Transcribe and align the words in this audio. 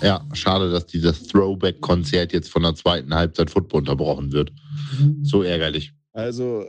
Ja, 0.00 0.24
schade, 0.32 0.70
dass 0.70 0.86
dieses 0.86 1.26
Throwback-Konzert 1.26 2.32
jetzt 2.32 2.50
von 2.50 2.62
der 2.62 2.74
zweiten 2.74 3.14
Halbzeit 3.14 3.50
Football 3.50 3.80
unterbrochen 3.80 4.32
wird. 4.32 4.52
So 5.22 5.42
ärgerlich. 5.42 5.92
Also, 6.12 6.64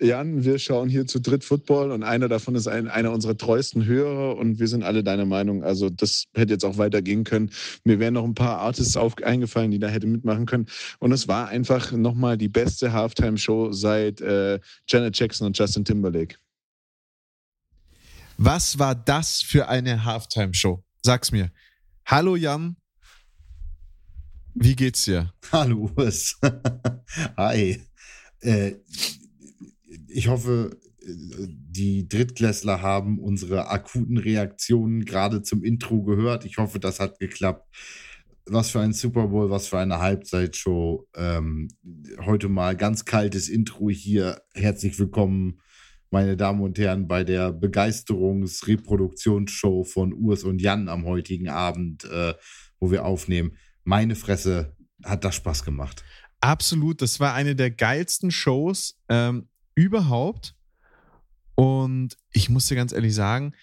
Jan, 0.00 0.44
wir 0.44 0.58
schauen 0.58 0.88
hier 0.88 1.06
zu 1.06 1.20
dritt 1.20 1.44
Football 1.44 1.92
und 1.92 2.02
einer 2.02 2.28
davon 2.28 2.56
ist 2.56 2.66
ein, 2.66 2.88
einer 2.88 3.12
unserer 3.12 3.36
treuesten 3.36 3.84
Hörer 3.84 4.36
und 4.36 4.58
wir 4.58 4.66
sind 4.66 4.82
alle 4.82 5.04
deiner 5.04 5.26
Meinung. 5.26 5.62
Also, 5.62 5.90
das 5.90 6.24
hätte 6.34 6.54
jetzt 6.54 6.64
auch 6.64 6.76
weitergehen 6.76 7.22
können. 7.22 7.50
Mir 7.84 8.00
wären 8.00 8.14
noch 8.14 8.24
ein 8.24 8.34
paar 8.34 8.58
Artists 8.58 8.96
auf, 8.96 9.16
eingefallen, 9.22 9.70
die 9.70 9.78
da 9.78 9.88
hätte 9.88 10.08
mitmachen 10.08 10.46
können. 10.46 10.66
Und 10.98 11.12
es 11.12 11.28
war 11.28 11.48
einfach 11.48 11.92
nochmal 11.92 12.36
die 12.36 12.48
beste 12.48 12.92
Halftime-Show 12.92 13.72
seit 13.72 14.20
äh, 14.20 14.58
Janet 14.88 15.16
Jackson 15.16 15.46
und 15.46 15.56
Justin 15.56 15.84
Timberlake. 15.84 16.34
Was 18.38 18.78
war 18.78 18.96
das 18.96 19.40
für 19.40 19.68
eine 19.68 20.04
Halftime-Show? 20.04 20.82
Sag's 21.02 21.30
mir. 21.30 21.50
Hallo 22.06 22.36
Jan. 22.36 22.76
Wie 24.54 24.76
geht's 24.76 25.04
dir? 25.04 25.32
Hallo 25.50 25.90
Urs. 25.96 26.38
Hi. 27.36 27.80
Äh, 28.40 28.72
ich 30.08 30.28
hoffe, 30.28 30.76
die 31.04 32.08
Drittklässler 32.08 32.82
haben 32.82 33.18
unsere 33.18 33.68
akuten 33.68 34.18
Reaktionen 34.18 35.04
gerade 35.04 35.42
zum 35.42 35.64
Intro 35.64 36.02
gehört. 36.02 36.44
Ich 36.44 36.58
hoffe, 36.58 36.78
das 36.80 37.00
hat 37.00 37.18
geklappt. 37.18 37.66
Was 38.46 38.70
für 38.70 38.80
ein 38.80 38.92
Super 38.92 39.28
Bowl, 39.28 39.50
was 39.50 39.68
für 39.68 39.78
eine 39.78 40.00
Halbzeitshow. 40.00 41.08
Ähm, 41.14 41.68
heute 42.26 42.48
mal 42.48 42.76
ganz 42.76 43.04
kaltes 43.04 43.48
Intro 43.48 43.88
hier. 43.88 44.42
Herzlich 44.54 44.98
willkommen 44.98 45.60
meine 46.12 46.36
Damen 46.36 46.60
und 46.60 46.78
Herren, 46.78 47.08
bei 47.08 47.24
der 47.24 47.52
Begeisterungsreproduktionsshow 47.52 49.84
von 49.84 50.12
Urs 50.12 50.44
und 50.44 50.60
Jan 50.60 50.88
am 50.88 51.06
heutigen 51.06 51.48
Abend, 51.48 52.04
äh, 52.04 52.34
wo 52.78 52.90
wir 52.90 53.04
aufnehmen. 53.04 53.56
Meine 53.84 54.14
Fresse, 54.14 54.76
hat 55.04 55.24
das 55.24 55.34
Spaß 55.34 55.64
gemacht. 55.64 56.04
Absolut, 56.40 57.02
das 57.02 57.20
war 57.20 57.34
eine 57.34 57.54
der 57.54 57.70
geilsten 57.70 58.30
Shows 58.30 58.98
ähm, 59.08 59.48
überhaupt. 59.74 60.56
Und 61.54 62.16
ich 62.32 62.48
muss 62.48 62.66
dir 62.66 62.76
ganz 62.76 62.92
ehrlich 62.92 63.14
sagen, 63.14 63.54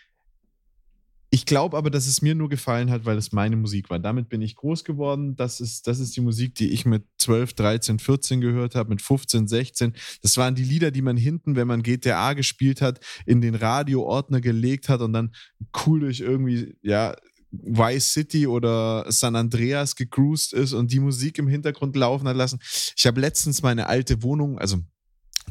ich 1.31 1.45
glaube 1.45 1.77
aber, 1.77 1.91
dass 1.91 2.08
es 2.08 2.23
mir 2.23 2.33
nur 2.33 2.49
gefallen 2.49 2.89
hat, 2.89 3.05
weil 3.05 3.17
es 3.17 3.31
meine 3.31 3.55
Musik 3.55 3.91
war. 3.91 3.99
Damit 3.99 4.30
bin 4.30 4.41
ich 4.41 4.55
groß 4.55 4.83
geworden. 4.83 5.36
Das 5.36 5.61
ist, 5.61 5.86
das 5.86 5.99
ist 5.99 6.16
die 6.16 6.21
Musik, 6.21 6.55
die 6.55 6.71
ich 6.71 6.86
mit 6.86 7.03
12, 7.19 7.53
13, 7.53 7.99
14 7.99 8.41
gehört 8.41 8.73
habe, 8.73 8.89
mit 8.89 9.02
15, 9.02 9.47
16. 9.47 9.94
Das 10.23 10.38
waren 10.38 10.55
die 10.55 10.63
Lieder, 10.63 10.89
die 10.89 11.03
man 11.03 11.17
hinten, 11.17 11.55
wenn 11.55 11.67
man 11.67 11.83
GTA 11.83 12.33
gespielt 12.33 12.81
hat, 12.81 12.99
in 13.27 13.41
den 13.41 13.53
Radioordner 13.53 14.41
gelegt 14.41 14.89
hat 14.89 15.02
und 15.02 15.13
dann 15.13 15.36
cool 15.86 15.99
durch 15.99 16.19
irgendwie, 16.19 16.75
ja, 16.81 17.16
Vice 17.52 18.14
City 18.14 18.47
oder 18.47 19.05
San 19.11 19.36
Andreas 19.36 19.95
gecruised 19.95 20.53
ist 20.53 20.73
und 20.73 20.91
die 20.91 20.99
Musik 20.99 21.38
im 21.39 21.47
Hintergrund 21.47 21.95
laufen 21.95 22.27
hat 22.27 22.38
lassen. 22.38 22.59
Ich 22.95 23.05
habe 23.08 23.21
letztens 23.21 23.61
meine 23.61 23.88
alte 23.88 24.21
Wohnung, 24.23 24.59
also 24.59 24.77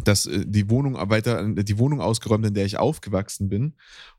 das, 0.05 0.27
äh, 0.27 0.45
die 0.47 0.71
Wohnung 0.71 0.95
weiter, 1.11 1.45
die 1.55 1.79
Wohnung 1.79 2.01
ausgeräumt, 2.01 2.47
in 2.47 2.55
der 2.55 2.67
ich 2.67 2.79
aufgewachsen 2.79 3.49
bin 3.49 3.75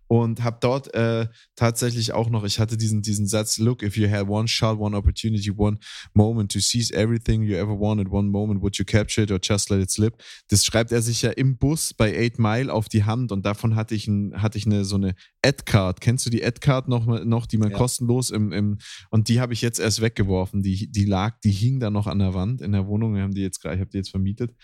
und 0.09 0.43
habe 0.43 0.57
dort 0.59 0.91
äh, 0.95 1.27
tatsächlich 1.55 2.13
auch 2.13 2.31
noch, 2.31 2.43
ich 2.43 2.57
hatte 2.57 2.77
diesen, 2.77 3.03
diesen 3.03 3.27
Satz, 3.27 3.59
look, 3.59 3.83
if 3.83 3.95
you 3.95 4.09
had 4.09 4.27
one 4.27 4.47
shot, 4.47 4.79
one 4.79 4.97
opportunity, 4.97 5.51
one 5.55 5.77
moment 6.15 6.51
to 6.51 6.59
seize 6.59 6.91
everything 6.91 7.43
you 7.43 7.55
ever 7.55 7.79
wanted, 7.79 8.09
one 8.09 8.27
moment, 8.27 8.59
would 8.63 8.75
you 8.77 8.85
capture 8.85 9.21
it 9.21 9.31
or 9.31 9.37
just 9.39 9.69
let 9.69 9.79
it 9.79 9.91
slip? 9.91 10.17
Das 10.47 10.65
schreibt 10.65 10.91
er 10.91 11.03
sich 11.03 11.21
ja 11.21 11.29
im 11.29 11.59
Bus 11.59 11.93
bei 11.93 12.25
8 12.25 12.39
Mile 12.39 12.73
auf 12.73 12.89
die 12.89 13.03
Hand 13.03 13.31
und 13.31 13.45
davon 13.45 13.75
hatte 13.75 13.93
ich, 13.93 14.07
ein, 14.07 14.33
hatte 14.41 14.57
ich 14.57 14.65
eine, 14.65 14.83
so 14.83 14.95
eine 14.95 15.13
Ad-Card. 15.45 16.01
Kennst 16.01 16.25
du 16.25 16.31
die 16.31 16.43
Ad-Card 16.43 16.87
noch, 16.87 17.05
noch, 17.23 17.45
die 17.45 17.57
man 17.57 17.69
ja. 17.69 17.77
kostenlos 17.77 18.31
im, 18.31 18.51
im, 18.51 18.79
und 19.11 19.29
die 19.29 19.39
habe 19.39 19.53
ich 19.53 19.61
jetzt 19.61 19.79
erst 19.79 20.01
weggeworfen. 20.01 20.63
Die, 20.63 20.91
die 20.91 21.05
lag, 21.05 21.39
die 21.43 21.51
hing 21.51 21.79
da 21.79 21.91
noch 21.91 22.07
an 22.07 22.17
der 22.17 22.33
Wand 22.33 22.61
in 22.63 22.71
der 22.71 22.87
Wohnung. 22.87 23.13
Wir 23.13 23.21
haben 23.21 23.35
die 23.35 23.41
jetzt, 23.41 23.63
ich 23.63 23.69
habe 23.69 23.85
die 23.85 23.97
jetzt 23.97 24.09
vermietet. 24.09 24.55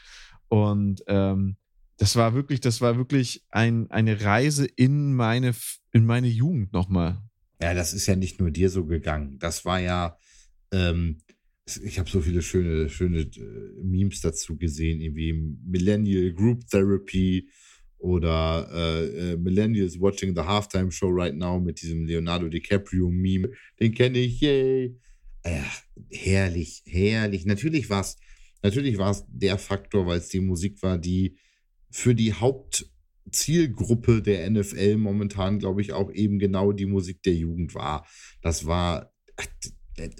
Und 0.47 1.03
ähm, 1.05 1.57
das 1.97 2.15
war 2.15 2.33
wirklich, 2.33 2.59
das 2.59 2.81
war 2.81 2.97
wirklich 2.97 3.43
ein, 3.49 3.89
eine 3.91 4.21
Reise 4.21 4.65
in 4.65 5.13
meine, 5.13 5.53
in 5.91 6.05
meine 6.05 6.27
Jugend 6.27 6.73
nochmal. 6.73 7.21
Ja, 7.61 7.73
das 7.73 7.93
ist 7.93 8.05
ja 8.07 8.15
nicht 8.15 8.39
nur 8.39 8.51
dir 8.51 8.69
so 8.69 8.85
gegangen. 8.85 9.39
Das 9.39 9.63
war 9.63 9.79
ja, 9.79 10.17
ähm, 10.71 11.19
ich 11.83 11.97
habe 11.97 12.09
so 12.09 12.21
viele 12.21 12.41
schöne, 12.41 12.89
schöne 12.89 13.21
äh, 13.21 13.83
Memes 13.83 14.21
dazu 14.21 14.57
gesehen, 14.57 15.01
irgendwie 15.01 15.33
Millennial 15.33 16.33
Group 16.33 16.67
Therapy 16.67 17.49
oder 17.97 18.69
äh, 18.71 19.31
äh, 19.31 19.37
Millennials 19.37 19.99
watching 19.99 20.35
the 20.35 20.41
Halftime 20.41 20.91
Show 20.91 21.09
right 21.09 21.35
now 21.35 21.59
mit 21.59 21.81
diesem 21.81 22.05
Leonardo 22.05 22.49
DiCaprio 22.49 23.09
Meme. 23.09 23.51
Den 23.79 23.93
kenne 23.93 24.19
ich, 24.19 24.41
yay. 24.41 24.99
Äh, 25.43 25.61
herrlich, 26.11 26.83
herrlich. 26.85 27.45
Natürlich 27.45 27.89
war 27.89 28.01
es 28.01 28.17
natürlich 28.61 28.97
der 29.29 29.57
Faktor, 29.57 30.05
weil 30.07 30.19
es 30.19 30.27
die 30.27 30.41
Musik 30.41 30.83
war, 30.83 30.97
die 30.97 31.37
für 31.95 32.13
die 32.13 32.33
Hauptzielgruppe 32.33 34.21
der 34.21 34.49
NFL 34.49 34.97
momentan, 34.97 35.59
glaube 35.59 35.79
ich, 35.79 35.93
auch 35.93 36.11
eben 36.11 36.39
genau 36.39 36.73
die 36.73 36.87
Musik 36.87 37.23
der 37.23 37.35
Jugend 37.35 37.73
war. 37.73 38.05
Das 38.41 38.65
war, 38.65 39.13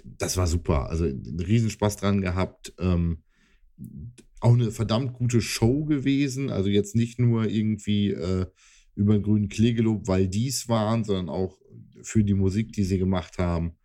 das 0.04 0.38
war 0.38 0.46
super. 0.46 0.88
Also 0.88 1.04
einen 1.04 1.38
Riesenspaß 1.38 1.96
dran 1.96 2.22
gehabt. 2.22 2.72
Ähm, 2.78 3.24
auch 4.40 4.54
eine 4.54 4.70
verdammt 4.70 5.12
gute 5.12 5.42
Show 5.42 5.84
gewesen. 5.84 6.48
Also 6.48 6.70
jetzt 6.70 6.96
nicht 6.96 7.18
nur 7.18 7.46
irgendwie 7.46 8.12
äh, 8.12 8.46
über 8.94 9.12
den 9.12 9.22
grünen 9.22 9.50
Klee 9.50 9.74
gelobt, 9.74 10.08
weil 10.08 10.28
dies 10.28 10.70
waren, 10.70 11.04
sondern 11.04 11.28
auch 11.28 11.58
für 12.00 12.24
die 12.24 12.32
Musik, 12.32 12.72
die 12.72 12.84
sie 12.84 12.96
gemacht 12.96 13.36
haben. 13.36 13.76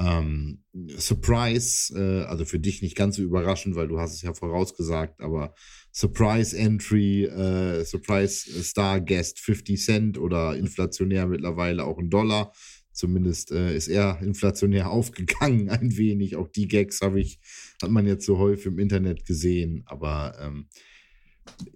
Ähm, 0.00 0.64
Surprise, 0.96 1.94
äh, 1.94 2.24
also 2.24 2.44
für 2.44 2.58
dich 2.58 2.82
nicht 2.82 2.96
ganz 2.96 3.14
so 3.14 3.22
überraschend, 3.22 3.76
weil 3.76 3.86
du 3.86 4.00
hast 4.00 4.14
es 4.14 4.22
ja 4.22 4.34
vorausgesagt, 4.34 5.20
aber 5.20 5.54
Surprise 5.92 6.56
Entry, 6.56 7.24
äh, 7.24 7.84
Surprise 7.84 8.62
Star 8.62 9.00
Guest 9.00 9.40
50 9.40 9.84
Cent 9.84 10.18
oder 10.18 10.56
inflationär 10.56 11.26
mittlerweile 11.26 11.84
auch 11.84 11.98
ein 11.98 12.10
Dollar. 12.10 12.52
Zumindest 12.92 13.50
äh, 13.50 13.74
ist 13.74 13.88
er 13.88 14.20
inflationär 14.22 14.90
aufgegangen 14.90 15.68
ein 15.68 15.96
wenig. 15.96 16.36
Auch 16.36 16.48
die 16.48 16.68
Gags 16.68 17.00
habe 17.00 17.20
ich, 17.20 17.40
hat 17.82 17.90
man 17.90 18.06
jetzt 18.06 18.26
so 18.26 18.38
häufig 18.38 18.66
im 18.66 18.78
Internet 18.78 19.24
gesehen. 19.24 19.82
Aber 19.86 20.36
ähm, 20.40 20.68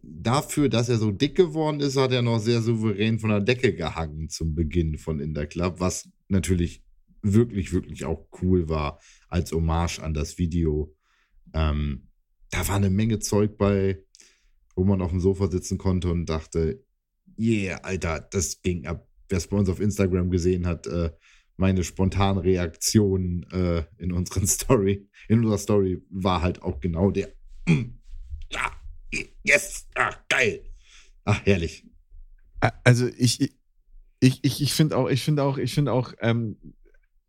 dafür, 0.03 0.69
dass 0.69 0.89
er 0.89 0.99
so 0.99 1.11
dick 1.11 1.37
geworden 1.37 1.81
ist, 1.81 1.97
hat 1.97 2.13
er 2.13 2.23
noch 2.23 2.39
sehr 2.39 2.63
souverän 2.63 3.19
von 3.19 3.31
der 3.31 3.41
Decke 3.41 3.75
gehangen 3.75 4.29
zum 4.29 4.55
Beginn 4.55 4.99
von 4.99 5.21
In 5.21 5.35
der 5.35 5.47
Club, 5.47 5.81
was 5.81 6.09
natürlich 6.29 6.83
wirklich, 7.23 7.73
wirklich 7.73 8.05
auch 8.05 8.29
cool 8.43 8.69
war 8.69 9.01
als 9.29 9.53
Hommage 9.53 10.01
an 10.01 10.15
das 10.15 10.39
Video. 10.39 10.95
Ähm, 11.53 12.09
da 12.55 12.69
war 12.69 12.77
eine 12.77 12.91
Menge 12.91 13.19
Zeug 13.19 13.59
bei, 13.59 13.99
wo 14.77 14.85
man 14.85 15.03
auf 15.03 15.11
dem 15.11 15.21
Sofa 15.21 15.51
sitzen 15.51 15.77
konnte 15.77 16.11
und 16.11 16.27
dachte, 16.27 16.85
yeah, 17.39 17.79
Alter, 17.79 18.21
das 18.21 18.63
ging 18.63 18.87
ab. 18.87 19.09
Wer 19.29 19.39
es 19.39 19.49
bei 19.49 19.57
uns 19.57 19.69
auf 19.69 19.81
Instagram 19.81 20.31
gesehen 20.31 20.67
hat, 20.67 20.87
äh, 20.87 21.11
meine 21.57 21.83
spontane 21.83 22.45
Reaktion 22.45 23.45
äh, 23.51 23.85
in 23.99 24.13
unseren 24.13 24.47
Story, 24.47 25.09
in 25.29 25.41
unserer 25.41 25.59
Story 25.59 26.05
war 26.11 26.43
halt 26.43 26.63
auch 26.63 26.79
genau 26.79 27.11
der. 27.11 27.33
ja, 27.69 28.73
yes, 29.43 29.89
ach, 29.97 30.21
geil. 30.29 30.63
Ach, 31.25 31.45
herrlich. 31.45 31.85
Also 32.85 33.09
ich, 33.19 33.57
ich, 34.21 34.45
ich, 34.45 34.63
ich 34.63 34.73
finde 34.75 34.97
auch, 34.97 35.09
ich 35.09 35.25
finde 35.25 35.43
auch, 35.43 35.59
ich 35.59 35.75
finde 35.75 35.93
auch, 35.93 36.13
ähm, 36.21 36.57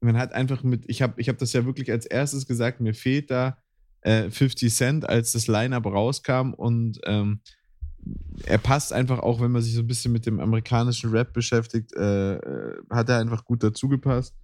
man 0.02 0.18
hat 0.18 0.34
einfach 0.34 0.62
mit, 0.62 0.84
ich 0.88 1.02
habe 1.02 1.20
ich 1.20 1.30
hab 1.30 1.40
das 1.40 1.54
ja 1.54 1.66
wirklich 1.66 1.92
als 1.92 2.06
erstes 2.06 2.46
gesagt, 2.46 2.80
mir 2.80 2.94
fehlt 2.94 3.32
da 3.32 3.58
äh, 4.06 4.30
50 4.30 4.74
Cent, 4.74 5.10
als 5.10 5.32
das 5.32 5.48
Line-Up 5.48 5.86
rauskam 5.88 6.54
und 6.54 7.00
ähm, 7.06 7.42
er 8.46 8.60
passt 8.60 8.94
einfach 8.94 9.18
auch, 9.20 9.42
wenn 9.42 9.52
man 9.52 9.64
sich 9.64 9.74
so 9.74 9.82
ein 9.82 9.88
bisschen 9.88 10.12
mit 10.12 10.28
dem 10.28 10.40
amerikanischen 10.40 11.10
Rap 11.10 11.34
beschäftigt, 11.34 11.92
äh, 11.96 12.36
äh 12.36 12.76
hat 12.92 13.10
er 13.10 13.18
einfach 13.18 13.46
gut 13.46 13.64
dazu 13.64 13.88
gepasst. 13.88 14.36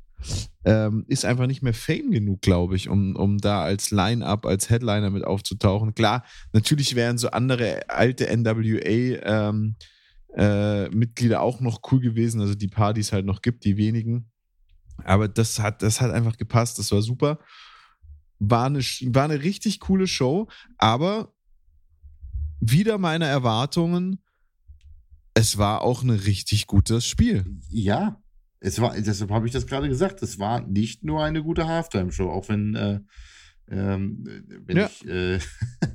Ähm, 0.65 1.05
ist 1.07 1.25
einfach 1.25 1.45
nicht 1.45 1.61
mehr 1.61 1.73
Fame 1.73 2.11
genug, 2.11 2.41
glaube 2.41 2.75
ich, 2.75 2.89
um, 2.89 3.15
um 3.15 3.37
da 3.37 3.61
als 3.61 3.91
Line-Up, 3.91 4.47
als 4.47 4.69
Headliner 4.69 5.11
mit 5.11 5.23
aufzutauchen. 5.23 5.93
Klar, 5.93 6.23
natürlich 6.53 6.95
wären 6.95 7.19
so 7.19 7.29
andere 7.29 7.87
alte 7.87 8.35
NWA 8.35 8.79
ähm, 8.79 9.75
äh, 10.35 11.35
auch 11.35 11.59
noch 11.59 11.81
cool 11.91 11.99
gewesen, 11.99 12.41
also 12.41 12.55
die 12.55 12.71
es 12.97 13.11
halt 13.11 13.25
noch 13.25 13.41
gibt, 13.41 13.63
die 13.63 13.77
wenigen. 13.77 14.31
Aber 15.03 15.27
das 15.27 15.59
hat, 15.59 15.83
das 15.83 16.01
hat 16.01 16.11
einfach 16.11 16.37
gepasst, 16.37 16.79
das 16.79 16.91
war 16.91 17.01
super. 17.01 17.39
War 18.43 18.65
eine, 18.65 18.79
war 18.79 19.25
eine 19.25 19.43
richtig 19.43 19.79
coole 19.79 20.07
Show, 20.07 20.47
aber 20.79 21.31
wieder 22.59 22.97
meine 22.97 23.25
Erwartungen, 23.25 24.19
es 25.35 25.59
war 25.59 25.81
auch 25.81 26.01
ein 26.01 26.09
richtig 26.09 26.65
gutes 26.65 27.05
Spiel. 27.05 27.45
Ja, 27.69 28.19
es 28.59 28.81
war, 28.81 28.99
deshalb 28.99 29.29
habe 29.29 29.45
ich 29.45 29.53
das 29.53 29.67
gerade 29.67 29.87
gesagt, 29.89 30.23
es 30.23 30.39
war 30.39 30.61
nicht 30.61 31.03
nur 31.03 31.23
eine 31.23 31.43
gute 31.43 31.67
Halftime-Show, 31.67 32.29
auch 32.29 32.49
wenn, 32.49 32.75
äh, 32.75 32.99
ähm, 33.69 34.23
wenn 34.65 34.77
ja. 34.77 34.87
ich, 34.87 35.07
äh, 35.07 35.39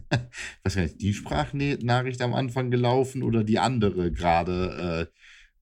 was 0.62 0.76
heißt, 0.76 1.00
die 1.00 1.14
Sprachnachricht 1.14 2.22
am 2.22 2.34
Anfang 2.34 2.70
gelaufen 2.70 3.24
oder 3.24 3.42
die 3.42 3.58
andere 3.58 4.12
gerade, 4.12 5.08
äh, 5.10 5.16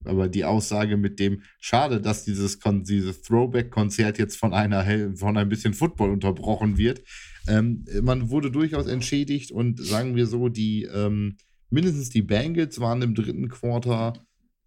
aber 0.07 0.27
die 0.27 0.45
Aussage 0.45 0.97
mit 0.97 1.19
dem, 1.19 1.41
schade, 1.59 2.01
dass 2.01 2.25
dieses, 2.25 2.59
dieses 2.83 3.21
Throwback-Konzert 3.21 4.17
jetzt 4.17 4.37
von 4.37 4.53
einer 4.53 5.15
von 5.15 5.37
ein 5.37 5.49
bisschen 5.49 5.73
Football 5.73 6.11
unterbrochen 6.11 6.77
wird. 6.77 7.01
Ähm, 7.47 7.85
man 8.01 8.29
wurde 8.29 8.51
durchaus 8.51 8.87
entschädigt 8.87 9.51
und 9.51 9.79
sagen 9.79 10.15
wir 10.15 10.25
so, 10.25 10.49
die 10.49 10.83
ähm, 10.83 11.37
mindestens 11.69 12.09
die 12.09 12.21
Bengals 12.21 12.79
waren 12.79 13.01
im 13.01 13.15
dritten 13.15 13.49
Quarter 13.49 14.13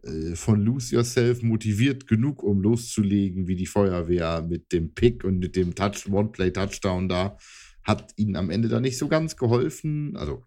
äh, 0.03 0.35
von 0.35 0.61
Lose 0.61 0.95
Yourself 0.95 1.43
motiviert 1.43 2.07
genug, 2.07 2.43
um 2.43 2.61
loszulegen, 2.61 3.49
wie 3.49 3.57
die 3.57 3.67
Feuerwehr 3.67 4.43
mit 4.43 4.73
dem 4.73 4.95
Pick 4.95 5.25
und 5.25 5.39
mit 5.39 5.57
dem 5.57 5.75
Touch, 5.75 6.09
One-Play-Touchdown 6.11 7.09
da. 7.09 7.37
Hat 7.83 8.13
ihnen 8.17 8.37
am 8.37 8.51
Ende 8.51 8.69
da 8.69 8.81
nicht 8.81 8.99
so 8.99 9.09
ganz 9.09 9.37
geholfen. 9.37 10.17
Also 10.17 10.43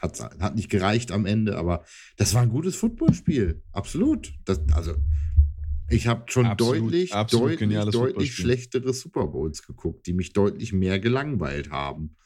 hat, 0.00 0.18
hat 0.40 0.54
nicht 0.54 0.70
gereicht 0.70 1.12
am 1.12 1.26
Ende, 1.26 1.56
aber 1.56 1.84
das 2.16 2.34
war 2.34 2.42
ein 2.42 2.50
gutes 2.50 2.76
Footballspiel. 2.76 3.62
Absolut. 3.72 4.32
Das, 4.44 4.60
also, 4.72 4.94
ich 5.88 6.06
habe 6.06 6.24
schon 6.26 6.46
absolut, 6.46 6.84
deutlich, 6.84 7.14
absolut 7.14 7.60
deutlich, 7.60 7.90
deutlich 7.90 8.34
schlechtere 8.34 8.94
Super 8.94 9.26
Bowls 9.26 9.66
geguckt, 9.66 10.06
die 10.06 10.12
mich 10.12 10.32
deutlich 10.32 10.72
mehr 10.72 10.98
gelangweilt 10.98 11.70
haben. 11.70 12.16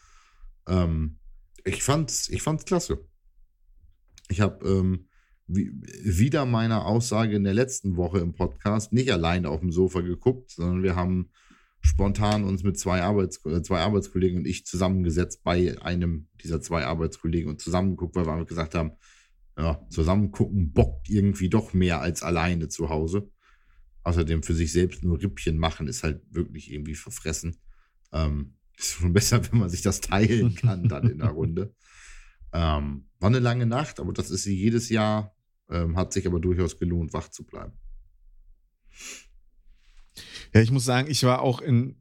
Ähm, 0.68 1.18
ich 1.64 1.82
fand's, 1.82 2.28
ich 2.28 2.42
fand's 2.42 2.64
klasse. 2.64 3.04
Ich 4.28 4.40
habe 4.40 4.66
ähm, 4.66 5.08
wieder 5.48 6.46
meiner 6.46 6.86
Aussage 6.86 7.36
in 7.36 7.44
der 7.44 7.54
letzten 7.54 7.96
Woche 7.96 8.19
im 8.19 8.34
Podcast 8.34 8.92
nicht 8.92 9.12
alleine 9.12 9.48
auf 9.48 9.60
dem 9.60 9.72
Sofa 9.72 10.00
geguckt, 10.00 10.50
sondern 10.50 10.82
wir 10.82 10.96
haben 10.96 11.30
spontan 11.86 12.44
uns 12.44 12.62
mit 12.62 12.78
zwei, 12.78 13.02
Arbeits 13.02 13.44
äh, 13.46 13.62
zwei 13.62 13.80
Arbeitskollegen 13.80 14.38
und 14.38 14.46
ich 14.46 14.66
zusammengesetzt 14.66 15.42
bei 15.44 15.80
einem 15.82 16.28
dieser 16.42 16.60
zwei 16.60 16.84
Arbeitskollegen 16.84 17.48
und 17.48 17.60
zusammengeguckt, 17.60 18.16
weil 18.16 18.26
wir 18.26 18.44
gesagt 18.44 18.74
haben, 18.74 18.92
ja, 19.56 19.80
zusammen 19.88 20.32
gucken 20.32 20.72
bockt 20.72 21.08
irgendwie 21.08 21.48
doch 21.48 21.72
mehr 21.72 22.00
als 22.00 22.22
alleine 22.22 22.68
zu 22.68 22.90
Hause. 22.90 23.30
Außerdem 24.02 24.42
für 24.42 24.54
sich 24.54 24.72
selbst 24.72 25.02
nur 25.02 25.20
Rippchen 25.20 25.58
machen 25.58 25.88
ist 25.88 26.02
halt 26.02 26.22
wirklich 26.30 26.70
irgendwie 26.70 26.94
verfressen. 26.94 27.56
Ähm, 28.12 28.54
ist 28.78 28.92
schon 28.92 29.12
besser, 29.12 29.40
wenn 29.50 29.60
man 29.60 29.70
sich 29.70 29.82
das 29.82 30.00
teilen 30.00 30.54
kann 30.54 30.88
dann 30.88 31.08
in 31.08 31.18
der 31.18 31.28
Runde. 31.30 31.74
Ähm, 32.52 33.08
war 33.18 33.28
eine 33.28 33.38
lange 33.38 33.66
Nacht, 33.66 33.98
aber 33.98 34.12
das 34.12 34.30
ist 34.30 34.42
sie 34.42 34.54
jedes 34.54 34.90
Jahr. 34.90 35.34
Ähm, 35.68 35.96
hat 35.96 36.12
sich 36.12 36.26
aber 36.26 36.38
durchaus 36.38 36.78
gelohnt, 36.78 37.12
wach 37.12 37.28
zu 37.28 37.44
bleiben. 37.44 37.72
Ja, 40.56 40.62
ich 40.62 40.70
muss 40.70 40.87
sagen, 40.87 41.11
ich 41.11 41.23
war 41.23 41.43
auch 41.43 41.61
in 41.61 41.97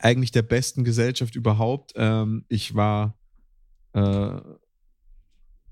eigentlich 0.00 0.32
der 0.32 0.42
besten 0.42 0.82
Gesellschaft 0.82 1.36
überhaupt. 1.36 1.92
Ähm, 1.94 2.44
ich 2.48 2.74
war 2.74 3.16
äh, 3.92 4.40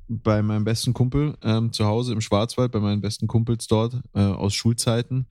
bei 0.06 0.40
meinem 0.40 0.62
besten 0.62 0.92
Kumpel 0.92 1.36
ähm, 1.42 1.72
zu 1.72 1.86
Hause 1.86 2.12
im 2.12 2.20
Schwarzwald, 2.20 2.70
bei 2.70 2.78
meinen 2.78 3.00
besten 3.00 3.26
Kumpels 3.26 3.66
dort 3.66 4.00
äh, 4.14 4.20
aus 4.20 4.54
Schulzeiten. 4.54 5.26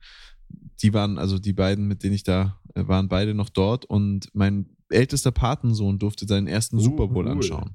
Die 0.82 0.92
waren, 0.92 1.16
also 1.16 1.38
die 1.38 1.54
beiden, 1.54 1.88
mit 1.88 2.02
denen 2.02 2.14
ich 2.14 2.24
da 2.24 2.60
äh, 2.74 2.86
waren, 2.86 3.08
beide 3.08 3.32
noch 3.32 3.48
dort 3.48 3.86
und 3.86 4.28
mein 4.34 4.76
ältester 4.90 5.30
Patensohn 5.30 5.98
durfte 5.98 6.26
seinen 6.26 6.46
ersten 6.46 6.76
uh, 6.76 6.80
Super 6.80 7.08
Bowl 7.08 7.24
cool. 7.24 7.32
anschauen. 7.32 7.74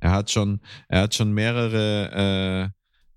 Er 0.00 0.10
hat 0.10 0.30
schon, 0.30 0.60
er 0.88 1.04
hat 1.04 1.14
schon 1.14 1.32
mehrere 1.32 2.70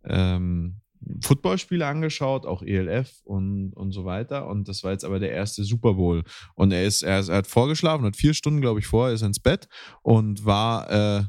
äh, 0.06 0.14
ähm, 0.14 0.80
Footballspiele 1.22 1.86
angeschaut, 1.86 2.46
auch 2.46 2.62
ELF 2.62 3.22
und, 3.24 3.74
und 3.74 3.92
so 3.92 4.06
weiter. 4.06 4.48
Und 4.48 4.68
das 4.68 4.84
war 4.84 4.92
jetzt 4.92 5.06
aber 5.06 5.20
der 5.20 5.32
erste 5.32 5.64
Super 5.64 5.94
Bowl. 5.94 6.24
Und 6.56 6.72
er 6.72 6.86
ist, 6.86 7.04
er, 7.04 7.20
ist, 7.20 7.30
er 7.30 7.38
hat 7.38 7.48
vorgeschlafen, 7.48 8.06
hat 8.06 8.16
vier 8.16 8.34
Stunden, 8.34 8.62
glaube 8.62 8.80
ich, 8.80 8.88
vorher, 8.88 9.14
ist 9.14 9.22
ins 9.22 9.40
Bett 9.40 9.68
und 10.02 10.46
war, 10.46 10.90
äh, 11.20 11.24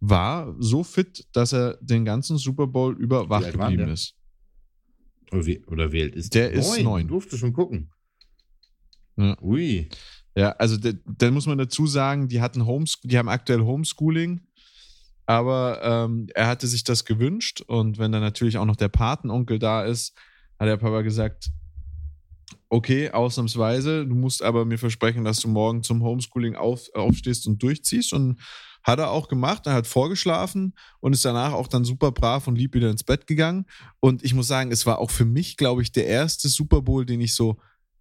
war 0.00 0.54
so 0.58 0.84
fit, 0.84 1.26
dass 1.32 1.52
er 1.52 1.78
den 1.80 2.04
ganzen 2.04 2.36
Super 2.36 2.66
Bowl 2.66 2.96
über 2.96 3.28
wach 3.28 3.50
geblieben 3.50 3.88
ist. 3.88 4.14
Oder 5.32 5.46
wie, 5.46 5.64
oder 5.66 5.92
wie 5.92 6.02
alt 6.02 6.14
ist 6.14 6.34
der? 6.34 6.50
Der 6.50 6.58
ist 6.58 6.82
neun. 6.82 7.08
Durfte 7.08 7.36
schon 7.36 7.52
gucken. 7.52 7.90
Ja. 9.16 9.36
Ui. 9.42 9.88
Ja, 10.36 10.50
also 10.50 10.76
dann 10.78 11.34
muss 11.34 11.46
man 11.46 11.58
dazu 11.58 11.86
sagen, 11.86 12.28
die 12.28 12.40
hatten 12.40 12.66
Homes, 12.66 12.98
die 13.04 13.16
haben 13.16 13.28
aktuell 13.28 13.60
Homeschooling 13.60 14.40
aber 15.26 15.80
ähm, 15.82 16.28
er 16.34 16.46
hatte 16.46 16.66
sich 16.66 16.84
das 16.84 17.04
gewünscht 17.04 17.62
und 17.62 17.98
wenn 17.98 18.12
dann 18.12 18.22
natürlich 18.22 18.58
auch 18.58 18.64
noch 18.64 18.76
der 18.76 18.88
Patenonkel 18.88 19.58
da 19.58 19.84
ist, 19.84 20.14
hat 20.58 20.68
der 20.68 20.76
Papa 20.76 21.02
gesagt, 21.02 21.50
okay, 22.68 23.10
ausnahmsweise, 23.10 24.06
du 24.06 24.14
musst 24.14 24.42
aber 24.42 24.64
mir 24.64 24.78
versprechen, 24.78 25.24
dass 25.24 25.38
du 25.38 25.48
morgen 25.48 25.82
zum 25.82 26.02
Homeschooling 26.02 26.56
auf, 26.56 26.88
aufstehst 26.94 27.46
und 27.46 27.62
durchziehst 27.62 28.12
und 28.12 28.40
hat 28.82 28.98
er 28.98 29.10
auch 29.10 29.28
gemacht, 29.28 29.66
er 29.66 29.74
hat 29.74 29.86
vorgeschlafen 29.86 30.74
und 31.00 31.14
ist 31.14 31.24
danach 31.24 31.52
auch 31.52 31.68
dann 31.68 31.84
super 31.84 32.12
brav 32.12 32.46
und 32.46 32.56
lieb 32.56 32.74
wieder 32.74 32.90
ins 32.90 33.02
Bett 33.02 33.26
gegangen. 33.26 33.64
Und 34.00 34.22
ich 34.22 34.34
muss 34.34 34.46
sagen, 34.46 34.72
es 34.72 34.84
war 34.84 34.98
auch 34.98 35.10
für 35.10 35.24
mich, 35.24 35.56
glaube 35.56 35.80
ich, 35.80 35.90
der 35.90 36.06
erste 36.06 36.48
Super 36.48 36.82
Bowl, 36.82 37.06
den 37.06 37.22
ich 37.22 37.34
so 37.34 37.56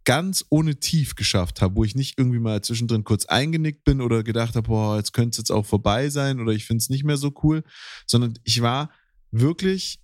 ganz 0.06 0.46
ohne 0.50 0.80
Tief 0.80 1.16
geschafft 1.16 1.62
habe, 1.62 1.76
wo 1.76 1.84
ich 1.84 1.96
nicht 1.96 2.18
irgendwie 2.18 2.40
mal 2.40 2.62
zwischendrin 2.62 3.04
kurz 3.04 3.26
eingenickt 3.26 3.84
bin 3.84 4.02
oder 4.02 4.24
gedacht 4.24 4.56
habe, 4.56 4.68
boah, 4.68 4.98
jetzt 4.98 5.14
könnte 5.14 5.32
es 5.32 5.38
jetzt 5.38 5.52
auch 5.52 5.66
vorbei 5.66 6.10
sein 6.10 6.40
oder 6.40 6.52
ich 6.52 6.66
finde 6.66 6.82
es 6.82 6.90
nicht 6.90 7.04
mehr 7.04 7.18
so 7.18 7.34
cool, 7.44 7.64
sondern 8.06 8.38
ich 8.44 8.62
war 8.62 8.92
wirklich 9.32 10.00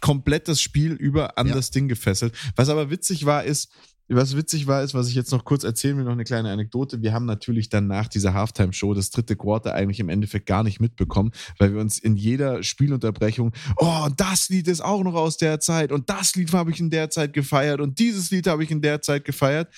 komplett 0.00 0.48
das 0.48 0.60
Spiel 0.60 0.92
über 0.92 1.36
an 1.36 1.48
ja. 1.48 1.54
das 1.54 1.70
Ding 1.70 1.88
gefesselt. 1.88 2.34
Was 2.56 2.68
aber 2.68 2.90
witzig 2.90 3.26
war, 3.26 3.44
ist, 3.44 3.70
was 4.16 4.36
witzig 4.36 4.66
war, 4.66 4.82
ist, 4.82 4.94
was 4.94 5.08
ich 5.08 5.14
jetzt 5.14 5.30
noch 5.30 5.44
kurz 5.44 5.64
erzählen 5.64 5.96
will, 5.96 6.04
noch 6.04 6.12
eine 6.12 6.24
kleine 6.24 6.50
Anekdote. 6.50 7.02
Wir 7.02 7.12
haben 7.12 7.26
natürlich 7.26 7.68
dann 7.68 7.86
nach 7.86 8.08
dieser 8.08 8.34
Halftime-Show 8.34 8.94
das 8.94 9.10
dritte 9.10 9.36
Quarter 9.36 9.74
eigentlich 9.74 10.00
im 10.00 10.08
Endeffekt 10.08 10.46
gar 10.46 10.62
nicht 10.64 10.80
mitbekommen, 10.80 11.30
weil 11.58 11.72
wir 11.72 11.80
uns 11.80 11.98
in 11.98 12.16
jeder 12.16 12.62
Spielunterbrechung, 12.62 13.52
oh, 13.76 14.08
das 14.16 14.48
Lied 14.48 14.68
ist 14.68 14.80
auch 14.80 15.02
noch 15.04 15.14
aus 15.14 15.36
der 15.36 15.60
Zeit 15.60 15.92
und 15.92 16.10
das 16.10 16.34
Lied 16.34 16.52
habe 16.52 16.70
ich 16.70 16.80
in 16.80 16.90
der 16.90 17.10
Zeit 17.10 17.32
gefeiert 17.32 17.80
und 17.80 17.98
dieses 17.98 18.30
Lied 18.30 18.46
habe 18.46 18.64
ich 18.64 18.70
in 18.70 18.82
der 18.82 19.00
Zeit 19.00 19.24
gefeiert 19.24 19.68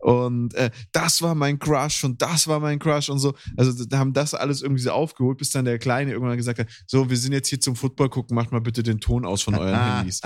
und 0.00 0.54
äh, 0.54 0.70
das 0.92 1.22
war 1.22 1.34
mein 1.34 1.58
Crush 1.58 2.04
und 2.04 2.20
das 2.20 2.46
war 2.46 2.60
mein 2.60 2.78
Crush 2.78 3.08
und 3.08 3.18
so. 3.18 3.34
Also 3.56 3.84
haben 3.92 4.12
das 4.12 4.34
alles 4.34 4.62
irgendwie 4.62 4.82
so 4.82 4.90
aufgeholt, 4.90 5.38
bis 5.38 5.50
dann 5.50 5.64
der 5.64 5.78
Kleine 5.78 6.12
irgendwann 6.12 6.36
gesagt 6.36 6.58
hat, 6.58 6.68
so, 6.86 7.10
wir 7.10 7.16
sind 7.16 7.32
jetzt 7.32 7.48
hier 7.48 7.60
zum 7.60 7.76
Football 7.76 8.08
gucken, 8.08 8.34
macht 8.34 8.52
mal 8.52 8.60
bitte 8.60 8.82
den 8.82 9.00
Ton 9.00 9.24
aus 9.24 9.42
von 9.42 9.54
euren 9.56 9.96
Handys. 9.96 10.20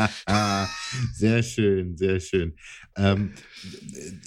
sehr 1.14 1.42
schön, 1.42 1.96
sehr 1.96 2.20
schön. 2.20 2.54
Ähm, 2.96 3.32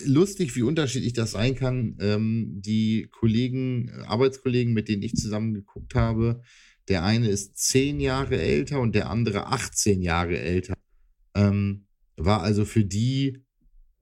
lustig, 0.06 0.56
wie 0.56 0.63
unterschiedlich 0.63 1.13
das 1.13 1.31
sein 1.31 1.56
kann. 1.56 1.97
Ähm, 2.00 2.62
die 2.62 3.07
Kollegen, 3.12 3.91
Arbeitskollegen, 4.06 4.73
mit 4.73 4.88
denen 4.88 5.03
ich 5.03 5.15
zusammen 5.15 5.53
geguckt 5.53 5.95
habe, 5.95 6.41
der 6.88 7.03
eine 7.03 7.29
ist 7.29 7.57
zehn 7.57 8.00
Jahre 8.00 8.39
älter 8.39 8.79
und 8.79 8.95
der 8.95 9.09
andere 9.09 9.47
18 9.47 10.01
Jahre 10.01 10.39
älter. 10.39 10.75
Ähm, 11.36 11.88
war 12.17 12.41
also 12.41 12.65
für 12.65 12.86
die 12.86 13.43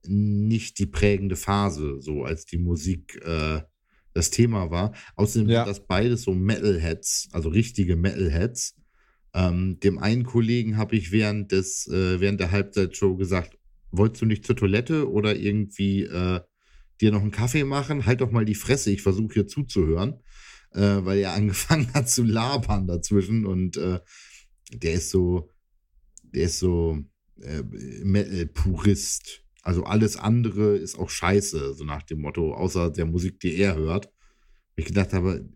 nicht 0.06 0.78
die 0.78 0.86
prägende 0.86 1.36
Phase, 1.36 2.00
so 2.00 2.24
als 2.24 2.44
die 2.44 2.58
Musik 2.58 3.20
äh, 3.24 3.60
das 4.12 4.30
Thema 4.30 4.70
war. 4.70 4.94
Außerdem 5.16 5.48
ja. 5.48 5.64
sind 5.64 5.70
das 5.70 5.86
beides 5.86 6.22
so 6.22 6.34
Metalheads, 6.34 7.28
also 7.32 7.48
richtige 7.48 7.96
Metalheads. 7.96 8.76
Ähm, 9.34 9.80
dem 9.80 9.98
einen 9.98 10.24
Kollegen 10.24 10.76
habe 10.76 10.94
ich 10.94 11.10
während 11.10 11.50
des, 11.52 11.88
äh, 11.88 12.20
während 12.20 12.38
der 12.38 12.52
Halbzeitshow 12.52 13.16
gesagt, 13.16 13.58
wolltest 13.96 14.22
du 14.22 14.26
nicht 14.26 14.46
zur 14.46 14.56
Toilette 14.56 15.10
oder 15.10 15.36
irgendwie 15.36 16.02
äh, 16.02 16.40
dir 17.00 17.12
noch 17.12 17.22
einen 17.22 17.30
Kaffee 17.30 17.64
machen? 17.64 18.06
Halt 18.06 18.20
doch 18.20 18.30
mal 18.30 18.44
die 18.44 18.54
Fresse, 18.54 18.90
ich 18.90 19.02
versuche 19.02 19.34
hier 19.34 19.46
zuzuhören, 19.46 20.20
äh, 20.72 21.04
weil 21.04 21.18
er 21.18 21.32
angefangen 21.34 21.92
hat 21.94 22.08
zu 22.08 22.22
labern 22.22 22.86
dazwischen 22.86 23.46
und 23.46 23.76
äh, 23.76 24.00
der 24.72 24.94
ist 24.94 25.10
so, 25.10 25.50
der 26.22 26.44
ist 26.44 26.58
so 26.58 26.98
äh, 27.40 27.62
Metal-Purist. 28.02 29.42
Also 29.62 29.84
alles 29.84 30.16
andere 30.16 30.76
ist 30.76 30.98
auch 30.98 31.08
scheiße, 31.08 31.74
so 31.74 31.84
nach 31.84 32.02
dem 32.02 32.20
Motto, 32.20 32.54
außer 32.54 32.90
der 32.90 33.06
Musik, 33.06 33.40
die 33.40 33.56
er 33.56 33.76
hört. 33.76 34.12
Ich 34.76 34.84
gedacht 34.84 35.12
habe, 35.12 35.48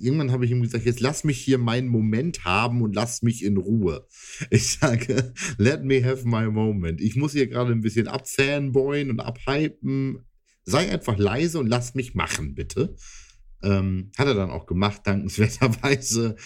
irgendwann 0.00 0.32
habe 0.32 0.44
ich 0.44 0.50
ihm 0.50 0.62
gesagt, 0.62 0.84
jetzt 0.84 1.00
lass 1.00 1.24
mich 1.24 1.38
hier 1.38 1.58
meinen 1.58 1.88
Moment 1.88 2.44
haben 2.44 2.82
und 2.82 2.94
lass 2.94 3.22
mich 3.22 3.44
in 3.44 3.56
Ruhe. 3.56 4.06
Ich 4.50 4.72
sage, 4.72 5.32
let 5.58 5.84
me 5.84 6.04
have 6.04 6.26
my 6.26 6.46
moment. 6.46 7.00
Ich 7.00 7.16
muss 7.16 7.32
hier 7.32 7.46
gerade 7.46 7.72
ein 7.72 7.80
bisschen 7.80 8.08
abfanboyen 8.08 9.10
und 9.10 9.20
abhypen. 9.20 10.24
Sei 10.64 10.90
einfach 10.90 11.18
leise 11.18 11.58
und 11.58 11.66
lass 11.66 11.94
mich 11.94 12.14
machen, 12.14 12.54
bitte. 12.54 12.96
Ähm, 13.62 14.10
hat 14.16 14.26
er 14.26 14.34
dann 14.34 14.50
auch 14.50 14.66
gemacht, 14.66 15.02
dankenswerterweise. 15.04 16.36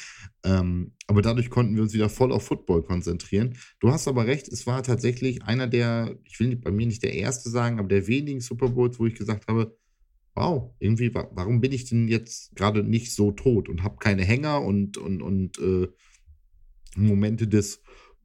Ähm, 0.44 0.92
aber 1.06 1.22
dadurch 1.22 1.48
konnten 1.48 1.74
wir 1.74 1.82
uns 1.82 1.94
wieder 1.94 2.08
voll 2.08 2.32
auf 2.32 2.44
Football 2.44 2.82
konzentrieren. 2.82 3.56
Du 3.80 3.90
hast 3.90 4.08
aber 4.08 4.26
recht, 4.26 4.48
es 4.48 4.66
war 4.66 4.82
tatsächlich 4.82 5.42
einer 5.42 5.66
der, 5.66 6.18
ich 6.24 6.38
will 6.40 6.56
bei 6.56 6.70
mir 6.70 6.86
nicht 6.86 7.02
der 7.02 7.14
erste 7.14 7.50
sagen, 7.50 7.78
aber 7.78 7.88
der 7.88 8.06
wenigen 8.06 8.40
Super 8.40 8.68
Bowls, 8.68 8.98
wo 8.98 9.06
ich 9.06 9.14
gesagt 9.14 9.48
habe, 9.48 9.76
wow, 10.34 10.74
irgendwie, 10.78 11.14
warum 11.14 11.60
bin 11.60 11.72
ich 11.72 11.88
denn 11.88 12.08
jetzt 12.08 12.54
gerade 12.56 12.82
nicht 12.82 13.14
so 13.14 13.30
tot 13.30 13.68
und 13.68 13.82
habe 13.82 13.96
keine 13.98 14.24
Hänger 14.24 14.62
und, 14.62 14.96
und, 14.96 15.22
und 15.22 15.58
äh, 15.58 15.88
Momente 16.96 17.46
des 17.46 17.80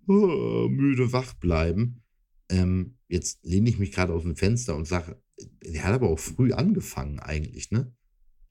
oh, 0.08 0.68
müde 0.70 1.14
wach 1.14 1.34
bleiben. 1.36 2.04
Ähm, 2.50 2.98
jetzt 3.08 3.44
lehne 3.44 3.70
ich 3.70 3.78
mich 3.78 3.92
gerade 3.92 4.14
aus 4.14 4.24
dem 4.24 4.36
Fenster 4.36 4.76
und 4.76 4.88
sage, 4.88 5.22
der 5.64 5.84
hat 5.84 5.94
aber 5.94 6.10
auch 6.10 6.20
früh 6.20 6.52
angefangen 6.52 7.20
eigentlich, 7.20 7.72
ne? 7.72 7.94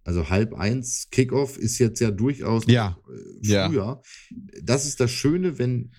Also 0.04 0.30
halb 0.30 0.54
eins 0.54 1.10
Kickoff 1.10 1.58
ist 1.58 1.78
jetzt 1.78 2.00
ja 2.00 2.10
durchaus 2.10 2.64
ja. 2.66 2.98
Äh, 3.42 3.66
früher. 3.68 3.72
Ja. 3.72 4.02
Das 4.62 4.86
ist 4.86 5.00
das 5.00 5.10
Schöne, 5.10 5.58
wenn 5.58 5.92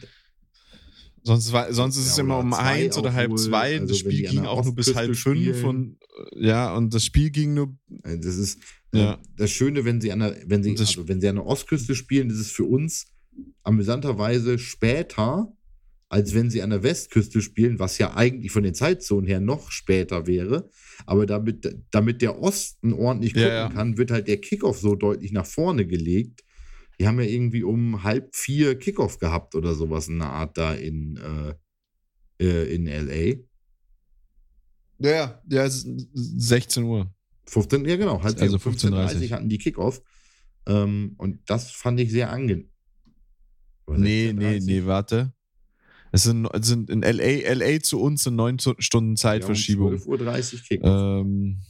Sonst, 1.23 1.51
war, 1.51 1.71
sonst 1.73 1.97
ist 1.97 2.05
Ja, 2.07 2.11
es 2.13 2.17
immer 2.17 2.39
um 2.39 2.53
eins 2.53 2.97
oder 2.97 3.13
halb 3.13 3.37
zwei. 3.37 3.73
Also 3.79 3.87
das 3.87 3.97
Spiel 3.99 4.23
ging 4.29 4.45
auch 4.45 4.63
nur 4.63 4.75
bis 4.75 4.95
halb 4.95 5.15
fünf 5.15 5.63
und 5.63 5.97
ja, 6.35 6.75
und 6.75 6.93
das 6.93 7.03
Spiel 7.05 7.29
ging 7.29 7.53
nur. 7.53 7.77
Äh, 8.03 8.17
Das 8.19 8.37
ist 8.37 8.59
Ja. 8.93 9.13
äh, 9.13 9.17
das 9.37 9.51
Schöne, 9.51 9.85
wenn 9.85 10.01
sie 10.01 10.11
an 10.11 10.19
der, 10.19 10.37
wenn 10.45 10.63
sie, 10.63 10.75
also 10.77 11.07
wenn 11.07 11.21
sie 11.21 11.27
an 11.29 11.35
der 11.35 11.45
Ostküste 11.45 11.95
spielen, 11.95 12.29
ist 12.29 12.39
es 12.39 12.51
für 12.51 12.65
uns 12.65 13.07
amüsanterweise 13.63 14.57
später, 14.59 15.51
als 16.09 16.33
wenn 16.33 16.49
sie 16.49 16.61
an 16.63 16.71
der 16.71 16.81
Westküste 16.83 17.41
spielen, 17.41 17.77
was 17.79 17.97
ja 17.99 18.15
eigentlich 18.15 18.51
von 18.51 18.63
den 18.63 18.73
Zeitzonen 18.73 19.27
her 19.27 19.39
noch 19.39 19.71
später 19.71 20.25
wäre. 20.27 20.69
Aber 21.05 21.25
damit, 21.25 21.77
damit 21.91 22.21
der 22.21 22.41
Osten 22.41 22.93
ordentlich 22.93 23.33
Ja, 23.33 23.41
gucken 23.43 23.55
ja. 23.55 23.69
kann, 23.69 23.97
wird 23.97 24.11
halt 24.11 24.27
der 24.27 24.41
Kickoff 24.41 24.79
so 24.79 24.95
deutlich 24.95 25.31
nach 25.31 25.45
vorne 25.45 25.85
gelegt. 25.85 26.43
Die 26.99 27.07
haben 27.07 27.19
ja 27.19 27.25
irgendwie 27.25 27.63
um 27.63 28.03
halb 28.03 28.35
vier 28.35 28.77
Kickoff 28.77 29.19
gehabt 29.19 29.55
oder 29.55 29.73
sowas 29.73 30.07
in 30.09 30.19
der 30.19 30.29
Art 30.29 30.57
da 30.57 30.73
in, 30.73 31.17
äh, 31.17 32.43
äh, 32.43 32.73
in 32.75 32.87
LA. 32.87 33.37
Ja, 35.01 35.09
ja, 35.11 35.41
ja, 35.49 35.63
es 35.65 35.85
ist 35.85 36.09
16 36.13 36.83
Uhr. 36.83 37.13
15, 37.47 37.85
ja 37.85 37.95
genau, 37.95 38.21
halt 38.21 38.39
Also 38.41 38.57
15.30 38.57 38.91
15:30 38.91 39.31
hatten 39.31 39.49
die 39.49 39.57
Kickoff. 39.57 40.01
Ähm, 40.67 41.15
und 41.17 41.39
das 41.49 41.71
fand 41.71 41.99
ich 41.99 42.11
sehr 42.11 42.29
angenehm. 42.31 42.69
Nee, 43.87 44.33
nee, 44.33 44.57
16:30? 44.57 44.65
nee, 44.65 44.85
warte. 44.85 45.33
Es 46.11 46.23
sind, 46.23 46.45
es 46.53 46.67
sind 46.67 46.89
in 46.89 47.01
LA, 47.03 47.53
LA 47.53 47.79
zu 47.79 48.01
uns 48.01 48.23
sind 48.23 48.35
neun 48.35 48.59
Zu- 48.59 48.75
Stunden 48.79 49.15
Zeitverschiebung. 49.15 49.93
Ja, 49.93 50.03
um 50.05 50.13
12.30 50.13 50.53
Uhr 50.53 50.59
Kickoff. 50.67 51.21
ähm, 51.21 51.61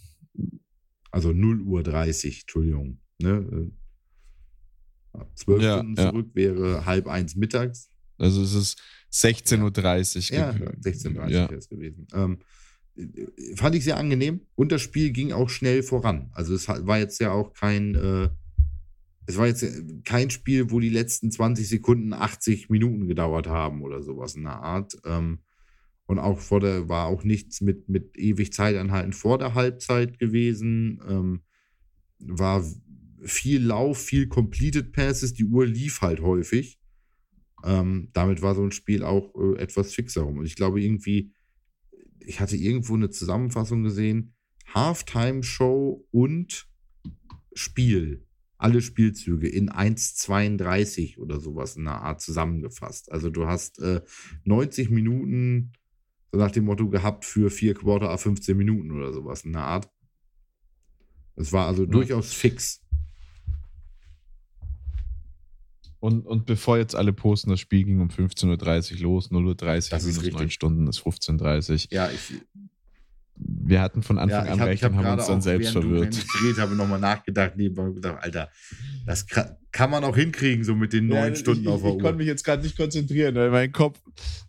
also 1.12 1.34
0 1.34 1.62
Uhr 1.62 1.84
30, 1.84 2.42
Entschuldigung. 2.42 3.00
Ne? 3.22 3.72
Äh, 5.22 5.36
12 5.36 5.62
Ja, 5.64 5.78
Stunden 5.78 5.96
ja. 5.96 6.10
zurück 6.12 6.30
wäre 6.34 6.86
halb 6.86 7.08
eins 7.08 7.36
mittags. 7.36 7.90
also 8.18 8.42
es 8.42 8.54
ist 8.54 8.82
16.30 9.12 10.32
Uhr. 10.32 10.38
Ja, 10.38 10.52
ge- 10.52 10.68
16.30 10.82 11.30
Ja. 11.30 11.50
wäre 11.50 11.56
es 11.56 11.70
gewesen. 11.70 12.08
Ähm, 12.14 12.40
äh, 12.96 13.56
fand 13.56 13.76
ich 13.76 13.84
sehr 13.84 13.98
angenehm 13.98 14.42
und 14.56 14.72
das 14.72 14.82
Spiel 14.82 15.12
ging 15.12 15.32
auch 15.32 15.50
schnell 15.50 15.84
voran. 15.84 16.30
Also 16.34 16.54
es 16.54 16.68
war 16.68 17.00
jetzt 17.00 17.20
ja 17.20 17.32
auch 17.32 17.54
kein, 17.54 17.96
äh, 17.96 18.30
es 19.26 19.38
war 19.38 19.48
jetzt 19.48 19.66
kein 20.06 20.30
Spiel, 20.32 20.72
wo 20.72 20.80
die 20.80 20.90
letzten 20.90 21.32
20 21.32 21.68
Sekunden 21.70 22.14
80 22.14 22.70
Minuten 22.70 23.08
gedauert 23.08 23.48
haben 23.48 23.82
oder 23.84 24.02
sowas 24.02 24.36
in 24.36 24.44
der 24.44 24.62
Art. 24.62 24.98
Ähm, 25.06 25.40
und 26.08 26.18
auch 26.18 26.40
vor 26.40 26.60
der, 26.60 26.90
war 26.90 27.06
auch 27.06 27.24
nichts 27.24 27.62
mit, 27.62 27.88
mit 27.88 28.18
ewig 28.18 28.52
Zeitanhalten 28.52 29.14
vor 29.14 29.38
der 29.38 29.54
Halbzeit 29.54 30.18
gewesen. 30.18 31.00
Ähm, 31.08 31.42
war 32.20 32.64
viel 33.24 33.64
Lauf, 33.64 34.00
viel 34.00 34.28
Completed 34.28 34.92
Passes, 34.94 35.34
die 35.34 35.46
Uhr 35.46 35.66
lief 35.66 36.02
halt 36.02 36.22
häufig. 36.22 36.80
Ähm, 37.64 38.10
damit 38.14 38.42
war 38.42 38.56
so 38.56 38.64
ein 38.64 38.72
Spiel 38.72 39.04
auch 39.04 39.34
äh, 39.36 39.58
etwas 39.60 39.94
fixer 39.94 40.22
rum. 40.22 40.38
Und 40.38 40.46
ich 40.46 40.56
glaube 40.56 40.82
irgendwie, 40.82 41.34
ich 42.20 42.40
hatte 42.40 42.56
irgendwo 42.56 42.96
eine 42.96 43.10
Zusammenfassung 43.10 43.84
gesehen, 43.84 44.34
Halftime-Show 44.74 46.08
und 46.12 46.68
Spiel, 47.54 48.26
alle 48.58 48.82
Spielzüge 48.82 49.48
in 49.50 49.70
1,32 49.70 51.18
oder 51.18 51.40
sowas 51.40 51.76
in 51.76 51.86
der 51.86 52.02
Art 52.02 52.22
zusammengefasst. 52.22 53.12
Also 53.12 53.30
du 53.30 53.48
hast 53.48 53.80
äh, 53.80 54.02
90 54.46 54.90
Minuten 54.90 55.74
so 56.32 56.38
nach 56.38 56.52
dem 56.52 56.66
Motto 56.66 56.90
gehabt 56.90 57.26
für 57.26 57.50
vier 57.50 57.74
Quarter 57.74 58.10
a 58.10 58.18
15 58.18 58.56
Minuten 58.56 58.92
oder 58.92 59.12
sowas 59.12 59.44
in 59.44 59.54
der 59.54 59.64
Art. 59.64 59.90
Es 61.36 61.52
war 61.52 61.68
also 61.68 61.84
Ja. 61.84 61.90
durchaus 61.90 62.34
fix. 62.34 62.86
Und, 66.00 66.26
und 66.26 66.46
bevor 66.46 66.78
jetzt 66.78 66.96
alle 66.96 67.12
posten, 67.12 67.50
das 67.50 67.60
Spiel 67.60 67.84
ging 67.84 68.00
um 68.00 68.08
15.30 68.10 68.94
Uhr 68.96 69.00
los, 69.02 69.32
0.30 69.32 69.92
Uhr, 69.92 70.00
minus 70.00 70.18
richtig. 70.18 70.34
9 70.34 70.50
Stunden 70.50 70.88
ist 70.88 71.00
15.30 71.00 71.72
Uhr. 71.72 71.88
Ja, 71.92 72.10
ich, 72.10 72.34
Wir 73.36 73.82
hatten 73.82 74.02
von 74.02 74.18
Anfang 74.18 74.46
ja, 74.46 74.52
an 74.54 74.60
hab- 74.62 74.68
recht 74.68 74.84
und 74.84 74.96
haben 74.96 75.18
uns 75.18 75.28
dann 75.28 75.40
auch, 75.40 75.42
selbst 75.42 75.72
verwirrt. 75.72 76.16
Ich 76.16 76.60
habe, 76.60 76.76
nochmal 76.76 77.00
nachgedacht, 77.00 77.58
nebenbei 77.58 77.92
gedacht, 77.94 78.18
Alter, 78.22 78.50
das 79.06 79.26
kann, 79.72 79.92
man 79.92 80.04
auch 80.04 80.16
hinkriegen, 80.16 80.64
so 80.64 80.76
mit 80.76 80.94
den 80.94 81.08
neun 81.08 81.36
Stunden 81.36 81.64
ich, 81.64 81.68
auf 81.68 81.82
der 81.82 81.92
ich, 81.92 81.98
ich 81.98 82.02
konnte 82.02 82.18
mich 82.18 82.28
jetzt 82.28 82.44
gerade 82.44 82.64
nicht 82.64 82.78
konzentrieren, 82.78 83.36
weil 83.36 83.52
mein 83.52 83.72
Kopf, 83.72 84.00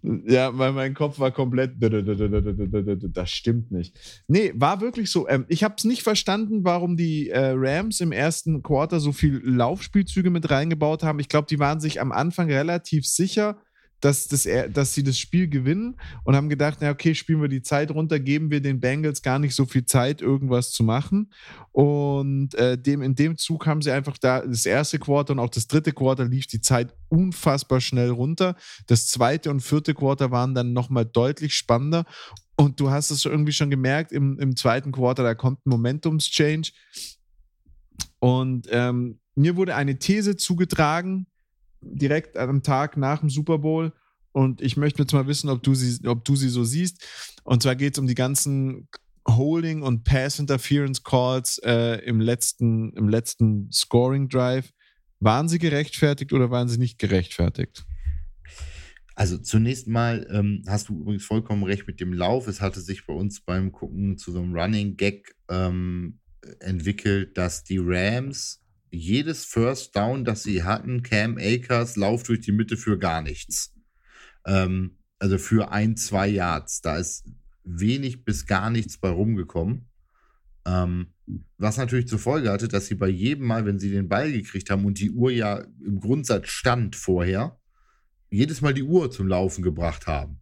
ja, 0.03 0.57
weil 0.57 0.73
mein 0.73 0.95
Kopf 0.95 1.19
war 1.19 1.31
komplett, 1.31 1.73
das 1.79 3.31
stimmt 3.31 3.71
nicht. 3.71 3.99
Nee, 4.29 4.53
war 4.55 4.81
wirklich 4.81 5.11
so. 5.11 5.29
Ähm, 5.29 5.45
ich 5.49 5.63
habe 5.65 5.75
es 5.77 5.85
nicht 5.85 6.03
verstanden, 6.03 6.65
warum 6.65 6.97
die 6.97 7.29
äh, 7.29 7.53
Rams 7.55 8.01
im 8.01 8.13
ersten 8.13 8.63
Quarter 8.63 9.01
so 9.01 9.13
viel 9.13 9.41
Laufspielzüge 9.45 10.31
mit 10.31 10.51
reingebaut 10.51 11.03
haben. 11.03 11.19
Ich 11.19 11.29
glaube, 11.29 11.47
die 11.49 11.59
waren 11.59 11.81
sich 11.81 12.01
am 12.01 12.13
Anfang 12.13 12.51
relativ 12.51 13.07
sicher, 13.07 13.59
dass, 14.01 14.29
das, 14.29 14.47
er- 14.47 14.69
dass 14.69 14.95
sie 14.95 15.03
das 15.03 15.19
Spiel 15.19 15.49
gewinnen 15.49 15.97
und 16.25 16.37
haben 16.37 16.49
gedacht, 16.49 16.79
na 16.81 16.91
okay, 16.91 17.15
spielen 17.15 17.41
wir 17.43 17.49
die 17.49 17.63
Zeit 17.63 17.91
runter, 17.91 18.19
geben 18.19 18.51
wir 18.51 18.61
den 18.61 18.81
Bengals 18.81 19.23
gar 19.23 19.39
nicht 19.39 19.55
so 19.55 19.67
viel 19.67 19.85
Zeit, 19.85 20.23
irgendwas 20.23 20.73
zu 20.73 20.83
machen. 20.85 21.33
Und 21.73 22.55
äh, 22.55 22.77
dem, 22.77 23.03
in 23.03 23.15
dem 23.15 23.37
Zug 23.37 23.67
haben 23.67 23.83
sie 23.83 23.91
einfach 23.93 24.19
da 24.19 24.41
das 24.41 24.67
erste 24.67 24.99
Quarter 24.99 25.33
und 25.33 25.39
auch 25.39 25.51
das 25.51 25.67
dritte 25.67 25.93
Quarter 25.93 26.25
lief 26.25 26.47
die 26.47 26.61
Zeit 26.61 26.95
unfassbar 27.09 27.81
schnell 27.81 28.11
runter. 28.11 28.57
Das 28.87 29.07
zweite 29.07 29.51
und 29.51 29.61
vierte 29.61 29.95
Quarter 29.95 30.31
waren 30.31 30.55
dann 30.55 30.73
nochmal 30.73 31.05
deutlich 31.05 31.55
spannender. 31.55 32.05
Und 32.57 32.79
du 32.79 32.91
hast 32.91 33.11
es 33.11 33.25
irgendwie 33.25 33.53
schon 33.53 33.71
gemerkt, 33.71 34.13
im, 34.13 34.39
im 34.39 34.55
zweiten 34.57 34.93
Quarter, 34.93 35.23
da 35.23 35.35
kommt 35.35 35.65
ein 35.67 35.71
Momentumschange. 35.71 36.69
Und 38.19 38.69
ähm, 38.71 39.19
mir 39.35 39.57
wurde 39.57 39.75
eine 39.75 39.99
These 39.99 40.37
zugetragen, 40.37 41.27
direkt 41.81 42.37
am 42.37 42.63
Tag 42.63 42.97
nach 42.97 43.21
dem 43.21 43.31
Super 43.31 43.59
Bowl. 43.59 43.93
Und 44.33 44.61
ich 44.61 44.77
möchte 44.77 45.03
jetzt 45.03 45.13
mal 45.13 45.27
wissen, 45.27 45.51
ob 45.51 45.63
du 45.63 45.75
sie, 45.75 46.07
ob 46.07 46.25
du 46.25 46.37
sie 46.37 46.49
so 46.49 46.65
siehst. 46.65 47.05
Und 47.43 47.63
zwar 47.63 47.75
geht 47.75 47.95
es 47.95 47.99
um 47.99 48.07
die 48.07 48.15
ganzen 48.15 48.89
Holding 49.27 49.83
und 49.83 50.05
Pass 50.05 50.39
Interference 50.39 51.03
Calls 51.03 51.59
äh, 51.59 51.97
im 52.05 52.21
letzten, 52.21 52.93
im 52.95 53.09
letzten 53.09 53.71
Scoring 53.73 54.29
Drive. 54.29 54.73
Waren 55.19 55.49
sie 55.49 55.59
gerechtfertigt 55.59 56.33
oder 56.33 56.51
waren 56.51 56.69
sie 56.69 56.79
nicht 56.79 56.99
gerechtfertigt? 56.99 57.85
Also 59.15 59.37
zunächst 59.37 59.87
mal 59.87 60.27
ähm, 60.31 60.63
hast 60.67 60.89
du 60.89 60.99
übrigens 60.99 61.27
vollkommen 61.27 61.65
recht 61.65 61.87
mit 61.87 62.01
dem 62.01 62.15
Lauf. 62.15 62.47
Es 62.47 62.63
hatte 62.63 62.81
sich 62.81 63.07
bei 63.07 63.13
uns 63.13 63.41
beim 63.41 63.71
Gucken 63.71 64.17
zu 64.17 64.33
so 64.33 64.41
einem 64.41 64.55
Running 64.55 64.97
Gag 64.97 65.35
ähm, 65.51 66.21
entwickelt, 66.61 67.37
dass 67.37 67.65
die 67.65 67.79
Rams 67.79 68.60
jedes 68.91 69.45
First 69.45 69.97
Down, 69.97 70.25
das 70.25 70.43
sie 70.43 70.63
hatten, 70.65 71.03
Cam 71.03 71.39
Akers, 71.39 71.97
Lauf 71.97 72.23
durch 72.23 72.41
die 72.41 72.53
Mitte 72.53 72.77
für 72.77 72.99
gar 72.99 73.23
nichts. 73.23 73.75
Ähm, 74.47 74.99
also 75.19 75.39
für 75.39 75.71
ein, 75.71 75.97
zwei 75.97 76.29
Yards. 76.29 76.81
Da 76.81 76.97
ist 76.97 77.25
wenig 77.65 78.25
bis 78.25 78.47
gar 78.47 78.71
nichts 78.71 78.99
bei 78.99 79.11
rumgekommen. 79.11 79.89
Ähm, 80.67 81.15
was 81.59 81.77
natürlich 81.77 82.09
zur 82.09 82.19
Folge 82.19 82.51
hatte, 82.51 82.69
dass 82.69 82.87
sie 82.87 82.95
bei 82.95 83.09
jedem 83.09 83.47
Mal, 83.47 83.65
wenn 83.65 83.79
sie 83.79 83.91
den 83.91 84.09
Ball 84.09 84.33
gekriegt 84.33 84.71
haben 84.71 84.85
und 84.85 84.99
die 84.99 85.11
Uhr 85.11 85.31
ja 85.31 85.65
im 85.85 86.01
Grundsatz 86.01 86.49
stand 86.49 86.97
vorher, 86.97 87.59
jedes 88.31 88.61
Mal 88.61 88.75
die 88.75 88.83
Uhr 88.83 89.11
zum 89.11 89.29
Laufen 89.29 89.63
gebracht 89.63 90.07
haben. 90.07 90.41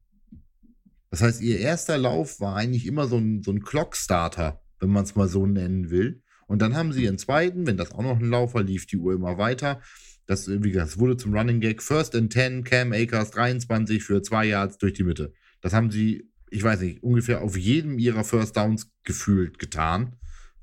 Das 1.11 1.23
heißt, 1.23 1.40
ihr 1.40 1.59
erster 1.59 1.99
Lauf 1.99 2.40
war 2.40 2.57
eigentlich 2.57 2.87
immer 2.87 3.07
so 3.07 3.17
ein, 3.17 3.43
so 3.43 3.50
ein 3.50 3.62
Clockstarter, 3.62 4.62
wenn 4.78 4.90
man 4.90 5.05
es 5.05 5.14
mal 5.14 5.28
so 5.28 5.47
nennen 5.47 5.90
will. 5.90 6.23
Und 6.49 6.61
dann 6.61 6.75
haben 6.75 6.93
sie 6.93 7.05
ihren 7.05 7.19
zweiten, 7.19 7.67
wenn 7.67 7.76
das 7.76 7.93
auch 7.93 8.02
noch 8.02 8.19
ein 8.19 8.28
Laufer 8.28 8.62
lief, 8.64 8.87
die 8.87 8.97
Uhr 8.97 9.12
immer 9.14 9.38
weiter. 9.38 9.81
Das, 10.26 10.49
wie 10.49 10.71
gesagt, 10.71 10.90
es 10.90 10.99
wurde 10.99 11.17
zum 11.17 11.33
Running 11.35 11.61
Gag. 11.61 11.83
First 11.83 12.17
and 12.17 12.33
10, 12.33 12.64
Cam 12.64 12.93
Akers 12.93 13.31
23 13.31 14.02
für 14.02 14.23
zwei 14.23 14.47
Yards 14.47 14.78
durch 14.78 14.95
die 14.95 15.05
Mitte. 15.05 15.33
Das 15.61 15.73
haben 15.73 15.90
sie, 15.90 16.28
ich 16.50 16.62
weiß 16.62 16.81
nicht, 16.81 17.02
ungefähr 17.02 17.43
auf 17.43 17.57
jedem 17.57 17.99
ihrer 17.99 18.25
First 18.25 18.57
Downs 18.57 18.90
gefühlt 19.05 19.59
getan. 19.59 20.17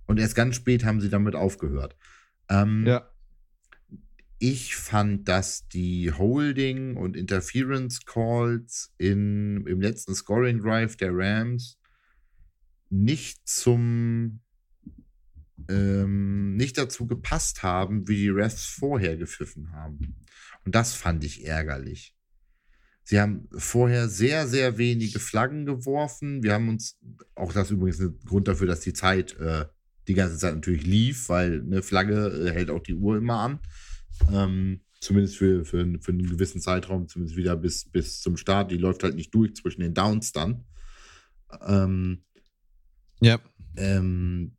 Und 0.05 0.19
erst 0.19 0.35
ganz 0.35 0.55
spät 0.55 0.83
haben 0.83 1.01
sie 1.01 1.09
damit 1.09 1.35
aufgehört. 1.35 1.95
Ähm, 2.49 2.85
Ja. 2.85 3.09
ich 4.37 4.75
fand, 4.75 5.27
dass 5.27 5.67
die 5.67 6.11
Holding 6.11 6.95
und 6.97 7.15
Interference 7.15 8.05
Calls 8.05 8.93
in, 8.97 9.65
im 9.65 9.81
letzten 9.81 10.13
Scoring 10.13 10.59
Drive 10.61 10.97
der 10.97 11.11
Rams 11.13 11.79
nicht 12.89 13.47
zum 13.47 14.41
ähm, 15.69 16.55
nicht 16.55 16.77
dazu 16.77 17.07
gepasst 17.07 17.63
haben, 17.63 18.07
wie 18.07 18.17
die 18.17 18.29
Refs 18.29 18.65
vorher 18.65 19.17
gepfiffen 19.17 19.71
haben. 19.71 20.15
Und 20.65 20.75
das 20.75 20.93
fand 20.93 21.23
ich 21.23 21.45
ärgerlich. 21.45 22.15
Sie 23.03 23.19
haben 23.19 23.47
vorher 23.55 24.09
sehr, 24.09 24.47
sehr 24.47 24.77
wenige 24.79 25.19
Flaggen 25.19 25.65
geworfen. 25.65 26.41
Wir 26.41 26.53
haben 26.53 26.69
uns, 26.69 26.97
auch 27.35 27.53
das 27.53 27.69
übrigens 27.69 27.99
ein 27.99 28.19
Grund 28.25 28.47
dafür, 28.47 28.67
dass 28.67 28.79
die 28.79 28.93
Zeit 28.93 29.37
äh, 29.39 29.65
die 30.07 30.15
ganze 30.15 30.37
Zeit 30.37 30.55
natürlich 30.55 30.85
lief, 30.85 31.29
weil 31.29 31.61
eine 31.61 31.83
Flagge 31.83 32.27
äh, 32.47 32.51
hält 32.51 32.69
auch 32.69 32.81
die 32.81 32.95
Uhr 32.95 33.17
immer 33.17 33.39
an. 33.39 33.59
Ähm, 34.31 34.81
zumindest 34.99 35.37
für, 35.37 35.65
für, 35.65 35.85
für 36.01 36.11
einen 36.11 36.27
gewissen 36.29 36.61
Zeitraum, 36.61 37.07
zumindest 37.07 37.37
wieder 37.37 37.55
bis, 37.55 37.85
bis 37.89 38.21
zum 38.21 38.37
Start. 38.37 38.71
Die 38.71 38.77
läuft 38.77 39.03
halt 39.03 39.15
nicht 39.15 39.33
durch 39.35 39.55
zwischen 39.55 39.81
den 39.81 39.93
Downs 39.93 40.31
dann. 40.31 40.65
Ähm, 41.67 42.23
Ja. 43.21 43.39
ähm, 43.77 44.57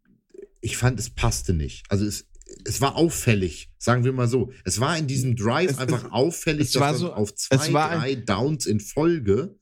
ich 0.66 0.76
fand, 0.76 0.98
es 0.98 1.10
passte 1.10 1.52
nicht. 1.54 1.84
Also 1.88 2.04
es, 2.04 2.26
es 2.64 2.80
war 2.80 2.96
auffällig, 2.96 3.70
sagen 3.78 4.04
wir 4.04 4.12
mal 4.12 4.28
so. 4.28 4.52
Es 4.64 4.80
war 4.80 4.96
in 4.98 5.06
diesem 5.06 5.36
Drive 5.36 5.70
Es- 5.70 5.78
einfach 5.78 6.10
auffällig, 6.12 6.72
dass 6.72 6.80
dann 6.80 6.96
so- 6.96 7.12
auf 7.12 7.34
zwei, 7.34 7.70
drei 7.70 8.14
Downs 8.16 8.66
in 8.66 8.80
Folge 8.80 9.56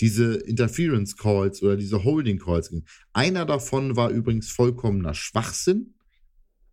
diese 0.00 0.34
Interference 0.34 1.16
Calls 1.16 1.62
oder 1.62 1.76
diese 1.76 2.02
Holding 2.04 2.38
Calls. 2.38 2.70
ging. 2.70 2.84
Einer 3.12 3.44
davon 3.46 3.96
war 3.96 4.10
übrigens 4.10 4.48
vollkommener 4.50 5.14
Schwachsinn. 5.14 5.94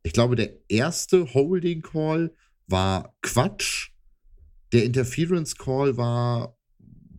Ich 0.04 0.14
glaube, 0.14 0.36
der 0.36 0.52
erste 0.70 1.34
Holding 1.34 1.82
Call 1.82 2.34
war 2.68 3.16
Quatsch. 3.22 3.90
Der 4.74 4.86
Interference 4.86 5.56
Call 5.56 5.98
war 5.98 6.58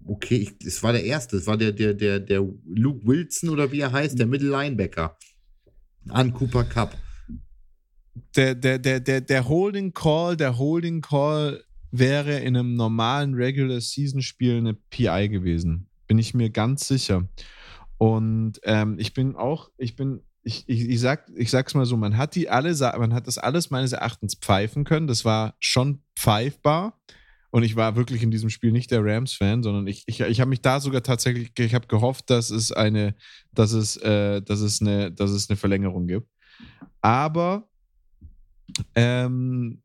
okay, 0.05 0.37
ich, 0.37 0.67
es 0.67 0.83
war 0.83 0.93
der 0.93 1.05
erste, 1.05 1.37
es 1.37 1.47
war 1.47 1.57
der, 1.57 1.71
der, 1.73 1.95
der, 1.95 2.19
der 2.19 2.41
Luke 2.67 3.07
Wilson 3.07 3.51
oder 3.51 3.71
wie 3.71 3.79
er 3.81 3.93
heißt, 3.93 4.19
der 4.19 4.27
Middle 4.27 4.51
Linebacker 4.51 5.17
an 6.09 6.33
Cooper 6.33 6.65
Cup. 6.65 6.97
der, 8.37 8.55
der, 8.55 8.79
der, 8.79 9.01
der, 9.01 9.21
der 9.21 9.49
Holding 9.49 9.93
Call, 9.93 10.37
der 10.37 10.59
Holding 10.59 11.01
Call 11.01 11.65
wäre 11.91 12.39
in 12.39 12.57
einem 12.57 12.75
normalen 12.75 13.35
Regular 13.35 13.81
Season 13.81 14.23
Spiel 14.23 14.57
eine 14.57 14.75
PI 14.75 15.29
gewesen. 15.29 15.89
Bin 16.07 16.19
ich 16.19 16.35
mir 16.35 16.51
ganz 16.51 16.89
sicher. 16.89 17.29
Und 17.99 18.55
ähm, 18.65 18.97
ich 18.99 19.15
bin 19.15 19.37
auch, 19.37 19.71
ich 19.77 19.95
bin, 19.95 20.23
ich, 20.43 20.65
ich, 20.67 20.89
ich, 20.89 21.01
sag, 21.01 21.31
ich 21.37 21.51
sag's 21.51 21.75
mal 21.75 21.87
so, 21.87 21.97
man 21.97 22.17
hat 22.17 22.35
die 22.35 22.49
alle, 22.49 22.75
man 22.99 23.15
hat 23.15 23.27
das 23.27 23.39
alles 23.39 23.71
meines 23.71 23.93
Erachtens 23.93 24.35
pfeifen 24.35 24.85
können. 24.85 25.07
Das 25.07 25.25
war 25.25 25.55
schon 25.61 26.03
pfeifbar. 26.17 26.99
Und 27.53 27.65
ich 27.65 27.77
war 27.77 27.97
wirklich 27.97 28.23
in 28.23 28.31
diesem 28.31 28.49
Spiel 28.49 28.73
nicht 28.73 28.91
der 28.91 29.05
Rams-Fan, 29.05 29.63
sondern 29.63 29.87
ich, 29.87 30.05
ich, 30.07 30.21
ich 30.21 30.41
habe 30.41 30.49
mich 30.49 30.63
da 30.63 30.81
sogar 30.81 31.03
tatsächlich, 31.03 31.53
ich 31.59 31.75
habe 31.75 31.87
gehofft, 31.87 32.31
dass 32.31 32.49
es 32.49 32.73
eine, 32.73 33.15
dass 33.53 33.73
es, 33.73 33.99
äh, 33.99 34.41
dass 34.41 34.61
es 34.61 34.81
eine, 34.81 35.13
dass 35.13 35.31
es 35.31 35.51
eine 35.51 35.59
Verlängerung 35.59 36.07
gibt. 36.07 36.29
Aber 37.03 37.69
ähm, 38.95 39.83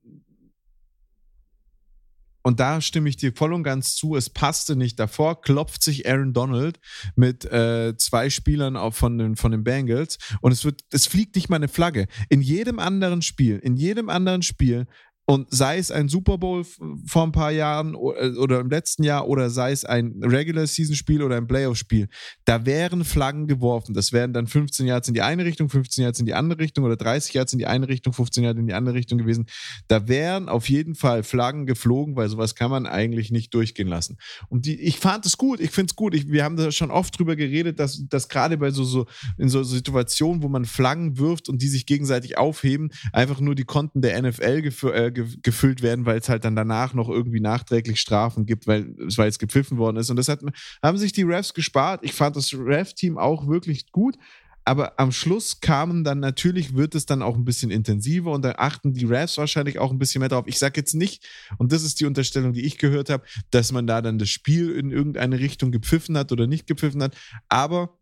und 2.48 2.62
da 2.62 2.80
stimme 2.80 3.10
ich 3.10 3.18
dir 3.18 3.34
voll 3.36 3.52
und 3.52 3.64
ganz 3.64 3.98
zu. 3.98 4.16
Es 4.16 4.30
passte 4.30 4.78
nicht. 4.78 4.98
Davor 4.98 5.42
klopft 5.42 5.84
sich 5.84 6.10
Aaron 6.10 6.32
Donald 6.32 6.80
mit 7.18 7.44
äh, 7.44 7.98
zwei 7.98 8.30
Spielern 8.30 8.78
auf 8.78 8.96
von, 8.96 9.18
den, 9.18 9.36
von 9.36 9.52
den 9.52 9.66
Bengals 9.66 10.18
und 10.40 10.54
es 10.54 10.64
wird, 10.64 10.86
es 10.90 11.08
fliegt 11.08 11.36
nicht 11.36 11.50
mal 11.50 11.58
eine 11.58 11.68
Flagge. 11.68 12.08
In 12.30 12.42
jedem 12.42 12.80
anderen 12.80 13.22
Spiel, 13.22 13.60
in 13.60 13.76
jedem 13.76 14.08
anderen 14.08 14.44
Spiel 14.44 14.88
und 15.30 15.48
sei 15.54 15.78
es 15.78 15.92
ein 15.92 16.08
Super 16.08 16.38
Bowl 16.38 16.64
vor 17.06 17.24
ein 17.24 17.34
paar 17.34 17.52
Jahren 17.52 17.96
äh, 17.96 18.30
oder 18.38 18.62
im 18.62 18.70
letzten 18.70 19.04
Jahr 19.04 19.28
oder 19.28 19.50
sei 19.50 19.74
es 19.74 19.84
ein 19.84 20.24
Regular 20.24 20.66
Season 20.66 20.96
Spiel 20.96 21.22
oder 21.22 21.36
ein 21.36 21.48
Playoff 21.48 21.76
Spiel, 21.76 22.08
da 22.46 22.66
wären 22.66 23.04
Flaggen 23.04 23.46
geworfen. 23.46 23.94
Das 23.94 24.14
wären 24.14 24.32
dann 24.32 24.48
15 24.48 24.88
Yards 24.88 25.10
in 25.10 25.14
die 25.14 25.22
eine 25.22 25.44
Richtung, 25.44 25.68
15 25.68 26.06
Yards 26.06 26.22
in 26.22 26.28
die 26.28 26.34
andere 26.34 26.62
Richtung 26.62 26.86
oder 26.86 26.96
30 26.96 27.34
Yards 27.34 27.52
in 27.52 27.60
die 27.60 27.66
eine 27.66 27.90
Richtung, 27.90 28.14
15 28.14 28.46
Yards 28.46 28.58
in 28.58 28.68
die 28.68 28.74
andere 28.74 28.96
Richtung 28.96 29.18
gewesen. 29.18 29.48
Da 29.90 30.08
wären 30.08 30.48
auf 30.48 30.70
jeden 30.70 30.96
Fall 30.96 31.24
Flaggen 31.24 31.66
geflogen, 31.66 32.16
weil 32.16 32.30
sowas 32.30 32.56
kann 32.56 32.72
man 32.72 32.88
eigentlich 32.88 33.30
nicht 33.30 33.54
durchgehen 33.54 33.90
lassen. 33.90 34.18
Und 34.48 34.66
die, 34.66 34.80
ich 34.80 34.98
fand 34.98 35.26
es 35.26 35.38
gut, 35.38 35.60
ich 35.60 35.72
finde 35.72 35.92
es 35.92 35.98
gut. 35.98 36.16
Ich, 36.16 36.32
wir 36.32 36.46
haben 36.46 36.56
da 36.56 36.72
schon 36.72 36.90
oft 36.90 37.20
drüber 37.20 37.36
geredet, 37.36 37.82
dass, 37.82 38.08
dass 38.08 38.30
gerade 38.30 38.58
bei 38.58 38.72
so, 38.72 38.86
so, 38.86 39.08
in 39.38 39.50
so 39.50 39.62
Situationen, 39.64 40.42
wo 40.42 40.48
man 40.48 40.64
Flaggen 40.64 41.18
wirft 41.18 41.50
und 41.50 41.62
die 41.62 41.68
sich 41.68 41.86
gegenseitig 41.86 42.38
aufheben, 42.38 42.92
einfach 43.12 43.42
nur 43.42 43.56
die 43.56 43.66
Konten 43.66 44.02
der 44.02 44.22
NFL 44.22 44.62
gefü 44.62 44.92
äh, 44.92 45.17
ge 45.18 45.38
gefüllt 45.42 45.82
werden, 45.82 46.06
weil 46.06 46.20
es 46.20 46.30
halt 46.30 46.46
dann 46.46 46.56
danach 46.56 46.94
noch 46.94 47.10
irgendwie 47.10 47.40
nachträglich 47.40 48.00
Strafen 48.00 48.46
gibt, 48.46 48.68
weil 48.68 48.96
es 49.08 49.18
weil 49.18 49.26
jetzt 49.26 49.40
gepfiffen 49.40 49.78
worden 49.78 49.98
ist. 49.98 50.10
Und 50.10 50.18
das 50.18 50.28
hat, 50.28 50.42
haben 50.84 50.98
sich 50.98 51.12
die 51.12 51.24
Refs 51.24 51.54
gespart. 51.54 52.02
Ich 52.04 52.14
fand 52.14 52.36
das 52.36 52.54
Ref-Team 52.54 53.18
auch 53.18 53.48
wirklich 53.48 53.92
gut. 53.92 54.18
Aber 54.64 55.00
am 55.00 55.14
Schluss 55.14 55.62
kamen 55.62 56.04
dann 56.04 56.20
natürlich, 56.20 56.76
wird 56.76 56.94
es 56.94 57.06
dann 57.06 57.22
auch 57.22 57.36
ein 57.36 57.46
bisschen 57.46 57.72
intensiver 57.72 58.34
und 58.34 58.44
da 58.44 58.56
achten 58.58 58.94
die 58.94 59.06
Refs 59.06 59.38
wahrscheinlich 59.38 59.80
auch 59.80 59.92
ein 59.92 59.98
bisschen 59.98 60.20
mehr 60.20 60.28
drauf. 60.28 60.44
Ich 60.46 60.60
sage 60.60 60.80
jetzt 60.82 60.94
nicht, 60.94 61.26
und 61.58 61.72
das 61.72 61.84
ist 61.84 62.02
die 62.02 62.06
Unterstellung, 62.06 62.52
die 62.52 62.66
ich 62.66 62.78
gehört 62.78 63.10
habe, 63.10 63.24
dass 63.50 63.72
man 63.72 63.88
da 63.88 64.02
dann 64.02 64.20
das 64.20 64.30
Spiel 64.30 64.72
in 64.72 64.92
irgendeine 64.92 65.40
Richtung 65.40 65.72
gepfiffen 65.72 66.18
hat 66.18 66.34
oder 66.34 66.48
nicht 66.48 66.68
gepfiffen 66.68 67.02
hat. 67.02 67.16
Aber 67.48 67.98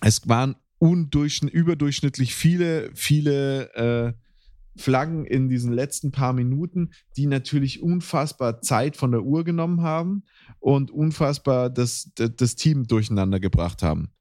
es 0.00 0.26
waren 0.26 0.56
überdurchschnittlich 0.80 2.34
viele, 2.34 2.90
viele 2.94 3.74
äh, 3.74 4.29
Flaggen 4.76 5.24
in 5.26 5.48
diesen 5.48 5.72
letzten 5.72 6.12
paar 6.12 6.32
Minuten, 6.32 6.90
die 7.16 7.26
natürlich 7.26 7.82
unfassbar 7.82 8.62
Zeit 8.62 8.96
von 8.96 9.10
der 9.10 9.22
Uhr 9.22 9.44
genommen 9.44 9.82
haben 9.82 10.24
und 10.58 10.90
unfassbar 10.90 11.70
das, 11.70 12.12
das, 12.14 12.54
Team 12.56 12.86
durcheinander 12.86 13.40
gebracht 13.40 13.82
haben. 13.82 14.12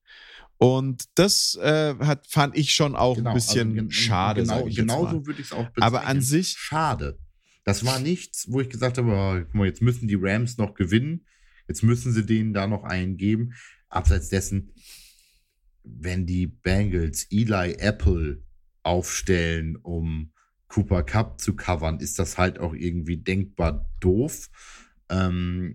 Und 0.58 1.06
das 1.16 1.56
äh, 1.62 1.96
hat, 2.00 2.28
fand 2.28 2.58
ich 2.58 2.74
schon 2.74 2.96
auch 2.96 3.18
ein 3.18 3.34
bisschen 3.34 3.74
gen- 3.76 3.92
schade. 3.92 4.42
Genau, 4.42 4.66
genau 4.66 5.10
so 5.10 5.26
würde 5.26 5.40
ich 5.40 5.48
es 5.48 5.54
auch 5.54 5.68
Aber 5.80 6.02
an 6.02 6.18
bezeichnen. 6.18 6.22
sich, 6.22 6.50
Schade. 6.58 7.18
Das 7.64 7.86
war 7.86 8.00
nichts, 8.00 8.52
wo 8.52 8.62
ich 8.62 8.70
gesagt 8.70 8.98
habe, 8.98 9.12
oh, 9.12 9.44
guck 9.46 9.54
mal, 9.54 9.68
jetzt 9.68 9.82
müssen 9.82 10.08
die 10.08 10.18
Rams 10.20 10.58
noch 10.58 10.74
gewinnen. 10.74 11.26
Jetzt 11.68 11.84
müssen 11.84 12.12
sie 12.12 12.26
denen 12.26 12.52
da 12.52 12.66
noch 12.66 12.84
einen 12.84 13.16
geben. 13.16 13.54
Abseits 13.90 14.30
dessen, 14.30 14.74
wenn 15.84 16.26
die 16.26 16.48
Bengals 16.48 17.28
Eli 17.30 17.74
Apple 17.74 18.44
aufstellen, 18.84 19.76
um 19.76 20.32
Cooper 20.70 21.04
Cup 21.04 21.42
zu 21.42 21.56
covern, 21.56 22.00
ist 22.00 22.20
das 22.20 22.38
halt 22.38 22.60
auch 22.60 22.74
irgendwie 22.74 23.18
denkbar 23.18 23.90
doof. 24.00 24.50
Ähm, 25.10 25.74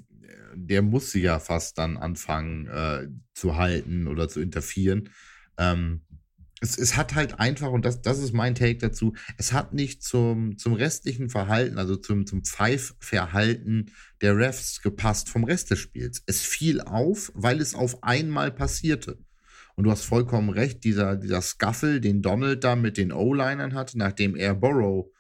der 0.54 0.83
muss 0.83 1.11
sie 1.11 1.20
ja 1.20 1.40
fast 1.40 1.78
dann 1.78 1.96
anfangen 1.96 2.66
äh, 2.68 3.09
zu 3.35 3.57
halten 3.57 4.07
oder 4.07 4.28
zu 4.28 4.40
interferieren. 4.40 5.11
Ähm, 5.59 6.02
es, 6.61 6.78
es 6.78 6.96
hat 6.96 7.14
halt 7.14 7.40
einfach, 7.40 7.70
und 7.70 7.85
das, 7.85 8.00
das 8.00 8.20
ist 8.20 8.33
mein 8.33 8.54
Take 8.54 8.78
dazu, 8.78 9.14
es 9.37 9.52
hat 9.52 9.74
nicht 9.74 10.02
zum, 10.02 10.57
zum 10.57 10.72
restlichen 10.72 11.28
Verhalten, 11.28 11.78
also 11.78 11.96
zum, 11.96 12.26
zum 12.26 12.44
Pfeifverhalten 12.44 13.90
der 14.20 14.37
Refs 14.37 14.80
gepasst 14.80 15.28
vom 15.28 15.44
Rest 15.44 15.70
des 15.70 15.80
Spiels. 15.80 16.22
Es 16.26 16.40
fiel 16.40 16.80
auf, 16.80 17.33
weil 17.35 17.61
es 17.61 17.74
auf 17.74 18.02
einmal 18.02 18.50
passierte. 18.50 19.18
Und 19.76 19.84
du 19.84 19.90
hast 19.90 20.04
vollkommen 20.04 20.50
recht, 20.50 20.84
dieser, 20.84 21.16
dieser 21.16 21.42
Scuffle, 21.42 22.00
den 22.00 22.22
Donald 22.22 22.62
da 22.62 22.76
mit 22.76 22.96
den 22.96 23.12
O-Linern 23.12 23.74
hatte, 23.74 23.98
nachdem 23.98 24.37
er 24.37 24.54
Borrow 24.54 25.10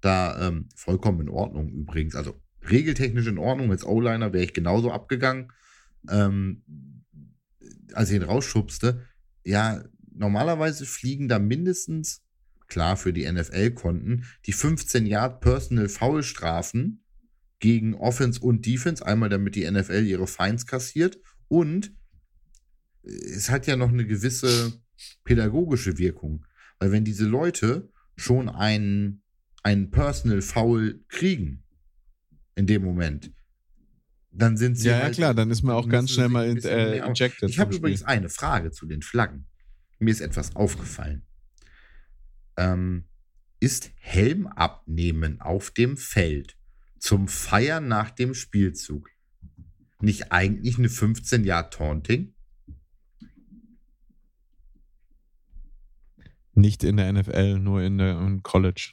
da 0.00 0.48
ähm, 0.48 0.68
vollkommen 0.76 1.22
in 1.22 1.28
Ordnung 1.28 1.68
übrigens, 1.70 2.14
also 2.14 2.40
regeltechnisch 2.70 3.26
in 3.26 3.38
Ordnung, 3.38 3.70
als 3.70 3.84
O-Liner 3.84 4.32
wäre 4.32 4.44
ich 4.44 4.54
genauso 4.54 4.92
abgegangen, 4.92 5.52
ähm, 6.08 6.62
als 7.92 8.10
ich 8.10 8.16
ihn 8.16 8.22
rausschubste. 8.22 9.02
Ja, 9.44 9.82
normalerweise 10.12 10.86
fliegen 10.86 11.28
da 11.28 11.38
mindestens, 11.38 12.22
klar 12.68 12.96
für 12.96 13.12
die 13.12 13.30
NFL-Konten, 13.30 14.24
die 14.44 14.52
15 14.52 15.06
Yard 15.06 15.40
Personal 15.40 15.88
Foul 15.88 16.22
Strafen 16.22 17.02
gegen 17.58 17.94
Offense 17.94 18.40
und 18.40 18.66
Defense, 18.66 19.04
einmal 19.04 19.28
damit 19.28 19.54
die 19.54 19.68
NFL 19.68 20.04
ihre 20.04 20.26
Fines 20.26 20.66
kassiert 20.66 21.18
und 21.48 21.95
es 23.06 23.50
hat 23.50 23.66
ja 23.66 23.76
noch 23.76 23.88
eine 23.88 24.06
gewisse 24.06 24.72
pädagogische 25.24 25.98
Wirkung, 25.98 26.44
weil 26.78 26.92
wenn 26.92 27.04
diese 27.04 27.24
Leute 27.24 27.90
schon 28.16 28.48
einen, 28.48 29.22
einen 29.62 29.90
Personal 29.90 30.42
Foul 30.42 31.04
kriegen 31.08 31.64
in 32.54 32.66
dem 32.66 32.82
Moment, 32.82 33.32
dann 34.30 34.56
sind 34.56 34.76
sie 34.76 34.88
ja, 34.88 34.98
ja 34.98 35.02
halt, 35.04 35.14
klar, 35.14 35.34
dann 35.34 35.50
ist 35.50 35.62
man 35.62 35.74
auch 35.74 35.88
ganz 35.88 36.10
schnell 36.10 36.28
mal 36.28 36.46
in, 36.46 36.58
äh, 36.58 36.98
injected. 36.98 37.48
ich 37.48 37.58
habe 37.58 37.74
übrigens 37.74 38.02
eine 38.02 38.28
Frage 38.28 38.70
zu 38.70 38.86
den 38.86 39.02
Flaggen. 39.02 39.46
Mir 39.98 40.10
ist 40.10 40.20
etwas 40.20 40.54
aufgefallen. 40.56 41.22
Ähm, 42.58 43.04
ist 43.60 43.92
Helm 43.98 44.46
abnehmen 44.46 45.40
auf 45.40 45.70
dem 45.70 45.96
Feld 45.96 46.56
zum 46.98 47.28
Feiern 47.28 47.88
nach 47.88 48.10
dem 48.10 48.34
Spielzug 48.34 49.08
nicht 50.00 50.32
eigentlich 50.32 50.78
eine 50.78 50.90
15 50.90 51.44
Jahr 51.44 51.70
Taunting? 51.70 52.35
Nicht 56.56 56.84
in 56.84 56.96
der 56.96 57.12
NFL, 57.12 57.58
nur 57.58 57.82
in 57.82 57.98
der 57.98 58.18
im 58.18 58.42
College. 58.42 58.92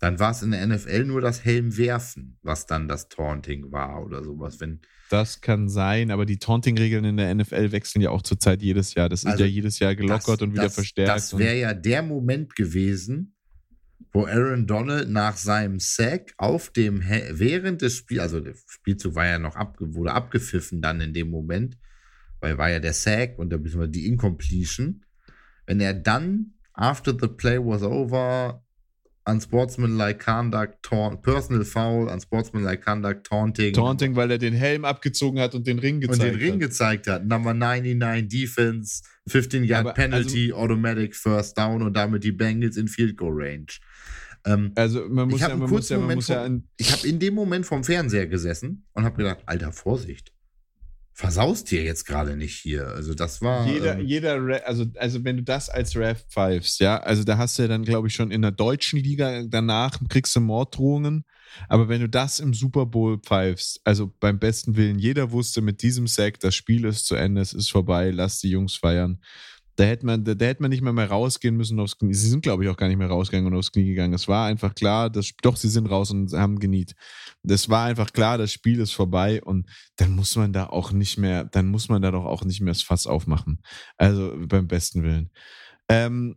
Dann 0.00 0.18
war 0.18 0.32
es 0.32 0.42
in 0.42 0.50
der 0.50 0.66
NFL 0.66 1.04
nur 1.04 1.20
das 1.20 1.44
Helm 1.44 1.76
werfen, 1.76 2.38
was 2.42 2.66
dann 2.66 2.86
das 2.86 3.08
Taunting 3.08 3.72
war 3.72 4.04
oder 4.04 4.22
sowas. 4.22 4.60
Wenn, 4.60 4.80
Das 5.10 5.40
kann 5.40 5.68
sein, 5.68 6.10
aber 6.10 6.26
die 6.26 6.38
Taunting-Regeln 6.38 7.04
in 7.04 7.16
der 7.16 7.34
NFL 7.34 7.72
wechseln 7.72 8.02
ja 8.02 8.10
auch 8.10 8.22
zurzeit 8.22 8.62
jedes 8.62 8.94
Jahr. 8.94 9.08
Das 9.08 9.20
ist 9.24 9.30
Also 9.30 9.44
ja 9.44 9.50
jedes 9.50 9.78
Jahr 9.78 9.94
gelockert 9.96 10.40
das, 10.40 10.42
und 10.42 10.52
wieder 10.52 10.64
das, 10.64 10.74
verstärkt. 10.74 11.10
Das 11.10 11.38
wäre 11.38 11.56
ja 11.56 11.74
der 11.74 12.02
Moment 12.02 12.54
gewesen, 12.54 13.34
wo 14.12 14.26
Aaron 14.26 14.66
Donald 14.66 15.10
nach 15.10 15.36
seinem 15.36 15.80
Sack 15.80 16.32
auf 16.36 16.70
dem 16.70 17.02
während 17.02 17.82
des 17.82 17.96
Spiels, 17.96 18.20
also 18.20 18.40
der 18.40 18.54
Spielzug 18.66 19.14
war 19.14 19.26
ja 19.26 19.38
noch 19.38 19.56
abge 19.56 19.94
wurde 19.94 20.12
abgepfiffen 20.12 20.80
dann 20.80 21.00
in 21.00 21.12
dem 21.12 21.30
Moment, 21.30 21.76
weil 22.40 22.56
war 22.58 22.70
ja 22.70 22.78
der 22.78 22.92
Sack 22.92 23.38
und 23.38 23.50
da 23.50 23.58
müssen 23.58 23.80
wir 23.80 23.88
die 23.88 24.06
Incompletion. 24.06 25.04
Wenn 25.66 25.80
er 25.80 25.94
dann 25.94 26.54
after 26.78 27.12
the 27.12 27.28
play 27.28 27.58
was 27.58 27.82
over 27.82 28.60
unsportsmanlike 29.26 30.18
conduct, 30.24 30.82
taunt, 30.82 31.22
personal 31.22 31.62
foul, 31.64 32.08
unsportsmanlike 32.08 32.82
conduct, 32.82 33.26
taunting, 33.26 33.74
Taunting, 33.74 34.16
weil 34.16 34.30
er 34.30 34.38
den 34.38 34.54
Helm 34.54 34.84
abgezogen 34.86 35.38
hat 35.38 35.54
und 35.54 35.66
den 35.66 35.78
Ring 35.78 35.96
und 35.96 36.12
gezeigt 36.12 36.22
den 36.22 36.40
Ring 36.40 36.52
hat. 36.54 36.60
gezeigt 36.60 37.06
hat. 37.06 37.26
Number 37.26 37.52
99 37.52 38.28
Defense, 38.28 39.02
15 39.26 39.64
Yard 39.64 39.80
Aber, 39.86 39.92
Penalty, 39.94 40.52
Automatic 40.52 41.14
First 41.14 41.58
Down 41.58 41.82
und 41.82 41.94
damit 41.94 42.24
die 42.24 42.32
Bengals 42.32 42.76
in 42.78 42.88
Field 42.88 43.18
Goal 43.18 43.34
Range. 43.34 43.66
Ähm, 44.46 44.72
Also 44.76 45.06
man 45.08 45.28
muss 45.28 45.42
ich 45.42 45.46
ja, 45.46 45.56
man 45.56 45.68
muss 45.68 45.88
ja, 45.90 45.98
man 45.98 46.14
muss 46.14 46.28
ja 46.28 46.36
vom, 46.36 46.44
an, 46.46 46.68
ich 46.78 46.92
habe 46.92 47.06
in 47.06 47.18
dem 47.18 47.34
Moment 47.34 47.66
vom 47.66 47.84
Fernseher 47.84 48.26
gesessen 48.26 48.86
und 48.94 49.04
habe 49.04 49.16
gedacht, 49.16 49.40
Alter, 49.44 49.72
Vorsicht. 49.72 50.32
Versaust 51.18 51.72
dir 51.72 51.82
jetzt 51.82 52.04
gerade 52.04 52.36
nicht 52.36 52.54
hier. 52.54 52.86
Also 52.86 53.12
das 53.12 53.42
war. 53.42 53.66
Jeder, 53.66 53.98
ähm, 53.98 54.06
jeder, 54.06 54.64
also, 54.64 54.84
also 54.96 55.24
wenn 55.24 55.38
du 55.38 55.42
das 55.42 55.68
als 55.68 55.96
Ref 55.96 56.24
pfeifst, 56.28 56.78
ja, 56.78 56.98
also 56.98 57.24
da 57.24 57.36
hast 57.36 57.58
du 57.58 57.62
ja 57.62 57.68
dann, 57.68 57.82
glaube 57.82 58.06
ich, 58.06 58.14
schon 58.14 58.30
in 58.30 58.40
der 58.40 58.52
deutschen 58.52 59.00
Liga 59.00 59.42
danach 59.42 59.98
kriegst 60.08 60.36
du 60.36 60.40
Morddrohungen. 60.40 61.24
Aber 61.68 61.88
wenn 61.88 62.02
du 62.02 62.08
das 62.08 62.38
im 62.38 62.54
Super 62.54 62.86
Bowl 62.86 63.18
pfeifst, 63.18 63.80
also 63.82 64.14
beim 64.20 64.38
besten 64.38 64.76
Willen, 64.76 65.00
jeder 65.00 65.32
wusste 65.32 65.60
mit 65.60 65.82
diesem 65.82 66.06
Sack, 66.06 66.38
das 66.38 66.54
Spiel 66.54 66.84
ist 66.84 67.06
zu 67.06 67.16
Ende, 67.16 67.40
es 67.40 67.52
ist 67.52 67.68
vorbei, 67.68 68.12
lass 68.12 68.38
die 68.38 68.50
Jungs 68.50 68.76
feiern. 68.76 69.20
Da 69.78 69.84
hätte 69.84 70.06
man, 70.06 70.24
da, 70.24 70.34
da 70.34 70.46
hätte 70.46 70.60
man 70.60 70.72
nicht 70.72 70.82
mehr, 70.82 70.92
mehr 70.92 71.08
rausgehen 71.08 71.56
müssen 71.56 71.78
aufs 71.78 71.96
Knie. 71.96 72.12
Sie 72.12 72.28
sind, 72.28 72.42
glaube 72.42 72.64
ich, 72.64 72.68
auch 72.68 72.76
gar 72.76 72.88
nicht 72.88 72.96
mehr 72.96 73.06
rausgegangen 73.06 73.52
und 73.52 73.56
aufs 73.56 73.70
Knie 73.70 73.84
gegangen. 73.84 74.12
Es 74.12 74.26
war 74.26 74.46
einfach 74.46 74.74
klar, 74.74 75.08
dass, 75.08 75.30
doch, 75.40 75.56
sie 75.56 75.68
sind 75.68 75.86
raus 75.86 76.10
und 76.10 76.32
haben 76.32 76.58
geniet. 76.58 76.96
Das 77.44 77.68
war 77.68 77.86
einfach 77.86 78.12
klar, 78.12 78.38
das 78.38 78.52
Spiel 78.52 78.80
ist 78.80 78.90
vorbei 78.90 79.40
und 79.40 79.68
dann 79.94 80.16
muss 80.16 80.34
man 80.34 80.52
da 80.52 80.66
auch 80.66 80.90
nicht 80.90 81.16
mehr, 81.16 81.44
dann 81.44 81.68
muss 81.68 81.88
man 81.88 82.02
da 82.02 82.10
doch 82.10 82.24
auch 82.24 82.44
nicht 82.44 82.60
mehr 82.60 82.74
das 82.74 82.82
Fass 82.82 83.06
aufmachen. 83.06 83.62
Also 83.96 84.34
beim 84.48 84.66
besten 84.66 85.04
Willen. 85.04 85.30
Ähm, 85.88 86.34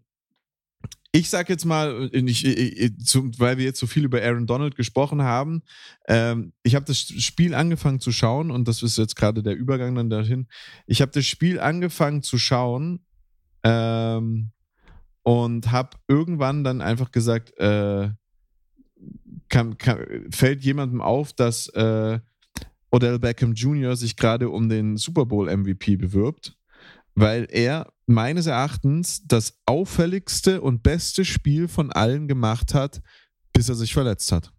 ich 1.11 1.31
sag 1.31 1.49
jetzt 1.49 1.65
mal, 1.65 2.11
ich, 2.13 2.45
ich, 2.45 2.99
zum, 3.03 3.31
weil 3.39 3.57
wir 3.57 3.65
jetzt 3.65 3.79
so 3.79 3.87
viel 3.87 4.05
über 4.05 4.21
Aaron 4.21 4.45
Donald 4.45 4.75
gesprochen 4.75 5.23
haben, 5.23 5.63
ähm, 6.07 6.53
ich 6.61 6.75
habe 6.75 6.85
das 6.85 6.99
Spiel 6.99 7.55
angefangen 7.55 7.99
zu 7.99 8.11
schauen 8.11 8.51
und 8.51 8.67
das 8.67 8.83
ist 8.83 8.99
jetzt 8.99 9.15
gerade 9.15 9.41
der 9.41 9.55
Übergang 9.55 9.95
dann 9.95 10.11
dahin. 10.11 10.47
Ich 10.85 11.01
habe 11.01 11.11
das 11.11 11.25
Spiel 11.25 11.59
angefangen 11.59 12.21
zu 12.21 12.37
schauen 12.37 13.03
ähm, 13.63 14.51
und 15.23 15.71
habe 15.71 15.97
irgendwann 16.07 16.63
dann 16.63 16.81
einfach 16.81 17.11
gesagt, 17.11 17.57
äh, 17.57 18.09
kann, 19.49 19.77
kann, 19.77 20.27
fällt 20.31 20.63
jemandem 20.63 21.01
auf, 21.01 21.33
dass 21.33 21.67
äh, 21.69 22.19
Odell 22.91 23.19
Beckham 23.19 23.53
Jr. 23.53 23.95
sich 23.95 24.15
gerade 24.15 24.49
um 24.49 24.69
den 24.69 24.97
Super 24.97 25.25
Bowl 25.25 25.55
MVP 25.55 25.95
bewirbt, 25.95 26.57
weil 27.15 27.47
er 27.49 27.93
meines 28.05 28.47
Erachtens 28.47 29.25
das 29.27 29.59
auffälligste 29.65 30.61
und 30.61 30.83
beste 30.83 31.23
Spiel 31.23 31.67
von 31.67 31.91
allen 31.91 32.27
gemacht 32.27 32.73
hat, 32.73 33.01
bis 33.53 33.69
er 33.69 33.75
sich 33.75 33.93
verletzt 33.93 34.31
hat. 34.31 34.51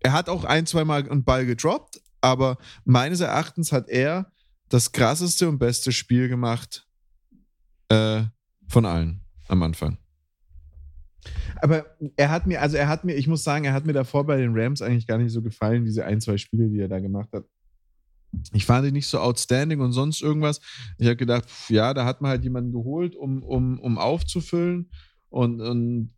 Er 0.00 0.12
hat 0.12 0.28
auch 0.28 0.44
ein, 0.44 0.66
zweimal 0.66 1.08
einen 1.08 1.24
Ball 1.24 1.46
gedroppt, 1.46 2.00
aber 2.20 2.58
meines 2.84 3.20
Erachtens 3.20 3.70
hat 3.70 3.88
er 3.88 4.32
das 4.68 4.92
krasseste 4.92 5.48
und 5.48 5.58
beste 5.58 5.92
Spiel 5.92 6.28
gemacht 6.28 6.86
äh, 7.90 8.22
von 8.68 8.86
allen 8.86 9.20
am 9.48 9.62
Anfang. 9.62 9.98
Aber 11.60 11.84
er 12.16 12.30
hat 12.30 12.46
mir, 12.46 12.62
also 12.62 12.76
er 12.76 12.88
hat 12.88 13.04
mir, 13.04 13.14
ich 13.14 13.28
muss 13.28 13.44
sagen, 13.44 13.66
er 13.66 13.74
hat 13.74 13.84
mir 13.84 13.92
davor 13.92 14.24
bei 14.24 14.38
den 14.38 14.56
Rams 14.56 14.80
eigentlich 14.80 15.06
gar 15.06 15.18
nicht 15.18 15.32
so 15.32 15.42
gefallen, 15.42 15.84
diese 15.84 16.04
ein, 16.06 16.20
zwei 16.20 16.38
Spiele, 16.38 16.68
die 16.70 16.80
er 16.80 16.88
da 16.88 16.98
gemacht 16.98 17.28
hat. 17.32 17.44
Ich 18.52 18.64
fand 18.64 18.86
ihn 18.86 18.94
nicht 18.94 19.08
so 19.08 19.18
outstanding 19.18 19.80
und 19.80 19.92
sonst 19.92 20.22
irgendwas. 20.22 20.60
Ich 20.98 21.06
habe 21.06 21.16
gedacht, 21.16 21.50
pf, 21.50 21.70
ja, 21.70 21.92
da 21.92 22.04
hat 22.04 22.20
man 22.20 22.30
halt 22.30 22.44
jemanden 22.44 22.72
geholt, 22.72 23.16
um, 23.16 23.42
um, 23.42 23.78
um 23.80 23.98
aufzufüllen. 23.98 24.90
Und, 25.30 25.60
und 25.60 26.10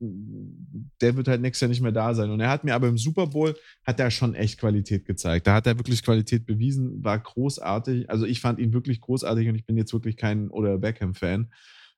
der 1.02 1.16
wird 1.16 1.28
halt 1.28 1.42
nächstes 1.42 1.60
Jahr 1.60 1.68
nicht 1.68 1.82
mehr 1.82 1.92
da 1.92 2.14
sein. 2.14 2.30
Und 2.30 2.40
er 2.40 2.48
hat 2.48 2.64
mir 2.64 2.74
aber 2.74 2.88
im 2.88 2.96
Super 2.96 3.26
Bowl, 3.26 3.54
hat 3.84 4.00
er 4.00 4.10
schon 4.10 4.34
echt 4.34 4.58
Qualität 4.58 5.04
gezeigt. 5.04 5.46
Da 5.46 5.54
hat 5.54 5.66
er 5.66 5.78
wirklich 5.78 6.02
Qualität 6.02 6.46
bewiesen, 6.46 7.04
war 7.04 7.18
großartig. 7.18 8.08
Also 8.08 8.24
ich 8.24 8.40
fand 8.40 8.58
ihn 8.58 8.72
wirklich 8.72 9.02
großartig 9.02 9.48
und 9.48 9.54
ich 9.54 9.66
bin 9.66 9.76
jetzt 9.76 9.92
wirklich 9.92 10.16
kein 10.16 10.48
oder 10.48 10.78
Beckham-Fan. 10.78 11.52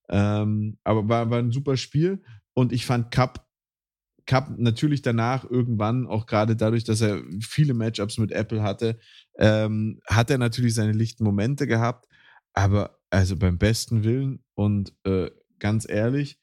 Ähm, 0.09 0.77
aber 0.83 1.09
war, 1.09 1.31
war 1.31 1.39
ein 1.39 1.53
super 1.53 1.77
Spiel. 1.77 2.21
Und 2.53 2.73
ich 2.73 2.85
fand 2.85 3.13
Cup, 3.13 3.47
Cup 4.27 4.59
natürlich 4.59 5.03
danach 5.03 5.49
irgendwann, 5.49 6.09
auch 6.09 6.27
gerade 6.27 6.57
dadurch, 6.57 6.83
dass 6.83 7.01
er 7.01 7.23
viele 7.41 7.75
Matchups 7.75 8.19
mit 8.19 8.33
Apple 8.33 8.63
hatte, 8.63 8.99
ähm, 9.39 10.01
hat 10.09 10.31
er 10.31 10.39
natürlich 10.39 10.75
seine 10.75 10.93
lichten 10.93 11.23
Momente 11.23 11.69
gehabt. 11.69 12.07
Aber 12.55 12.99
also 13.11 13.37
beim 13.37 13.59
besten 13.59 14.03
Willen 14.03 14.43
und 14.55 14.93
äh, 15.05 15.31
ganz 15.61 15.89
ehrlich, 15.89 16.41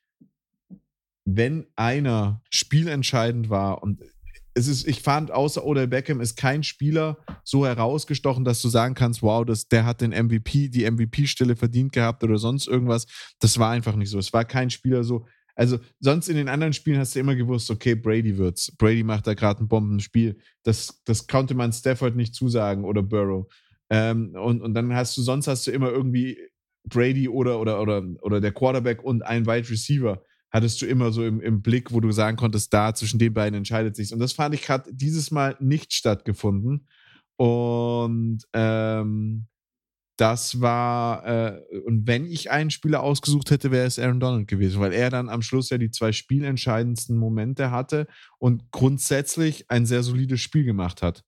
wenn 1.25 1.67
einer 1.75 2.41
spielentscheidend 2.49 3.49
war 3.49 3.83
und 3.83 4.01
es 4.53 4.67
ist, 4.67 4.85
ich 4.87 5.01
fand, 5.01 5.31
außer 5.31 5.65
Odell 5.65 5.87
Beckham 5.87 6.19
ist 6.19 6.35
kein 6.35 6.63
Spieler 6.63 7.17
so 7.43 7.65
herausgestochen, 7.65 8.43
dass 8.43 8.61
du 8.61 8.67
sagen 8.67 8.95
kannst, 8.95 9.21
wow, 9.21 9.45
das, 9.45 9.67
der 9.69 9.85
hat 9.85 10.01
den 10.01 10.11
MVP, 10.11 10.67
die 10.67 10.89
MVP-Stelle 10.89 11.55
verdient 11.55 11.93
gehabt 11.93 12.23
oder 12.23 12.37
sonst 12.37 12.67
irgendwas. 12.67 13.05
Das 13.39 13.57
war 13.59 13.71
einfach 13.71 13.95
nicht 13.95 14.09
so. 14.09 14.19
Es 14.19 14.33
war 14.33 14.43
kein 14.43 14.69
Spieler 14.69 15.03
so, 15.03 15.25
also 15.55 15.79
sonst 15.99 16.27
in 16.27 16.35
den 16.35 16.49
anderen 16.49 16.73
Spielen 16.73 16.99
hast 16.99 17.15
du 17.15 17.19
immer 17.19 17.35
gewusst, 17.35 17.69
okay, 17.71 17.95
Brady 17.95 18.37
wird's. 18.37 18.75
Brady 18.75 19.03
macht 19.03 19.27
da 19.27 19.33
gerade 19.33 19.63
ein 19.63 19.67
Bombenspiel. 19.67 20.37
Das, 20.63 21.01
das 21.05 21.27
konnte 21.27 21.53
man 21.53 21.71
Stafford 21.71 22.15
nicht 22.15 22.35
zusagen 22.35 22.83
oder 22.83 23.03
Burrow. 23.03 23.47
Ähm, 23.89 24.35
und, 24.35 24.61
und 24.61 24.73
dann 24.73 24.93
hast 24.93 25.15
du, 25.17 25.21
sonst 25.21 25.47
hast 25.47 25.67
du 25.67 25.71
immer 25.71 25.91
irgendwie 25.91 26.37
Brady 26.83 27.29
oder, 27.29 27.59
oder, 27.59 27.81
oder, 27.81 28.03
oder 28.21 28.41
der 28.41 28.51
Quarterback 28.51 29.03
und 29.03 29.21
ein 29.23 29.45
Wide 29.45 29.69
Receiver 29.69 30.21
hattest 30.51 30.81
du 30.81 30.85
immer 30.85 31.11
so 31.11 31.25
im, 31.25 31.41
im 31.41 31.61
Blick, 31.61 31.91
wo 31.91 31.99
du 31.99 32.11
sagen 32.11 32.37
konntest, 32.37 32.73
da 32.73 32.93
zwischen 32.93 33.19
den 33.19 33.33
beiden 33.33 33.57
entscheidet 33.57 33.95
sich. 33.95 34.13
Und 34.13 34.19
das 34.19 34.33
fand 34.33 34.53
ich 34.53 34.61
gerade 34.63 34.93
dieses 34.93 35.31
Mal 35.31 35.55
nicht 35.59 35.93
stattgefunden. 35.93 36.87
Und 37.37 38.43
ähm, 38.53 39.47
das 40.17 40.61
war, 40.61 41.25
äh, 41.25 41.61
und 41.85 42.05
wenn 42.05 42.27
ich 42.27 42.51
einen 42.51 42.69
Spieler 42.69 43.01
ausgesucht 43.01 43.49
hätte, 43.49 43.71
wäre 43.71 43.87
es 43.87 43.97
Aaron 43.97 44.19
Donald 44.19 44.47
gewesen, 44.47 44.79
weil 44.79 44.93
er 44.93 45.09
dann 45.09 45.29
am 45.29 45.41
Schluss 45.41 45.71
ja 45.71 45.79
die 45.79 45.89
zwei 45.89 46.11
spielentscheidendsten 46.11 47.17
Momente 47.17 47.71
hatte 47.71 48.05
und 48.37 48.69
grundsätzlich 48.69 49.71
ein 49.71 49.87
sehr 49.87 50.03
solides 50.03 50.39
Spiel 50.39 50.63
gemacht 50.63 51.01
hat. 51.01 51.23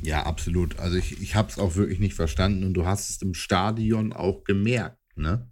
Ja, 0.00 0.24
absolut. 0.24 0.78
Also 0.78 0.96
ich, 0.96 1.20
ich 1.20 1.34
habe 1.34 1.50
es 1.50 1.58
auch 1.58 1.76
wirklich 1.76 1.98
nicht 1.98 2.14
verstanden 2.14 2.64
und 2.64 2.72
du 2.72 2.86
hast 2.86 3.10
es 3.10 3.20
im 3.20 3.34
Stadion 3.34 4.14
auch 4.14 4.44
gemerkt, 4.44 4.98
ne? 5.16 5.48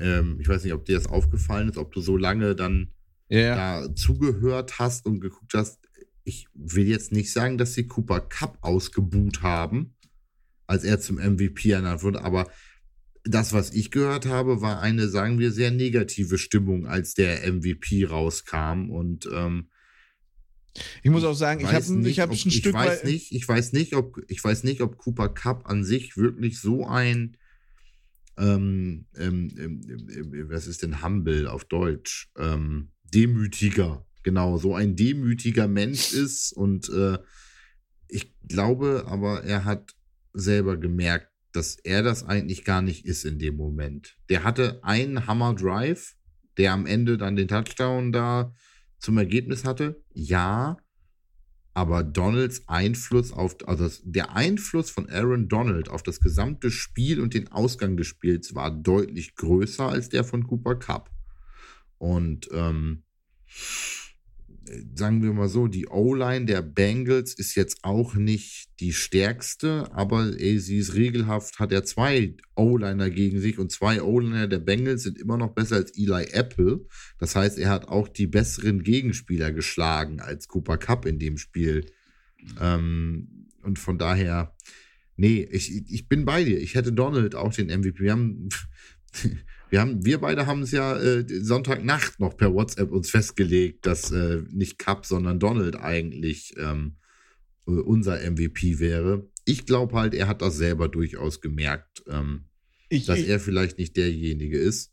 Ähm, 0.00 0.38
ich 0.40 0.48
weiß 0.48 0.64
nicht, 0.64 0.72
ob 0.72 0.84
dir 0.84 0.94
das 0.96 1.06
aufgefallen 1.06 1.68
ist, 1.68 1.76
ob 1.78 1.92
du 1.92 2.00
so 2.00 2.16
lange 2.16 2.54
dann 2.56 2.88
Ja. 3.28 3.82
da 3.82 3.94
zugehört 3.94 4.78
hast 4.78 5.06
und 5.06 5.20
geguckt 5.20 5.52
hast. 5.54 5.78
Ich 6.24 6.46
will 6.54 6.86
jetzt 6.86 7.12
nicht 7.12 7.32
sagen, 7.32 7.58
dass 7.58 7.74
sie 7.74 7.86
Cooper 7.86 8.20
Cup 8.20 8.58
ausgebuht 8.62 9.42
haben, 9.42 9.94
als 10.66 10.84
er 10.84 11.00
zum 11.00 11.16
MVP 11.18 11.70
ernannt 11.70 12.02
wurde, 12.02 12.22
aber 12.22 12.48
das, 13.24 13.52
was 13.52 13.72
ich 13.72 13.90
gehört 13.90 14.24
habe, 14.26 14.62
war 14.62 14.80
eine, 14.80 15.06
sagen 15.08 15.38
wir, 15.38 15.52
sehr 15.52 15.70
negative 15.70 16.38
Stimmung, 16.38 16.86
als 16.86 17.12
der 17.14 17.46
MVP 17.52 18.06
rauskam. 18.06 18.88
Und 18.90 19.28
ähm, 19.32 19.68
Ich 21.02 21.10
muss 21.10 21.24
auch 21.24 21.34
sagen, 21.34 21.60
ich 21.60 21.66
habe 21.66 21.76
weiß 21.76 21.88
nicht, 21.90 22.10
ich 22.12 22.20
hab 22.20 22.30
ob- 22.30 22.36
ein 22.36 22.48
ich 22.48 22.56
Stück 22.56 22.72
weiß 22.74 23.04
nicht, 23.04 23.32
ich 23.32 23.46
weiß 23.46 23.72
nicht, 23.72 23.94
ob 23.94 24.20
ich 24.28 24.42
weiß 24.42 24.64
nicht, 24.64 24.80
ob 24.80 24.96
Cooper 24.96 25.28
Cup 25.28 25.68
an 25.68 25.84
sich 25.84 26.16
wirklich 26.16 26.60
so 26.60 26.86
ein 26.86 27.36
ähm, 28.40 29.06
ähm, 29.16 29.50
ähm, 29.58 29.80
ähm, 29.86 30.48
was 30.48 30.66
ist 30.66 30.82
denn 30.82 31.02
humble 31.02 31.46
auf 31.46 31.64
Deutsch? 31.64 32.30
Ähm, 32.36 32.90
demütiger, 33.04 34.06
genau, 34.22 34.56
so 34.56 34.74
ein 34.74 34.96
demütiger 34.96 35.68
Mensch 35.68 36.12
ist 36.12 36.52
und 36.52 36.88
äh, 36.88 37.18
ich 38.08 38.34
glaube, 38.48 39.04
aber 39.06 39.44
er 39.44 39.64
hat 39.64 39.94
selber 40.32 40.76
gemerkt, 40.76 41.28
dass 41.52 41.76
er 41.76 42.02
das 42.02 42.24
eigentlich 42.24 42.64
gar 42.64 42.82
nicht 42.82 43.04
ist 43.04 43.24
in 43.24 43.38
dem 43.38 43.56
Moment. 43.56 44.16
Der 44.28 44.44
hatte 44.44 44.82
einen 44.84 45.26
Hammer 45.26 45.54
Drive, 45.54 46.16
der 46.56 46.72
am 46.72 46.86
Ende 46.86 47.18
dann 47.18 47.36
den 47.36 47.48
Touchdown 47.48 48.12
da 48.12 48.54
zum 48.98 49.18
Ergebnis 49.18 49.64
hatte. 49.64 50.02
Ja, 50.12 50.76
aber 51.80 52.04
Donalds 52.04 52.68
Einfluss 52.68 53.32
auf, 53.32 53.56
also 53.66 53.88
der 54.04 54.36
Einfluss 54.36 54.90
von 54.90 55.08
Aaron 55.08 55.48
Donald 55.48 55.88
auf 55.88 56.02
das 56.02 56.20
gesamte 56.20 56.70
Spiel 56.70 57.22
und 57.22 57.32
den 57.32 57.50
Ausgang 57.50 57.96
des 57.96 58.06
Spiels 58.06 58.54
war 58.54 58.70
deutlich 58.70 59.34
größer 59.34 59.88
als 59.88 60.10
der 60.10 60.24
von 60.24 60.46
Cooper 60.46 60.74
Cup. 60.74 61.10
Und 61.96 62.50
ähm, 62.52 63.04
sagen 64.94 65.22
wir 65.22 65.32
mal 65.32 65.48
so, 65.48 65.66
die 65.66 65.88
O-Line 65.88 66.46
der 66.46 66.62
Bengals 66.62 67.34
ist 67.34 67.54
jetzt 67.54 67.78
auch 67.82 68.14
nicht 68.14 68.68
die 68.80 68.92
stärkste, 68.92 69.90
aber 69.92 70.32
ey, 70.38 70.58
sie 70.58 70.78
ist 70.78 70.94
regelhaft, 70.94 71.58
hat 71.58 71.72
er 71.72 71.84
zwei 71.84 72.36
O-Liner 72.54 73.10
gegen 73.10 73.40
sich 73.40 73.58
und 73.58 73.72
zwei 73.72 74.02
O-Liner 74.02 74.46
der 74.46 74.58
Bengals 74.58 75.02
sind 75.02 75.18
immer 75.18 75.36
noch 75.36 75.54
besser 75.54 75.76
als 75.76 75.96
Eli 75.96 76.28
Apple. 76.32 76.86
Das 77.18 77.34
heißt, 77.34 77.58
er 77.58 77.70
hat 77.70 77.88
auch 77.88 78.08
die 78.08 78.26
besseren 78.26 78.82
Gegenspieler 78.82 79.50
geschlagen 79.52 80.20
als 80.20 80.48
Cooper 80.48 80.78
Cup 80.78 81.06
in 81.06 81.18
dem 81.18 81.38
Spiel. 81.38 81.86
Ähm, 82.60 83.48
und 83.62 83.78
von 83.78 83.98
daher, 83.98 84.54
nee, 85.16 85.46
ich, 85.50 85.90
ich 85.90 86.08
bin 86.08 86.24
bei 86.24 86.44
dir. 86.44 86.60
Ich 86.60 86.74
hätte 86.74 86.92
Donald 86.92 87.34
auch 87.34 87.52
den 87.52 87.66
MVP. 87.66 88.00
Wir 88.00 88.12
haben, 88.12 88.48
wir 89.70 89.80
haben, 89.80 90.04
wir 90.04 90.20
beide 90.20 90.46
haben 90.46 90.62
es 90.62 90.72
ja 90.72 90.96
äh, 90.98 91.24
Sonntagnacht 91.28 92.18
noch 92.18 92.36
per 92.36 92.52
WhatsApp 92.52 92.90
uns 92.90 93.08
festgelegt, 93.08 93.86
dass 93.86 94.10
äh, 94.10 94.42
nicht 94.50 94.78
Cup, 94.78 95.06
sondern 95.06 95.38
Donald 95.38 95.76
eigentlich 95.76 96.54
ähm, 96.58 96.96
äh, 97.66 97.70
unser 97.70 98.18
MVP 98.18 98.80
wäre. 98.80 99.28
Ich 99.44 99.66
glaube 99.66 99.96
halt, 99.96 100.14
er 100.14 100.26
hat 100.26 100.42
das 100.42 100.56
selber 100.56 100.88
durchaus 100.88 101.40
gemerkt, 101.40 102.02
ähm, 102.08 102.46
Ich, 102.88 103.06
dass 103.06 103.20
ich, 103.20 103.28
er 103.28 103.38
vielleicht 103.38 103.78
nicht 103.78 103.96
derjenige 103.96 104.58
ist. 104.58 104.92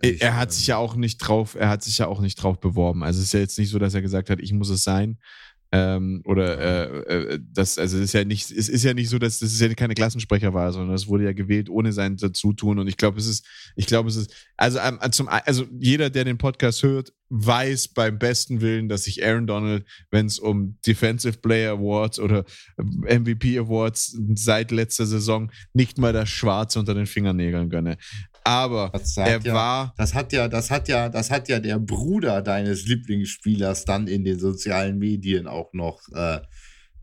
Ich, 0.00 0.20
er 0.22 0.36
hat 0.36 0.52
sich 0.52 0.66
ja 0.66 0.78
auch 0.78 0.96
nicht 0.96 1.18
drauf, 1.18 1.54
er 1.54 1.68
hat 1.68 1.82
sich 1.82 1.98
ja 1.98 2.06
auch 2.06 2.20
nicht 2.20 2.36
drauf 2.36 2.58
beworben. 2.60 3.02
Also 3.02 3.20
es 3.20 3.26
ist 3.26 3.32
ja 3.34 3.40
jetzt 3.40 3.58
nicht 3.58 3.70
so, 3.70 3.78
dass 3.78 3.94
er 3.94 4.02
gesagt 4.02 4.30
hat, 4.30 4.40
ich 4.40 4.52
muss 4.52 4.70
es 4.70 4.82
sein. 4.82 5.18
Ähm, 5.76 6.22
oder 6.24 6.56
äh, 6.56 7.32
äh, 7.34 7.40
das, 7.52 7.78
also 7.78 7.96
es 7.96 8.04
ist 8.04 8.12
ja 8.12 8.24
nicht, 8.24 8.48
es 8.48 8.68
ist 8.68 8.84
ja 8.84 8.94
nicht 8.94 9.08
so, 9.08 9.18
dass 9.18 9.40
das 9.40 9.52
ist 9.52 9.60
ja 9.60 9.74
keine 9.74 9.94
Klassensprecherwahl, 9.94 10.72
sondern 10.72 10.94
es 10.94 11.08
wurde 11.08 11.24
ja 11.24 11.32
gewählt 11.32 11.68
ohne 11.68 11.92
sein 11.92 12.16
Dazutun. 12.16 12.78
Und 12.78 12.86
ich 12.86 12.96
glaube, 12.96 13.18
es 13.18 13.26
ist, 13.26 13.44
ich 13.74 13.86
glaube, 13.86 14.08
es 14.08 14.14
ist, 14.14 14.32
also 14.56 14.78
ähm, 14.78 15.00
zum, 15.10 15.28
also 15.28 15.64
jeder, 15.80 16.10
der 16.10 16.22
den 16.22 16.38
Podcast 16.38 16.84
hört, 16.84 17.12
weiß 17.30 17.88
beim 17.88 18.20
besten 18.20 18.60
Willen, 18.60 18.88
dass 18.88 19.08
ich 19.08 19.26
Aaron 19.26 19.48
Donald, 19.48 19.84
wenn 20.12 20.26
es 20.26 20.38
um 20.38 20.78
Defensive 20.86 21.38
Player 21.38 21.72
Awards 21.72 22.20
oder 22.20 22.44
MVP 22.76 23.58
Awards 23.58 24.16
seit 24.36 24.70
letzter 24.70 25.06
Saison 25.06 25.50
nicht 25.72 25.98
mal 25.98 26.12
das 26.12 26.28
Schwarze 26.28 26.78
unter 26.78 26.94
den 26.94 27.06
Fingernägeln 27.06 27.68
gönne. 27.68 27.96
Aber 28.44 28.92
er 29.16 29.40
ja, 29.40 29.54
war. 29.54 29.94
Das 29.96 30.12
hat 30.12 30.32
ja, 30.34 30.48
das 30.48 30.70
hat 30.70 30.88
ja, 30.88 31.08
das 31.08 31.30
hat 31.30 31.48
ja 31.48 31.60
der 31.60 31.78
Bruder 31.78 32.42
deines 32.42 32.86
Lieblingsspielers 32.86 33.86
dann 33.86 34.06
in 34.06 34.22
den 34.22 34.38
sozialen 34.38 34.98
Medien 34.98 35.46
auch 35.46 35.72
noch 35.72 36.02
äh, 36.12 36.40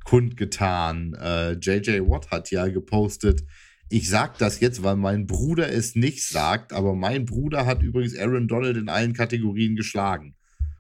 kundgetan. 0.04 1.16
Äh, 1.20 1.54
JJ 1.54 2.02
Watt 2.02 2.30
hat 2.30 2.52
ja 2.52 2.68
gepostet. 2.68 3.44
Ich 3.90 4.08
sag 4.08 4.38
das 4.38 4.60
jetzt, 4.60 4.84
weil 4.84 4.96
mein 4.96 5.26
Bruder 5.26 5.72
es 5.72 5.96
nicht 5.96 6.26
sagt, 6.26 6.74
aber 6.74 6.96
mein 6.96 7.26
Bruder 7.26 7.66
hat 7.66 7.82
übrigens 7.82 8.16
Aaron 8.16 8.48
Donald 8.48 8.78
in 8.78 8.88
allen 8.88 9.14
Kategorien 9.14 9.76
geschlagen. 9.76 10.36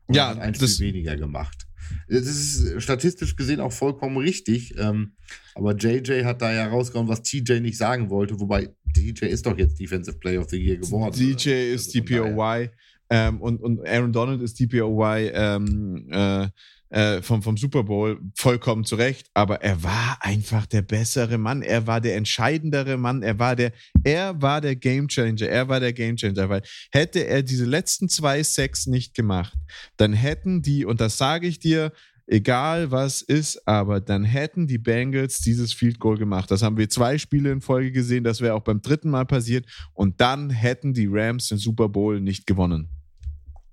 Und 0.06 0.15
ja, 0.15 0.30
hat 0.30 0.39
ein 0.39 0.54
Spiel 0.54 0.80
weniger 0.80 1.17
gemacht. 1.17 1.67
Das 2.08 2.21
ist 2.21 2.82
statistisch 2.82 3.36
gesehen 3.36 3.60
auch 3.60 3.71
vollkommen 3.71 4.17
richtig. 4.17 4.76
Ähm, 4.78 5.13
aber 5.56 5.76
JJ 5.76 6.24
hat 6.24 6.41
da 6.41 6.54
ja 6.54 6.67
rausgehauen, 6.67 7.08
was 7.08 7.24
TJ 7.24 7.60
nicht 7.60 7.78
sagen 7.78 8.10
wollte, 8.10 8.39
wobei 8.39 8.69
DJ 8.95 9.25
ist 9.25 9.45
doch 9.45 9.58
jetzt 9.58 9.80
Defensive 9.80 10.17
Player 10.17 10.41
of 10.41 10.49
the 10.49 10.58
Year 10.58 10.77
geworden. 10.77 11.15
DJ 11.15 11.73
ist 11.73 11.95
also 11.95 11.99
DPOY 11.99 12.69
ähm, 13.10 13.41
und, 13.41 13.62
und 13.62 13.88
Aaron 13.88 14.13
Donald 14.13 14.41
ist 14.41 14.60
DPOY 14.60 15.32
ähm, 15.34 16.08
äh, 16.12 16.47
äh, 16.91 17.21
vom, 17.21 17.41
vom 17.41 17.58
Super 17.58 17.84
Bowl 17.84 18.19
vollkommen 18.36 18.84
zurecht, 18.84 19.27
aber 19.34 19.62
er 19.62 19.82
war 19.82 20.17
einfach 20.19 20.65
der 20.65 20.82
bessere 20.82 21.38
Mann, 21.38 21.62
er 21.62 21.88
war 21.88 22.01
der 22.01 22.17
entscheidendere 22.17 22.97
Mann, 22.97 23.23
er 23.23 23.39
war 23.39 23.56
der, 23.56 23.71
er 24.04 24.41
war 24.41 24.60
der 24.60 24.75
Gamechanger, 24.75 25.47
er 25.47 25.69
war 25.69 25.80
der 25.80 25.93
Gamechanger, 25.93 26.49
weil 26.49 26.62
hätte 26.91 27.25
er 27.25 27.43
diese 27.43 27.65
letzten 27.65 28.10
zwei 28.10 28.43
Sacks 28.43 28.88
nicht 28.88 29.13
gemacht, 29.13 29.54
dann 29.97 30.13
hätten 30.13 30.62
die, 30.62 30.84
und 30.84 30.99
das 30.99 31.17
sage 31.17 31.47
ich 31.47 31.60
dir, 31.60 31.93
egal 32.32 32.91
was 32.91 33.22
ist, 33.22 33.67
aber 33.67 34.00
dann 34.00 34.24
hätten 34.24 34.65
die 34.65 34.78
Bengals 34.78 35.41
dieses 35.41 35.74
Field 35.74 36.00
Goal 36.00 36.17
gemacht. 36.17 36.50
Das 36.50 36.63
haben 36.63 36.78
wir 36.78 36.89
zwei 36.89 37.17
Spiele 37.17 37.52
in 37.52 37.62
Folge 37.62 37.91
gesehen, 37.91 38.24
das 38.24 38.41
wäre 38.41 38.56
auch 38.56 38.63
beim 38.63 38.82
dritten 38.82 39.10
Mal 39.10 39.26
passiert 39.26 39.65
und 39.94 40.22
dann 40.22 40.50
hätten 40.50 40.94
die 40.94 41.08
Rams 41.10 41.50
den 41.50 41.58
Super 41.58 41.89
Bowl 41.89 42.22
nicht 42.22 42.48
gewonnen. 42.48 42.88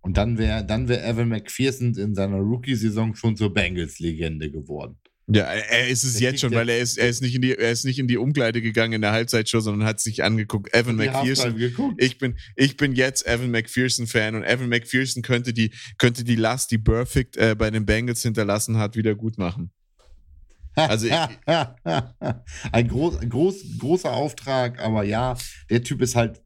Und 0.00 0.16
dann 0.16 0.38
wäre 0.38 0.64
dann 0.64 0.88
wär 0.88 1.06
Evan 1.06 1.28
McPherson 1.28 1.94
in 1.94 2.14
seiner 2.14 2.38
Rookie-Saison 2.38 3.14
schon 3.14 3.36
zur 3.36 3.52
Bengals-Legende 3.52 4.50
geworden. 4.50 4.96
Ja, 5.30 5.42
er 5.42 5.88
ist 5.88 6.04
es 6.04 6.14
der 6.14 6.30
jetzt 6.30 6.40
schon, 6.40 6.52
weil 6.52 6.70
er 6.70 6.78
ist, 6.78 6.96
er 6.96 7.08
ist 7.08 7.20
nicht 7.20 7.34
in 7.34 7.42
die, 7.42 7.54
er 7.54 7.70
ist 7.70 7.84
nicht 7.84 7.98
in 7.98 8.08
die 8.08 8.16
Umkleide 8.16 8.62
gegangen 8.62 8.94
in 8.94 9.02
der 9.02 9.12
Halbzeitshow, 9.12 9.60
sondern 9.60 9.86
hat 9.86 10.00
sich 10.00 10.24
angeguckt. 10.24 10.74
Evan 10.74 10.96
McPherson. 10.96 11.54
Ich 11.98 12.16
bin, 12.16 12.38
ich 12.56 12.78
bin 12.78 12.94
jetzt 12.94 13.26
Evan 13.26 13.50
McPherson 13.50 14.06
Fan 14.06 14.34
und 14.36 14.44
Evan 14.44 14.70
McPherson 14.70 15.22
könnte 15.22 15.52
die, 15.52 15.70
könnte 15.98 16.24
die 16.24 16.34
Last, 16.34 16.70
die 16.70 16.78
Perfect 16.78 17.36
äh, 17.36 17.54
bei 17.58 17.70
den 17.70 17.84
Bengals 17.84 18.22
hinterlassen 18.22 18.78
hat, 18.78 18.96
wieder 18.96 19.14
gut 19.14 19.36
machen. 19.36 19.70
Also 20.74 21.08
ein 22.72 22.88
groß, 22.88 23.20
groß, 23.28 23.78
großer 23.78 24.12
Auftrag, 24.12 24.80
aber 24.80 25.04
ja, 25.04 25.36
der 25.68 25.82
Typ 25.82 26.00
ist 26.00 26.16
halt 26.16 26.40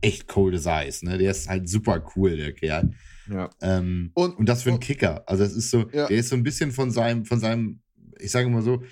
echt 0.00 0.28
cold 0.28 0.54
as 0.54 0.66
ice, 0.66 1.04
ne? 1.04 1.18
Der 1.18 1.30
ist 1.30 1.48
halt 1.48 1.68
super 1.68 2.04
cool, 2.14 2.36
der 2.36 2.52
Kerl. 2.52 2.90
Ja. 3.28 3.50
Ähm, 3.62 4.10
und, 4.14 4.36
und 4.36 4.48
das 4.48 4.62
für 4.62 4.70
einen 4.70 4.80
Kicker. 4.80 5.22
Also 5.26 5.44
es 5.44 5.54
ist 5.54 5.70
so, 5.70 5.88
ja. 5.92 6.06
der 6.06 6.18
ist 6.18 6.28
so 6.28 6.36
ein 6.36 6.42
bisschen 6.42 6.72
von 6.72 6.90
seinem, 6.90 7.24
von 7.24 7.40
seinem 7.40 7.80
ich 8.22 8.30
sage 8.30 8.48
mal 8.48 8.62
so, 8.62 8.82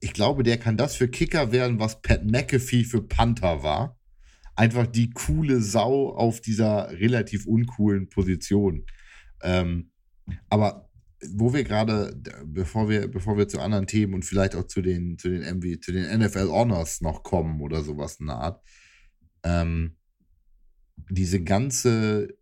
ich 0.00 0.12
glaube, 0.12 0.42
der 0.42 0.58
kann 0.58 0.76
das 0.76 0.96
für 0.96 1.08
Kicker 1.08 1.52
werden, 1.52 1.78
was 1.78 2.02
Pat 2.02 2.24
McAfee 2.24 2.84
für 2.84 3.02
Panther 3.02 3.62
war. 3.62 3.98
Einfach 4.54 4.86
die 4.86 5.10
coole 5.10 5.60
Sau 5.60 6.10
auf 6.10 6.40
dieser 6.40 6.90
relativ 6.90 7.46
uncoolen 7.46 8.08
Position. 8.08 8.84
Ähm, 9.42 9.90
aber 10.48 10.88
wo 11.32 11.52
wir 11.52 11.64
gerade, 11.64 12.20
bevor 12.44 12.88
wir, 12.88 13.08
bevor 13.08 13.36
wir 13.36 13.48
zu 13.48 13.60
anderen 13.60 13.86
Themen 13.86 14.14
und 14.14 14.24
vielleicht 14.24 14.54
auch 14.54 14.66
zu 14.66 14.82
den, 14.82 15.18
zu 15.18 15.28
den 15.28 15.42
MV, 15.42 15.80
zu 15.80 15.92
den 15.92 16.18
NFL 16.18 16.48
Honors 16.48 17.00
noch 17.00 17.22
kommen 17.22 17.60
oder 17.60 17.82
sowas 17.82 18.16
in 18.20 18.26
der 18.26 18.36
Art, 18.36 18.62
ähm, 19.42 19.96
diese 21.10 21.42
ganze 21.42 22.37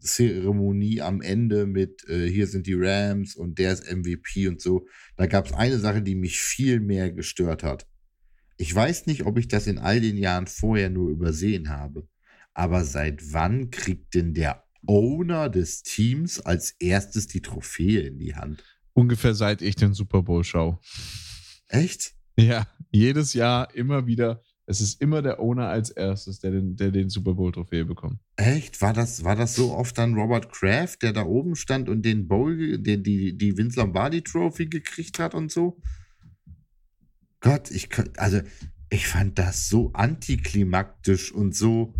Zeremonie 0.00 1.00
am 1.00 1.20
Ende 1.20 1.66
mit 1.66 2.08
äh, 2.08 2.28
hier 2.28 2.46
sind 2.46 2.66
die 2.66 2.74
Rams 2.74 3.36
und 3.36 3.58
der 3.58 3.72
ist 3.72 3.90
MVP 3.90 4.48
und 4.48 4.60
so, 4.60 4.86
da 5.16 5.26
gab 5.26 5.46
es 5.46 5.52
eine 5.52 5.78
Sache, 5.78 6.02
die 6.02 6.14
mich 6.14 6.40
viel 6.40 6.80
mehr 6.80 7.10
gestört 7.12 7.62
hat. 7.62 7.86
Ich 8.56 8.74
weiß 8.74 9.06
nicht, 9.06 9.24
ob 9.26 9.38
ich 9.38 9.48
das 9.48 9.66
in 9.66 9.78
all 9.78 10.00
den 10.00 10.16
Jahren 10.16 10.46
vorher 10.46 10.90
nur 10.90 11.10
übersehen 11.10 11.68
habe, 11.68 12.08
aber 12.54 12.84
seit 12.84 13.32
wann 13.32 13.70
kriegt 13.70 14.14
denn 14.14 14.32
der 14.32 14.64
Owner 14.86 15.48
des 15.48 15.82
Teams 15.82 16.40
als 16.40 16.72
erstes 16.78 17.26
die 17.26 17.42
Trophäe 17.42 18.00
in 18.00 18.18
die 18.18 18.34
Hand? 18.34 18.64
Ungefähr 18.94 19.34
seit 19.34 19.60
ich 19.60 19.76
den 19.76 19.92
Super 19.92 20.22
Bowl 20.22 20.42
schaue. 20.42 20.78
Echt? 21.68 22.14
Ja, 22.38 22.66
jedes 22.90 23.34
Jahr 23.34 23.74
immer 23.74 24.06
wieder 24.06 24.42
es 24.66 24.80
ist 24.80 25.00
immer 25.00 25.22
der 25.22 25.40
Owner 25.40 25.68
als 25.68 25.90
erstes, 25.90 26.40
der 26.40 26.50
den, 26.50 26.76
der 26.76 26.90
den 26.90 27.08
Super 27.08 27.34
Bowl-Trophäe 27.34 27.84
bekommt. 27.84 28.18
Echt? 28.34 28.82
War 28.82 28.92
das, 28.92 29.22
war 29.22 29.36
das 29.36 29.54
so 29.54 29.72
oft 29.72 29.96
dann 29.96 30.14
Robert 30.14 30.52
Kraft, 30.52 31.02
der 31.02 31.12
da 31.12 31.24
oben 31.24 31.54
stand 31.54 31.88
und 31.88 32.02
den 32.02 32.26
Bowl, 32.26 32.78
den, 32.78 33.04
die, 33.04 33.38
die 33.38 33.56
Vince 33.56 33.78
Lombardi 33.78 34.22
Trophy 34.22 34.66
gekriegt 34.66 35.20
hat 35.20 35.34
und 35.34 35.52
so? 35.52 35.80
Gott, 37.40 37.70
ich 37.70 37.88
also 38.16 38.40
ich 38.90 39.06
fand 39.06 39.38
das 39.38 39.68
so 39.68 39.92
antiklimaktisch 39.92 41.32
und 41.32 41.54
so 41.54 41.94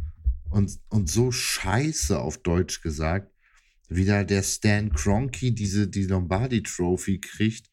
und, 0.50 0.78
und 0.88 1.08
so 1.08 1.30
scheiße 1.30 2.18
auf 2.18 2.38
Deutsch 2.38 2.80
gesagt, 2.80 3.32
wie 3.88 4.04
da 4.04 4.24
der 4.24 4.42
Stan 4.42 4.92
Kroenke 4.92 5.52
diese 5.52 5.86
die 5.86 6.04
Lombardi 6.04 6.62
Trophy 6.62 7.20
kriegt 7.20 7.70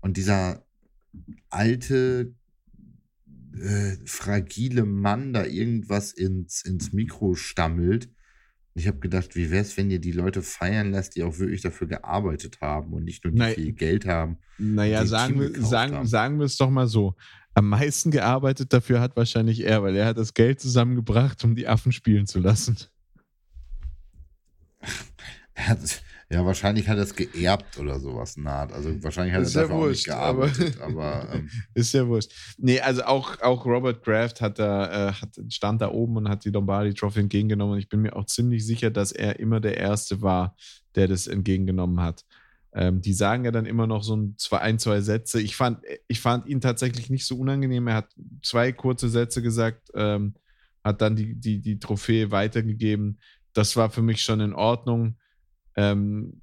und 0.00 0.16
dieser 0.16 0.64
alte 1.50 2.32
äh, 3.60 3.96
fragile 4.04 4.84
Mann 4.84 5.32
da 5.32 5.44
irgendwas 5.44 6.12
ins, 6.12 6.62
ins 6.64 6.92
Mikro 6.92 7.34
stammelt. 7.34 8.08
Ich 8.74 8.86
habe 8.86 8.98
gedacht, 8.98 9.36
wie 9.36 9.50
wäre 9.50 9.62
es, 9.62 9.76
wenn 9.78 9.90
ihr 9.90 10.00
die 10.00 10.12
Leute 10.12 10.42
feiern 10.42 10.90
lasst, 10.90 11.16
die 11.16 11.22
auch 11.22 11.38
wirklich 11.38 11.62
dafür 11.62 11.86
gearbeitet 11.86 12.60
haben 12.60 12.92
und 12.92 13.04
nicht 13.04 13.24
nur 13.24 13.32
die 13.32 13.38
Na, 13.38 13.48
viel 13.48 13.72
Geld 13.72 14.04
haben. 14.04 14.36
Naja, 14.58 15.06
sagen 15.06 15.40
wir, 15.40 15.62
sagen, 15.62 16.06
sagen 16.06 16.38
wir 16.38 16.44
es 16.44 16.58
doch 16.58 16.68
mal 16.68 16.86
so. 16.86 17.14
Am 17.54 17.70
meisten 17.70 18.10
gearbeitet 18.10 18.74
dafür 18.74 19.00
hat 19.00 19.16
wahrscheinlich 19.16 19.64
er, 19.64 19.82
weil 19.82 19.96
er 19.96 20.04
hat 20.04 20.18
das 20.18 20.34
Geld 20.34 20.60
zusammengebracht, 20.60 21.42
um 21.42 21.54
die 21.54 21.66
Affen 21.66 21.90
spielen 21.92 22.26
zu 22.26 22.38
lassen. 22.38 22.76
Er 25.58 25.68
hat, 25.68 26.02
ja, 26.28 26.44
wahrscheinlich 26.44 26.88
hat 26.88 26.96
er 26.96 27.04
es 27.04 27.14
geerbt 27.14 27.78
oder 27.78 28.00
sowas 28.00 28.36
naht. 28.36 28.72
Also 28.72 29.00
wahrscheinlich 29.02 29.34
hat 29.34 29.42
ist 29.42 29.54
er 29.54 29.62
dafür 29.62 29.76
ja 29.76 29.82
wurscht, 29.82 30.10
auch 30.10 30.42
nicht 30.42 30.56
gearbeitet, 30.56 30.80
aber, 30.80 31.04
aber 31.04 31.34
ähm. 31.34 31.50
ist 31.74 31.92
ja 31.94 32.06
wurscht. 32.08 32.32
Nee, 32.58 32.80
also 32.80 33.04
auch, 33.04 33.40
auch 33.42 33.64
Robert 33.64 34.02
Kraft 34.02 34.40
hat 34.40 34.58
da, 34.58 35.10
äh, 35.10 35.12
hat, 35.12 35.38
stand 35.50 35.82
da 35.82 35.90
oben 35.92 36.16
und 36.16 36.28
hat 36.28 36.44
die 36.44 36.50
Lombardi 36.50 36.94
Trophy 36.94 37.20
entgegengenommen. 37.20 37.74
Und 37.74 37.78
ich 37.78 37.88
bin 37.88 38.02
mir 38.02 38.16
auch 38.16 38.26
ziemlich 38.26 38.66
sicher, 38.66 38.90
dass 38.90 39.12
er 39.12 39.38
immer 39.38 39.60
der 39.60 39.76
Erste 39.76 40.20
war, 40.20 40.56
der 40.96 41.06
das 41.06 41.28
entgegengenommen 41.28 42.00
hat. 42.00 42.24
Ähm, 42.72 43.00
die 43.00 43.12
sagen 43.12 43.44
ja 43.44 43.52
dann 43.52 43.64
immer 43.64 43.86
noch 43.86 44.02
so 44.02 44.16
ein, 44.16 44.34
zwei, 44.36 44.58
ein, 44.58 44.80
zwei 44.80 45.02
Sätze. 45.02 45.40
Ich 45.40 45.54
fand, 45.54 45.78
ich 46.08 46.20
fand 46.20 46.46
ihn 46.46 46.60
tatsächlich 46.60 47.08
nicht 47.08 47.24
so 47.24 47.38
unangenehm. 47.38 47.86
Er 47.86 47.94
hat 47.94 48.08
zwei 48.42 48.72
kurze 48.72 49.08
Sätze 49.08 49.42
gesagt, 49.42 49.92
ähm, 49.94 50.34
hat 50.82 51.00
dann 51.00 51.14
die, 51.14 51.36
die, 51.36 51.60
die 51.60 51.78
Trophäe 51.78 52.32
weitergegeben. 52.32 53.20
Das 53.52 53.76
war 53.76 53.90
für 53.90 54.02
mich 54.02 54.22
schon 54.22 54.40
in 54.40 54.52
Ordnung. 54.52 55.16
Ähm, 55.76 56.40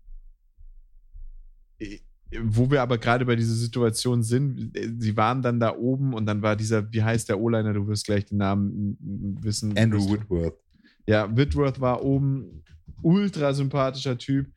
wo 2.41 2.69
wir 2.72 2.82
aber 2.82 2.98
gerade 2.98 3.26
bei 3.26 3.36
dieser 3.36 3.54
Situation 3.54 4.24
sind, 4.24 4.72
sie 5.00 5.15
waren 5.17 5.41
dann 5.41 5.60
da 5.60 5.76
oben 5.76 6.13
und 6.13 6.26
dann 6.26 6.41
war 6.41 6.56
dieser, 6.56 6.91
wie 6.91 7.04
heißt 7.04 7.30
der 7.30 7.39
O-Liner, 7.39 7.74
du 7.74 7.88
wirst 7.88 8.06
gleich 8.06 8.26
den 8.26 8.38
Namen 8.38 8.98
wissen. 9.41 9.78
Andrew 9.78 10.12
Whitworth. 10.12 10.58
Ja, 11.06 11.36
Whitworth 11.36 11.80
war 11.80 12.04
oben, 12.04 12.63
ultra 13.02 13.54
sympathischer 13.54 14.17
Typ 14.17 14.48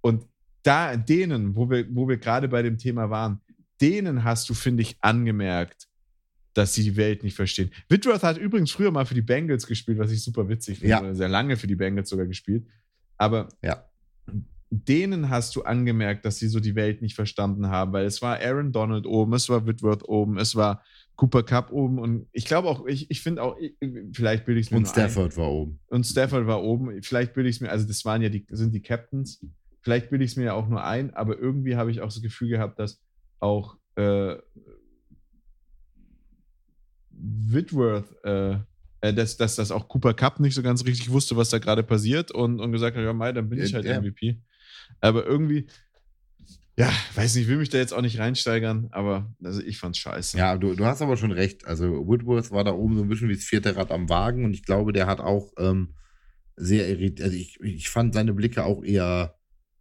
und 0.00 0.24
da, 0.62 0.96
denen, 0.96 1.54
wo 1.56 1.68
wir, 1.68 1.86
wo 1.94 2.08
wir 2.08 2.16
gerade 2.16 2.48
bei 2.48 2.62
dem 2.62 2.78
Thema 2.78 3.10
waren, 3.10 3.40
denen 3.80 4.24
hast 4.24 4.48
du, 4.48 4.54
finde 4.54 4.82
ich, 4.82 4.96
angemerkt, 5.00 5.88
dass 6.54 6.74
sie 6.74 6.84
die 6.84 6.96
Welt 6.96 7.22
nicht 7.22 7.36
verstehen. 7.36 7.70
Whitworth 7.88 8.22
hat 8.22 8.38
übrigens 8.38 8.70
früher 8.70 8.90
mal 8.90 9.04
für 9.04 9.14
die 9.14 9.22
Bengals 9.22 9.66
gespielt, 9.66 9.98
was 9.98 10.10
ich 10.10 10.22
super 10.22 10.48
witzig 10.48 10.78
finde. 10.78 10.90
Ja. 10.90 11.14
Sehr 11.14 11.28
lange 11.28 11.56
für 11.56 11.66
die 11.66 11.74
Bengals 11.74 12.08
sogar 12.08 12.26
gespielt. 12.26 12.66
Aber 13.18 13.48
ja 13.62 13.84
denen 14.70 15.30
hast 15.30 15.54
du 15.56 15.62
angemerkt, 15.62 16.24
dass 16.24 16.38
sie 16.38 16.48
so 16.48 16.60
die 16.60 16.74
Welt 16.74 17.00
nicht 17.00 17.14
verstanden 17.14 17.68
haben, 17.68 17.92
weil 17.92 18.04
es 18.04 18.20
war 18.20 18.40
Aaron 18.40 18.72
Donald 18.72 19.06
oben, 19.06 19.32
es 19.34 19.48
war 19.48 19.66
Whitworth 19.66 20.08
oben, 20.08 20.38
es 20.38 20.56
war 20.56 20.82
Cooper 21.14 21.44
Cup 21.44 21.72
oben 21.72 21.98
und 21.98 22.26
ich 22.32 22.44
glaube 22.44 22.68
auch, 22.68 22.86
ich, 22.86 23.10
ich 23.10 23.22
finde 23.22 23.42
auch, 23.42 23.56
ich, 23.58 23.74
vielleicht 24.12 24.44
bilde 24.44 24.60
ich 24.60 24.66
es 24.66 24.70
mir 24.70 24.78
Und 24.78 24.88
Stafford 24.88 25.36
war 25.36 25.50
oben. 25.50 25.72
ein. 25.72 25.96
Und 25.96 26.04
Stafford 26.04 26.46
war 26.46 26.62
oben. 26.62 27.02
Vielleicht 27.02 27.32
bilde 27.32 27.48
ich 27.48 27.56
es 27.56 27.60
mir, 27.62 27.70
also 27.70 27.86
das 27.86 28.04
waren 28.04 28.20
ja 28.22 28.28
die, 28.28 28.46
sind 28.50 28.74
die 28.74 28.82
Captains. 28.82 29.44
Vielleicht 29.80 30.10
bilde 30.10 30.24
ich 30.24 30.32
es 30.32 30.36
mir 30.36 30.44
ja 30.44 30.52
auch 30.54 30.68
nur 30.68 30.84
ein, 30.84 31.14
aber 31.14 31.38
irgendwie 31.38 31.76
habe 31.76 31.90
ich 31.90 32.00
auch 32.00 32.08
das 32.08 32.20
Gefühl 32.20 32.48
gehabt, 32.48 32.78
dass 32.78 33.00
auch 33.38 33.78
äh, 33.94 34.36
Whitworth, 37.10 38.12
äh, 38.24 38.58
dass, 39.12 39.36
dass 39.36 39.56
das 39.56 39.70
auch 39.70 39.88
Cooper 39.88 40.14
Cup 40.14 40.40
nicht 40.40 40.54
so 40.54 40.62
ganz 40.62 40.84
richtig 40.84 41.10
wusste, 41.10 41.36
was 41.36 41.50
da 41.50 41.58
gerade 41.58 41.82
passiert 41.82 42.30
und, 42.30 42.60
und 42.60 42.72
gesagt 42.72 42.96
hat, 42.96 43.04
ja, 43.04 43.12
Mai, 43.12 43.32
dann 43.32 43.48
bin 43.48 43.60
ich 43.62 43.74
halt 43.74 43.84
ja. 43.84 44.00
MVP. 44.00 44.40
Aber 45.00 45.26
irgendwie, 45.26 45.66
ja, 46.76 46.90
weiß 47.14 47.34
nicht, 47.36 47.48
will 47.48 47.56
mich 47.56 47.70
da 47.70 47.78
jetzt 47.78 47.92
auch 47.92 48.02
nicht 48.02 48.18
reinsteigern, 48.18 48.88
aber 48.92 49.34
also 49.42 49.60
ich 49.62 49.78
fand's 49.78 49.98
scheiße. 49.98 50.36
Ja, 50.36 50.56
du, 50.56 50.74
du 50.74 50.84
hast 50.84 51.02
aber 51.02 51.16
schon 51.16 51.32
recht. 51.32 51.66
Also 51.66 52.06
Woodworth 52.06 52.50
war 52.50 52.64
da 52.64 52.72
oben 52.72 52.96
so 52.96 53.02
ein 53.02 53.08
bisschen 53.08 53.28
wie 53.28 53.34
das 53.34 53.44
vierte 53.44 53.76
Rad 53.76 53.90
am 53.90 54.08
Wagen 54.08 54.44
und 54.44 54.52
ich 54.52 54.64
glaube, 54.64 54.92
der 54.92 55.06
hat 55.06 55.20
auch 55.20 55.52
ähm, 55.58 55.94
sehr 56.56 56.88
irritiert. 56.88 57.22
Also 57.22 57.36
ich, 57.36 57.60
ich 57.60 57.88
fand 57.88 58.14
seine 58.14 58.34
Blicke 58.34 58.64
auch 58.64 58.84
eher, 58.84 59.38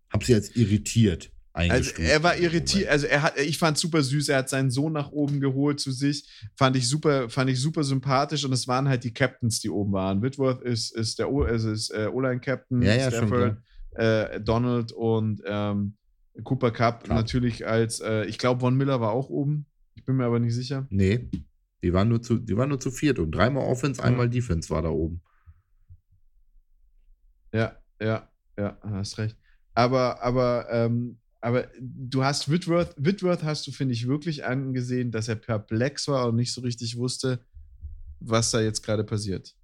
hab 0.09 0.23
sie 0.23 0.33
als 0.33 0.55
irritiert 0.55 1.31
Also 1.55 1.91
er 2.01 2.21
war 2.21 2.35
irritiert, 2.37 2.89
also 2.89 3.07
er 3.07 3.21
hat, 3.21 3.39
ich 3.39 3.57
fand 3.57 3.77
super 3.77 4.03
süß, 4.03 4.27
er 4.27 4.39
hat 4.39 4.49
seinen 4.49 4.71
Sohn 4.71 4.91
nach 4.91 5.11
oben 5.13 5.39
geholt 5.39 5.79
zu 5.79 5.91
sich, 5.91 6.29
fand 6.57 6.75
ich 6.75 6.89
super, 6.89 7.29
fand 7.29 7.49
ich 7.49 7.61
super 7.61 7.85
sympathisch 7.85 8.43
und 8.43 8.51
es 8.51 8.67
waren 8.67 8.89
halt 8.89 9.05
die 9.05 9.13
Captains, 9.13 9.61
die 9.61 9.69
oben 9.69 9.93
waren. 9.93 10.21
Whitworth 10.21 10.61
ist, 10.63 10.93
ist 10.93 11.17
der 11.17 11.27
also 11.27 11.71
ist, 11.71 11.91
äh, 11.91 12.07
O-Line-Captain, 12.07 12.81
Ja, 12.81 12.95
ja, 12.95 13.09
Stafford, 13.09 13.57
äh, 13.91 14.41
Donald 14.41 14.91
und 14.91 15.41
ähm, 15.45 15.95
Cooper 16.43 16.71
Cup 16.71 17.05
Klar. 17.05 17.19
natürlich 17.19 17.65
als, 17.65 18.01
äh, 18.01 18.25
ich 18.25 18.37
glaube, 18.37 18.59
Von 18.59 18.75
Miller 18.75 18.99
war 18.99 19.11
auch 19.11 19.29
oben, 19.29 19.65
ich 19.93 20.03
bin 20.03 20.17
mir 20.17 20.25
aber 20.25 20.39
nicht 20.39 20.55
sicher. 20.55 20.85
Nee, 20.89 21.29
die 21.81 21.93
waren 21.93 22.09
nur 22.09 22.21
zu, 22.21 22.37
die 22.37 22.57
waren 22.57 22.67
nur 22.67 22.81
zu 22.81 22.91
viert 22.91 23.17
und 23.17 23.31
dreimal 23.31 23.63
Offense, 23.63 24.01
Ja. 24.01 24.07
einmal 24.07 24.29
Defense 24.29 24.69
war 24.69 24.81
da 24.81 24.89
oben. 24.89 25.21
Ja, 27.53 27.77
ja, 28.01 28.29
ja, 28.59 28.77
hast 28.83 29.17
recht. 29.19 29.37
Aber, 29.73 30.21
aber, 30.21 30.67
ähm, 30.69 31.17
aber 31.45 31.69
du 31.79 32.23
hast 32.23 32.49
Whitworth, 32.49 32.95
Whitworth 32.97 33.43
hast 33.43 33.67
du, 33.67 33.71
finde 33.71 33.93
ich, 33.93 34.07
wirklich 34.07 34.45
angesehen, 34.45 35.11
dass 35.11 35.27
er 35.27 35.35
perplex 35.35 36.07
war 36.07 36.29
und 36.29 36.37
nicht 36.37 36.51
so 36.51 36.61
richtig 36.61 36.97
wusste, 36.97 37.39
was 38.19 38.49
da 38.49 38.61
jetzt 38.61 38.81
gerade 38.81 39.03
passiert. 39.03 39.55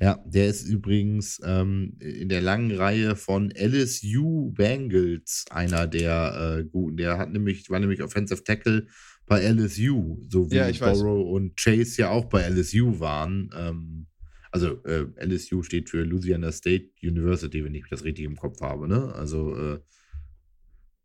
Ja, 0.00 0.24
der 0.24 0.48
ist 0.48 0.66
übrigens 0.66 1.38
ähm, 1.44 1.98
in 2.00 2.30
der 2.30 2.40
langen 2.40 2.74
Reihe 2.74 3.14
von 3.14 3.50
LSU 3.50 4.50
Bengals 4.52 5.44
einer 5.50 5.86
der 5.86 6.60
äh, 6.60 6.64
guten. 6.64 6.96
Der 6.96 7.18
hat 7.18 7.30
nämlich, 7.30 7.68
war 7.68 7.78
nämlich 7.78 8.02
Offensive 8.02 8.42
Tackle 8.42 8.86
bei 9.26 9.42
LSU, 9.42 10.18
so 10.30 10.50
wie 10.50 10.54
Ja, 10.54 10.70
ich 10.70 10.80
weiß. 10.80 10.98
Und 11.02 11.60
Chase 11.60 12.00
ja 12.00 12.08
auch 12.08 12.24
bei 12.24 12.48
LSU 12.48 13.00
waren. 13.00 13.50
Ähm, 13.54 14.06
also 14.50 14.82
äh, 14.84 15.04
LSU 15.22 15.62
steht 15.62 15.90
für 15.90 16.04
Louisiana 16.04 16.52
State 16.52 16.88
University, 17.02 17.62
wenn 17.62 17.74
ich 17.74 17.84
das 17.90 18.02
richtig 18.02 18.24
im 18.24 18.36
Kopf 18.36 18.62
habe, 18.62 18.88
ne? 18.88 19.12
Also 19.14 19.54
äh, 19.54 19.80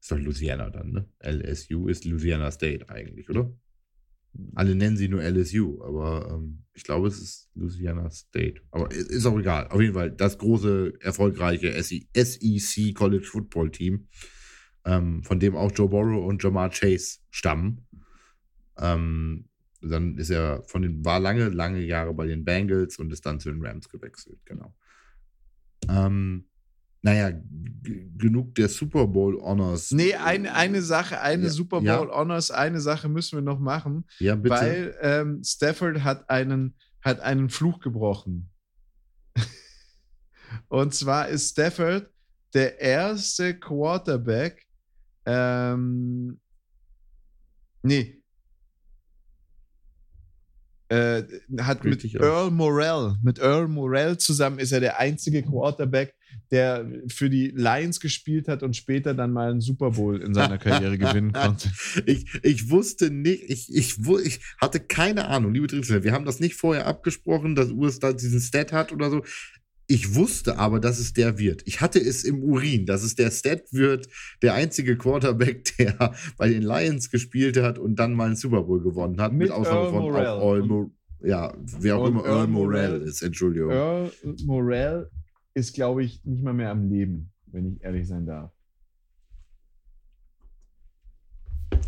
ist 0.03 0.11
doch 0.11 0.19
Louisiana 0.19 0.69
dann, 0.69 0.91
ne? 0.91 1.09
LSU 1.19 1.87
ist 1.87 2.03
Louisiana 2.03 2.51
State 2.51 2.89
eigentlich, 2.89 3.29
oder? 3.29 3.55
Alle 4.53 4.75
nennen 4.75 4.97
sie 4.97 5.07
nur 5.07 5.23
LSU, 5.23 5.81
aber 5.81 6.29
ähm, 6.29 6.65
ich 6.73 6.83
glaube, 6.83 7.07
es 7.07 7.21
ist 7.21 7.49
Louisiana 7.55 8.09
State. 8.09 8.61
Aber 8.71 8.91
ist 8.91 9.25
auch 9.25 9.39
egal. 9.39 9.69
Auf 9.69 9.79
jeden 9.79 9.93
Fall 9.93 10.11
das 10.11 10.37
große, 10.37 10.95
erfolgreiche 10.99 11.81
SE 11.81 12.01
SEC 12.13 12.93
College 12.93 13.23
Football 13.23 13.71
Team, 13.71 14.09
ähm, 14.83 15.23
von 15.23 15.39
dem 15.39 15.55
auch 15.55 15.71
Joe 15.73 15.87
Burrow 15.87 16.25
und 16.25 16.43
Jamar 16.43 16.69
Chase 16.69 17.19
stammen. 17.29 17.87
Ähm, 18.77 19.47
dann 19.79 20.17
ist 20.17 20.31
er 20.31 20.63
von 20.63 20.81
den, 20.81 21.05
war 21.05 21.21
lange, 21.21 21.47
lange 21.47 21.79
Jahre 21.79 22.13
bei 22.13 22.27
den 22.27 22.43
Bengals 22.43 22.99
und 22.99 23.13
ist 23.13 23.25
dann 23.25 23.39
zu 23.39 23.49
den 23.49 23.65
Rams 23.65 23.87
gewechselt, 23.87 24.39
genau. 24.43 24.75
Ähm, 25.87 26.49
naja, 27.03 27.31
genug 28.17 28.55
der 28.55 28.69
Super 28.69 29.05
Bowl 29.05 29.39
Honors. 29.41 29.91
Nee, 29.91 30.15
eine, 30.15 30.53
eine 30.55 30.81
Sache, 30.81 31.19
eine 31.19 31.43
Ja, 31.43 31.49
Super 31.49 31.81
Bowl 31.81 31.85
ja. 31.85 32.15
Honors, 32.15 32.49
eine 32.49 32.79
Sache 32.79 33.09
müssen 33.09 33.37
wir 33.37 33.43
noch 33.43 33.59
machen, 33.59 34.05
ja, 34.19 34.35
bitte. 34.35 34.55
weil 34.55 34.97
ähm, 35.01 35.43
Stafford 35.43 36.03
hat 36.03 36.29
einen, 36.29 36.75
hat 37.01 37.19
einen 37.19 37.49
Fluch 37.49 37.79
gebrochen. 37.79 38.49
Und 40.69 40.95
zwar 40.95 41.27
ist 41.27 41.51
Stafford 41.51 42.09
der 42.53 42.79
erste 42.79 43.59
Quarterback, 43.59 44.65
ähm, 45.25 46.39
nee, 47.81 48.23
äh, 50.93 51.23
hat 51.59 51.83
mit 51.83 51.95
Richtig, 51.95 52.13
ja. 52.13 52.21
Earl 52.21 52.51
Morrell, 52.51 53.15
mit 53.23 53.39
Earl 53.39 53.67
Morrell 53.67 54.17
zusammen 54.17 54.59
ist 54.59 54.71
er 54.71 54.79
der 54.79 54.99
einzige 54.99 55.41
Quarterback, 55.41 56.13
der 56.51 56.85
für 57.07 57.29
die 57.29 57.47
Lions 57.55 57.99
gespielt 57.99 58.47
hat 58.47 58.63
und 58.63 58.75
später 58.75 59.13
dann 59.13 59.31
mal 59.31 59.49
einen 59.51 59.61
Super 59.61 59.91
Bowl 59.91 60.21
in 60.21 60.33
seiner 60.33 60.57
Karriere 60.57 60.97
gewinnen 60.97 61.31
konnte. 61.33 61.69
Ich, 62.05 62.25
ich 62.43 62.69
wusste 62.69 63.09
nicht, 63.09 63.43
ich, 63.49 63.73
ich, 63.73 63.97
ich 64.23 64.39
hatte 64.59 64.79
keine 64.79 65.27
Ahnung, 65.27 65.53
liebe 65.53 65.67
Triebsler, 65.67 66.03
wir 66.03 66.11
haben 66.11 66.25
das 66.25 66.39
nicht 66.39 66.55
vorher 66.55 66.87
abgesprochen, 66.87 67.55
dass 67.55 67.71
Urs 67.71 67.99
da 67.99 68.13
diesen 68.13 68.39
Stat 68.39 68.71
hat 68.71 68.91
oder 68.91 69.09
so. 69.09 69.23
Ich 69.87 70.15
wusste 70.15 70.57
aber, 70.59 70.79
dass 70.79 70.97
es 70.99 71.11
der 71.11 71.37
wird. 71.37 71.61
Ich 71.65 71.81
hatte 71.81 71.99
es 71.99 72.23
im 72.23 72.41
Urin, 72.41 72.85
dass 72.85 73.03
es 73.03 73.15
der 73.15 73.29
Stat 73.31 73.63
wird, 73.71 74.07
der 74.41 74.53
einzige 74.53 74.97
Quarterback, 74.97 75.65
der 75.77 76.13
bei 76.37 76.47
den 76.49 76.63
Lions 76.63 77.09
gespielt 77.09 77.57
hat 77.57 77.79
und 77.79 77.97
dann 77.97 78.13
mal 78.13 78.27
einen 78.27 78.35
Super 78.37 78.63
Bowl 78.63 78.81
gewonnen 78.81 79.19
hat. 79.19 79.33
Mit 79.33 79.51
Ausnahme 79.51 79.79
Earl 79.81 79.89
von 79.91 80.01
Morrell. 80.03 80.25
Earl 80.25 80.63
Mor 80.63 80.91
ja, 81.25 81.53
wer 81.79 81.97
auch 81.97 82.03
Und 82.05 82.11
immer 82.11 82.25
Earl 82.25 82.47
Morell 82.47 82.89
Morrell- 82.89 83.01
ist, 83.07 83.21
Entschuldigung. 83.21 83.71
Earl 83.71 84.11
Morrell 84.45 85.09
ist, 85.53 85.73
glaube 85.73 86.03
ich, 86.03 86.23
nicht 86.25 86.43
mal 86.43 86.53
mehr 86.53 86.71
am 86.71 86.89
Leben, 86.89 87.31
wenn 87.47 87.65
ich 87.65 87.83
ehrlich 87.83 88.07
sein 88.07 88.25
darf. 88.25 88.51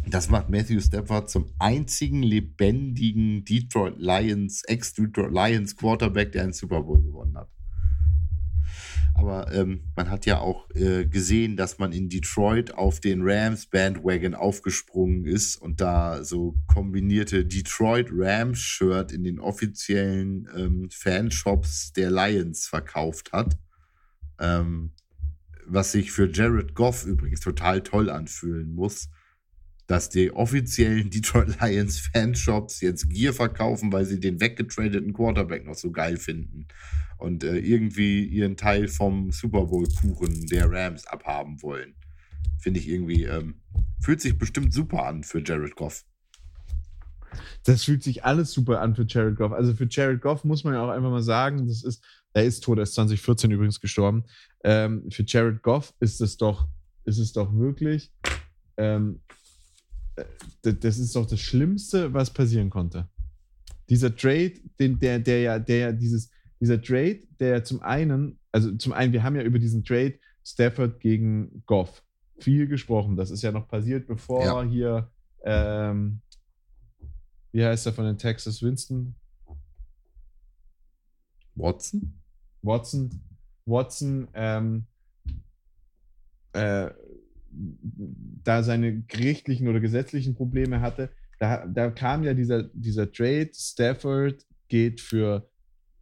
Das 0.08 0.30
macht 0.30 0.50
Matthew 0.50 0.82
Stafford 0.82 1.30
zum 1.30 1.52
einzigen 1.58 2.22
lebendigen 2.22 3.44
Detroit 3.44 3.98
Lions, 3.98 4.64
Ex-Detroit 4.64 5.32
Lions 5.32 5.76
Quarterback, 5.76 6.32
der 6.32 6.44
einen 6.44 6.54
Super 6.54 6.84
Bowl 6.84 7.02
gewonnen 7.02 7.36
hat. 7.36 7.50
Aber 9.18 9.50
ähm, 9.54 9.86
man 9.96 10.10
hat 10.10 10.26
ja 10.26 10.40
auch 10.40 10.70
äh, 10.72 11.06
gesehen, 11.06 11.56
dass 11.56 11.80
man 11.80 11.94
in 11.94 12.10
Detroit 12.10 12.74
auf 12.74 13.00
den 13.00 13.22
Rams 13.24 13.66
Bandwagon 13.66 14.36
aufgesprungen 14.36 15.24
ist 15.24 15.56
und 15.56 15.80
da 15.80 16.24
so 16.26 16.56
kombinierte 16.68 17.46
Detroit 17.46 18.10
Rams 18.12 18.60
Shirt 18.60 19.14
in 19.14 19.24
den 19.24 19.40
offiziellen 19.40 20.50
ähm, 20.56 20.90
Fanshops 20.92 21.94
der 21.94 22.12
Lions 22.12 22.68
verkauft 22.68 23.32
hat. 23.32 23.58
Ähm, 24.38 24.92
was 25.66 25.94
sich 25.94 26.12
für 26.12 26.30
Jared 26.30 26.76
Goff 26.76 27.06
übrigens 27.06 27.40
total 27.40 27.82
toll 27.82 28.10
anfühlen 28.10 28.76
muss 28.76 29.10
dass 29.88 30.10
die 30.10 30.32
offiziellen 30.32 31.12
Detroit 31.12 31.62
Lions 31.62 32.00
Fanshops 32.00 32.82
jetzt 32.82 33.08
Gear 33.08 33.34
verkaufen, 33.34 33.94
weil 33.94 34.04
sie 34.04 34.20
den 34.20 34.42
weggetradeten 34.42 35.14
Quarterback 35.14 35.64
noch 35.64 35.76
so 35.76 35.92
geil 35.92 36.18
finden 36.18 36.68
und 37.18 37.44
äh, 37.44 37.58
irgendwie 37.58 38.24
ihren 38.26 38.58
Teil 38.58 38.88
vom 38.88 39.32
Super 39.32 39.66
Bowl 39.66 39.88
Kuchen 40.02 40.46
der 40.48 40.70
Rams 40.70 41.06
abhaben 41.08 41.62
wollen. 41.62 41.96
Finde 42.60 42.80
ich 42.80 42.90
irgendwie, 42.90 43.24
ähm, 43.24 43.62
fühlt 44.02 44.22
sich 44.22 44.38
bestimmt 44.38 44.74
super 44.74 45.06
an 45.06 45.24
für 45.24 45.44
Jared 45.44 45.76
Goff. 45.76 46.04
Das 47.64 47.84
fühlt 47.84 48.04
sich 48.04 48.24
alles 48.24 48.52
super 48.52 48.82
an 48.82 48.96
für 48.96 49.06
Jared 49.08 49.36
Goff. 49.36 49.52
Also 49.52 49.74
für 49.74 49.88
Jared 49.90 50.22
Goff 50.22 50.44
muss 50.44 50.64
man 50.64 50.74
ja 50.74 50.84
auch 50.84 50.90
einfach 50.90 51.10
mal 51.10 51.24
sagen, 51.24 51.68
das 51.68 51.84
ist, 51.84 52.04
er 52.34 52.44
ist 52.44 52.64
tot, 52.64 52.78
er 52.78 52.84
ist 52.84 52.94
2014 52.94 53.52
übrigens 53.52 53.80
gestorben. 53.80 54.24
Ähm, 54.64 55.10
für 55.10 55.24
Jared 55.26 55.62
Goff 55.62 55.94
ist 56.00 56.22
es 56.22 56.38
doch, 56.38 56.68
ist 57.06 57.18
es 57.18 57.34
doch 57.34 57.54
wirklich, 57.54 58.12
ähm, 58.78 59.22
äh, 60.16 60.26
das 60.74 60.98
ist 60.98 61.16
doch 61.16 61.26
das 61.26 61.40
Schlimmste, 61.40 62.14
was 62.14 62.32
passieren 62.32 62.70
konnte. 62.70 63.08
Dieser 63.90 64.16
Trade, 64.16 64.54
den, 64.80 64.98
der, 65.00 65.20
der 65.20 65.42
ja, 65.42 65.60
der 65.60 65.78
ja 65.78 65.92
dieses, 65.92 66.30
dieser 66.60 66.82
Trade, 66.82 67.22
der 67.40 67.64
zum 67.64 67.82
einen, 67.82 68.40
also 68.52 68.72
zum 68.76 68.94
einen, 68.94 69.14
wir 69.14 69.24
haben 69.24 69.36
ja 69.36 69.44
über 69.44 69.60
diesen 69.60 69.84
Trade 69.84 70.20
Stafford 70.44 71.00
gegen 71.00 71.64
Goff 71.66 72.04
viel 72.40 72.68
gesprochen. 72.68 73.16
Das 73.16 73.32
ist 73.32 73.42
ja 73.42 73.52
noch 73.52 73.68
passiert, 73.68 74.08
bevor 74.08 74.44
Ja. 74.44 74.64
hier, 74.64 75.12
ähm, 75.44 76.22
wie 77.52 77.64
heißt 77.64 77.86
er 77.86 77.94
von 77.94 78.06
den 78.06 78.18
Texas 78.18 78.62
Winston? 78.62 79.16
Watson? 81.56 82.14
Watson, 82.62 83.22
Watson, 83.66 84.28
ähm, 84.34 84.86
äh, 86.54 86.90
da 88.44 88.64
seine 88.64 89.02
gerichtlichen 89.04 89.68
oder 89.68 89.80
gesetzlichen 89.80 90.36
Probleme 90.36 90.82
hatte, 90.82 91.10
da, 91.40 91.66
da 91.66 91.90
kam 91.92 92.24
ja 92.24 92.34
dieser, 92.34 92.64
dieser 92.74 93.12
Trade, 93.12 93.52
Stafford 93.54 94.46
geht 94.68 95.00
für 95.00 95.48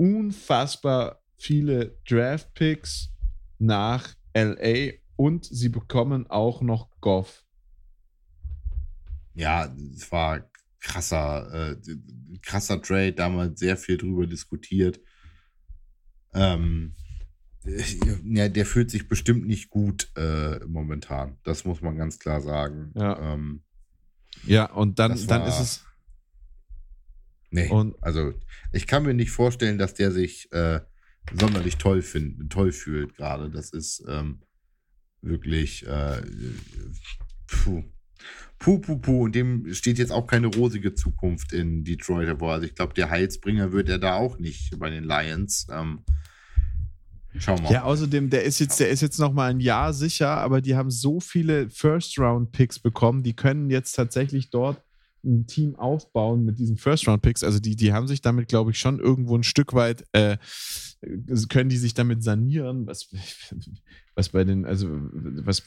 unfassbar 0.04 1.24
viele 1.38 1.98
Draft-Picks 2.10 3.14
nach 3.58 4.14
LA 4.36 4.96
und 5.16 5.46
sie 5.46 5.70
bekommen 5.70 6.28
auch 6.28 6.62
noch 6.62 6.90
Goff. 7.00 7.46
Ja, 9.34 9.74
es 9.96 10.12
war 10.12 10.42
krasser, 10.82 11.72
äh, 11.72 11.78
krasser 12.42 12.82
Trade, 12.82 13.14
damals 13.14 13.62
sehr 13.62 13.78
viel 13.78 13.96
drüber 13.96 14.28
diskutiert. 14.28 15.00
Ähm, 16.34 16.96
ja, 18.26 18.50
der 18.50 18.66
fühlt 18.66 18.92
sich 18.92 19.08
bestimmt 19.08 19.48
nicht 19.48 19.70
gut 19.70 20.12
äh, 20.18 20.60
momentan. 20.66 21.38
Das 21.44 21.64
muss 21.64 21.82
man 21.82 21.96
ganz 21.96 22.20
klar 22.20 22.42
sagen. 22.42 22.92
Ja, 22.96 23.34
ähm, 23.34 23.64
ja 24.46 24.70
und 24.70 25.00
dann, 25.00 25.18
dann 25.28 25.48
ist 25.48 25.60
es. 25.62 25.86
Nee, 27.54 27.70
Und 27.70 27.96
also 28.02 28.34
ich 28.72 28.88
kann 28.88 29.04
mir 29.04 29.14
nicht 29.14 29.32
vorstellen, 29.32 29.78
dass 29.78 29.94
der 29.94 30.12
sich 30.12 30.52
äh, 30.52 30.82
sonderlich 31.38 31.78
toll, 31.78 32.02
find, 32.02 32.52
toll 32.52 32.72
fühlt 32.72 33.16
gerade. 33.16 33.50
Das 33.50 33.72
ist 33.72 34.04
ähm, 34.08 34.42
wirklich 35.22 35.86
äh, 35.88 36.22
puh. 37.48 37.84
Puh, 38.60 38.80
puh, 38.80 38.98
puh. 38.98 39.24
Und 39.26 39.36
dem 39.36 39.74
steht 39.74 39.98
jetzt 39.98 40.12
auch 40.12 40.26
keine 40.26 40.48
rosige 40.48 40.96
Zukunft 40.96 41.52
in 41.52 41.84
Detroit 41.84 42.28
hervor. 42.28 42.54
Also 42.54 42.66
ich 42.66 42.76
glaube, 42.76 42.94
der 42.94 43.10
Heilsbringer 43.10 43.72
wird 43.72 43.90
er 43.90 44.00
da 44.00 44.16
auch 44.16 44.40
nicht 44.40 44.80
bei 44.80 44.90
den 44.90 45.04
Lions. 45.04 45.68
Ähm, 45.70 46.06
schauen 47.38 47.58
wir 47.58 47.64
mal. 47.64 47.74
Ja, 47.74 47.84
außerdem, 47.84 48.30
der 48.30 48.44
ist 48.44 48.60
jetzt, 48.60 48.80
der 48.80 48.90
ist 48.90 49.02
jetzt 49.02 49.20
noch 49.20 49.34
mal 49.34 49.52
ein 49.52 49.60
Jahr 49.60 49.94
sicher, 49.94 50.30
aber 50.30 50.62
die 50.62 50.76
haben 50.76 50.92
so 50.92 51.20
viele 51.20 51.70
First-Round-Picks 51.70 52.80
bekommen, 52.80 53.24
die 53.24 53.36
können 53.36 53.70
jetzt 53.70 53.94
tatsächlich 53.94 54.50
dort 54.50 54.82
ein 55.24 55.48
Team 55.48 55.76
aufbauen 55.76 56.44
mit 56.46 56.60
diesen 56.60 56.78
First-Round-Picks. 56.78 57.44
Also 57.44 57.60
die, 57.60 57.76
die 57.76 57.94
haben 57.94 58.08
sich 58.08 58.22
damit, 58.22 58.48
glaube 58.48 58.72
ich, 58.72 58.80
schon 58.80 59.00
irgendwo 59.00 59.38
ein 59.38 59.44
Stück 59.44 59.74
weit, 59.74 60.06
äh, 60.12 60.38
können 61.50 61.70
die 61.70 61.78
sich 61.78 61.94
damit 61.94 62.24
sanieren, 62.24 62.88
was, 62.88 63.10
was 64.16 64.30
bei 64.30 64.44
den, 64.44 64.66
also 64.66 64.88
was 64.90 65.64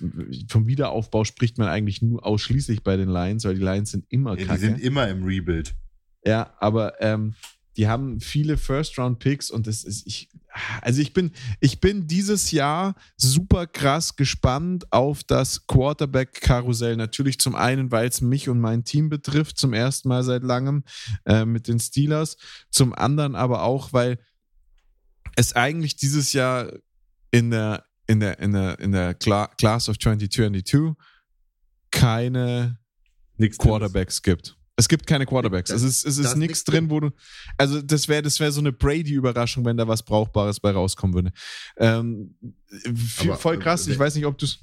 vom 0.48 0.66
Wiederaufbau 0.66 1.24
spricht 1.24 1.58
man 1.58 1.68
eigentlich 1.68 2.02
nur 2.02 2.24
ausschließlich 2.24 2.82
bei 2.82 2.96
den 2.96 3.08
Lions, 3.08 3.44
weil 3.44 3.54
die 3.54 3.62
Lions 3.64 3.90
sind 3.90 4.04
immer 4.08 4.30
Ja, 4.30 4.36
die 4.36 4.44
kacke. 4.44 4.60
sind 4.60 4.80
immer 4.80 5.08
im 5.08 5.24
Rebuild. 5.24 5.74
Ja, 6.24 6.54
aber 6.58 7.00
ähm, 7.00 7.34
die 7.76 7.88
haben 7.88 8.20
viele 8.20 8.56
First-Round-Picks 8.56 9.50
und 9.50 9.66
das 9.66 9.84
ist, 9.84 10.06
ich, 10.06 10.28
also 10.80 11.00
ich 11.00 11.12
bin, 11.12 11.32
ich 11.60 11.80
bin 11.80 12.06
dieses 12.06 12.50
Jahr 12.50 12.94
super 13.16 13.66
krass 13.66 14.16
gespannt 14.16 14.92
auf 14.92 15.24
das 15.24 15.66
Quarterback-Karussell. 15.66 16.96
Natürlich 16.96 17.38
zum 17.38 17.54
einen, 17.54 17.90
weil 17.90 18.08
es 18.08 18.20
mich 18.20 18.48
und 18.48 18.60
mein 18.60 18.84
Team 18.84 19.08
betrifft, 19.08 19.58
zum 19.58 19.72
ersten 19.72 20.08
Mal 20.08 20.22
seit 20.22 20.42
langem 20.42 20.84
äh, 21.24 21.44
mit 21.44 21.68
den 21.68 21.78
Steelers. 21.78 22.36
Zum 22.70 22.94
anderen 22.94 23.34
aber 23.34 23.62
auch, 23.62 23.92
weil 23.92 24.18
es 25.36 25.54
eigentlich 25.54 25.96
dieses 25.96 26.32
Jahr 26.32 26.72
in 27.30 27.50
der, 27.50 27.84
in 28.06 28.20
der, 28.20 28.38
in 28.38 28.52
der, 28.52 28.78
in 28.78 28.92
der 28.92 29.14
Cla 29.14 29.48
Class 29.58 29.88
of 29.88 29.98
2022 29.98 30.94
keine 31.90 32.78
Nix 33.36 33.58
Quarterbacks 33.58 34.22
gibt. 34.22 34.56
Es 34.78 34.88
gibt 34.88 35.06
keine 35.06 35.24
Quarterbacks. 35.24 35.70
Das- 35.70 35.82
es 35.82 36.04
ist, 36.04 36.06
es 36.06 36.18
ist 36.18 36.36
nichts 36.36 36.62
drin, 36.64 36.90
wo 36.90 37.00
du. 37.00 37.10
Also, 37.56 37.80
das 37.80 38.08
wäre 38.08 38.20
das 38.22 38.38
wär 38.40 38.52
so 38.52 38.60
eine 38.60 38.72
Brady-Überraschung, 38.72 39.64
wenn 39.64 39.76
da 39.78 39.88
was 39.88 40.02
Brauchbares 40.02 40.60
bei 40.60 40.70
rauskommen 40.70 41.14
würde. 41.14 41.32
Ähm, 41.78 42.34
Aber, 43.20 43.36
voll 43.36 43.58
krass. 43.58 43.88
äh, 43.88 43.92
Ich 43.92 43.98
weiß 43.98 44.14
nicht, 44.16 44.26
ob 44.26 44.36
du 44.38 44.44
es 44.46 44.60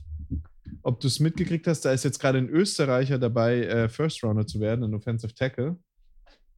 ob 0.83 0.99
du's 0.99 1.19
mitgekriegt 1.19 1.65
hast. 1.67 1.81
Da 1.81 1.91
ist 1.91 2.03
jetzt 2.03 2.19
gerade 2.19 2.37
ein 2.37 2.49
Österreicher 2.49 3.17
dabei, 3.17 3.61
äh, 3.63 3.89
First 3.89 4.23
Rounder 4.23 4.45
zu 4.45 4.59
werden, 4.59 4.83
ein 4.83 4.93
Offensive 4.93 5.33
Tackle. 5.33 5.77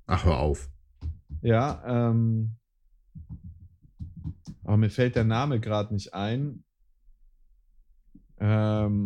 Ach, 0.07 0.25
hör 0.25 0.37
auf. 0.39 0.69
Ja, 1.41 1.83
ähm. 2.11 2.51
Aber 4.63 4.77
mir 4.77 4.89
fällt 4.89 5.15
der 5.15 5.23
Name 5.25 5.59
gerade 5.59 5.93
nicht 5.93 6.13
ein. 6.13 6.63
Ähm, 8.39 9.03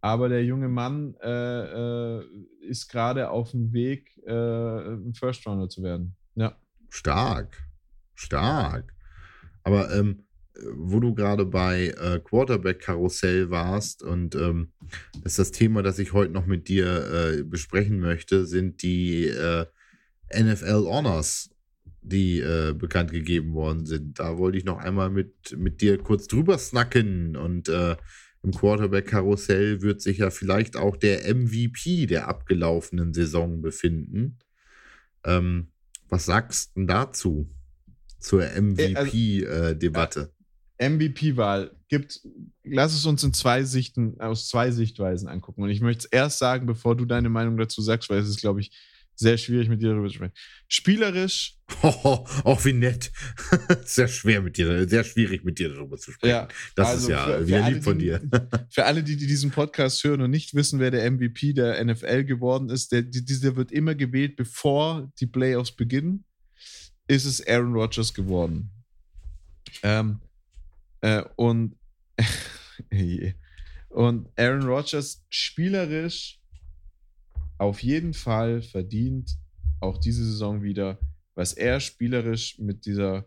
aber 0.00 0.28
der 0.28 0.44
junge 0.44 0.68
Mann 0.68 1.14
äh, 1.22 2.18
äh, 2.18 2.24
ist 2.62 2.88
gerade 2.88 3.30
auf 3.30 3.50
dem 3.50 3.72
Weg, 3.72 4.16
äh, 4.26 4.32
ein 4.32 5.14
First 5.14 5.46
Rounder 5.46 5.68
zu 5.68 5.82
werden. 5.82 6.16
Ja. 6.34 6.56
Stark. 6.88 7.56
Stark. 8.14 8.94
Aber 9.62 9.92
ähm, 9.94 10.24
wo 10.74 11.00
du 11.00 11.14
gerade 11.14 11.44
bei 11.44 11.88
äh, 11.88 12.20
Quarterback-Karussell 12.20 13.50
warst 13.50 14.02
und 14.02 14.34
ähm, 14.34 14.72
das 15.22 15.32
ist 15.32 15.38
das 15.38 15.50
Thema, 15.52 15.82
das 15.82 15.98
ich 15.98 16.12
heute 16.12 16.32
noch 16.32 16.46
mit 16.46 16.68
dir 16.68 17.06
äh, 17.12 17.42
besprechen 17.42 18.00
möchte, 18.00 18.46
sind 18.46 18.82
die 18.82 19.26
äh, 19.26 19.66
NFL 20.34 20.86
Honors, 20.86 21.50
die 22.02 22.40
äh, 22.40 22.74
bekannt 22.74 23.10
gegeben 23.10 23.54
worden 23.54 23.86
sind. 23.86 24.18
Da 24.18 24.38
wollte 24.38 24.58
ich 24.58 24.64
noch 24.64 24.78
einmal 24.78 25.10
mit, 25.10 25.56
mit 25.56 25.80
dir 25.80 25.98
kurz 25.98 26.26
drüber 26.26 26.58
snacken 26.58 27.36
und 27.36 27.68
äh, 27.68 27.96
im 28.42 28.52
Quarterback-Karussell 28.52 29.82
wird 29.82 30.00
sich 30.00 30.18
ja 30.18 30.30
vielleicht 30.30 30.76
auch 30.76 30.96
der 30.96 31.34
MVP 31.34 32.06
der 32.06 32.28
abgelaufenen 32.28 33.12
Saison 33.12 33.60
befinden. 33.60 34.38
Ähm, 35.24 35.68
was 36.08 36.26
sagst 36.26 36.72
du 36.74 36.86
dazu? 36.86 37.48
Zur 38.18 38.42
also 38.42 38.62
MVP-Debatte. 38.62 40.32
MVP-Wahl 40.78 41.72
gibt, 41.88 42.20
lass 42.64 42.94
es 42.94 43.04
uns 43.04 43.22
in 43.22 43.34
zwei 43.34 43.64
Sichten, 43.64 44.18
aus 44.20 44.48
zwei 44.48 44.70
Sichtweisen 44.70 45.28
angucken. 45.28 45.62
Und 45.62 45.70
ich 45.70 45.80
möchte 45.80 46.06
es 46.06 46.12
erst 46.12 46.38
sagen, 46.38 46.66
bevor 46.66 46.96
du 46.96 47.04
deine 47.04 47.28
Meinung 47.28 47.58
dazu 47.58 47.82
sagst, 47.82 48.08
weil 48.08 48.18
es 48.18 48.28
ist, 48.28 48.40
glaube 48.40 48.60
ich, 48.60 48.72
sehr 49.20 49.38
schwierig 49.38 49.68
mit 49.68 49.80
dir 49.80 49.90
darüber 49.90 50.08
zu 50.08 50.14
sprechen. 50.14 50.32
Spielerisch, 50.68 51.56
Oh, 51.82 52.26
auch 52.44 52.64
wie 52.64 52.72
nett. 52.72 53.12
sehr 53.84 54.08
schwer 54.08 54.42
mit 54.42 54.56
dir, 54.56 54.88
sehr 54.88 55.04
schwierig 55.04 55.44
mit 55.44 55.58
dir 55.58 55.68
darüber 55.72 55.96
zu 55.98 56.10
sprechen. 56.10 56.30
ja, 56.30 56.48
das 56.74 56.88
also 56.88 57.02
ist 57.04 57.08
ja 57.10 57.24
für- 57.26 57.38
für 57.38 57.46
wieder 57.46 57.64
alle, 57.64 57.74
lieb 57.74 57.84
von 57.84 57.98
die- 57.98 58.04
dir. 58.06 58.20
Für 58.70 58.84
alle, 58.86 59.02
die, 59.04 59.16
die 59.16 59.26
diesen 59.26 59.50
Podcast 59.50 60.02
hören 60.04 60.20
und 60.22 60.30
nicht 60.30 60.54
wissen, 60.54 60.80
wer 60.80 60.90
der 60.90 61.08
MVP 61.10 61.52
der 61.52 61.84
NFL 61.84 62.24
geworden 62.24 62.68
ist, 62.70 62.90
der, 62.92 63.02
die- 63.02 63.24
dieser 63.24 63.54
wird 63.56 63.70
immer 63.72 63.94
gewählt, 63.94 64.36
bevor 64.36 65.12
die 65.20 65.26
Playoffs 65.26 65.72
beginnen, 65.72 66.24
ist 67.06 67.24
es 67.26 67.46
Aaron 67.46 67.74
Rodgers 67.74 68.12
geworden. 68.14 68.70
Ähm, 69.82 70.20
äh, 71.02 71.22
und, 71.36 71.76
und 73.90 74.28
Aaron 74.36 74.62
Rodgers 74.62 75.24
spielerisch 75.28 76.39
auf 77.60 77.82
jeden 77.82 78.14
Fall 78.14 78.62
verdient 78.62 79.36
auch 79.80 79.98
diese 79.98 80.24
Saison 80.24 80.62
wieder, 80.62 80.98
was 81.34 81.52
er 81.52 81.78
spielerisch 81.80 82.58
mit 82.58 82.86
dieser 82.86 83.26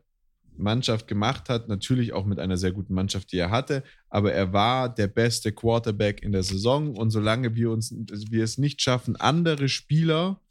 Mannschaft 0.57 1.07
gemacht 1.07 1.49
hat, 1.49 1.67
natürlich 1.67 2.13
auch 2.13 2.25
mit 2.25 2.39
einer 2.39 2.57
sehr 2.57 2.71
guten 2.71 2.95
Mannschaft, 2.95 3.31
die 3.31 3.37
er 3.37 3.51
hatte, 3.51 3.83
aber 4.09 4.33
er 4.33 4.51
war 4.51 4.93
der 4.93 5.07
beste 5.07 5.51
Quarterback 5.51 6.23
in 6.23 6.31
der 6.31 6.43
Saison. 6.43 6.95
Und 6.95 7.11
solange 7.11 7.55
wir 7.55 7.69
uns 7.69 7.93
wir 7.93 8.43
es 8.43 8.57
nicht 8.57 8.81
schaffen, 8.81 9.15
andere 9.15 9.69
Spieler 9.69 10.41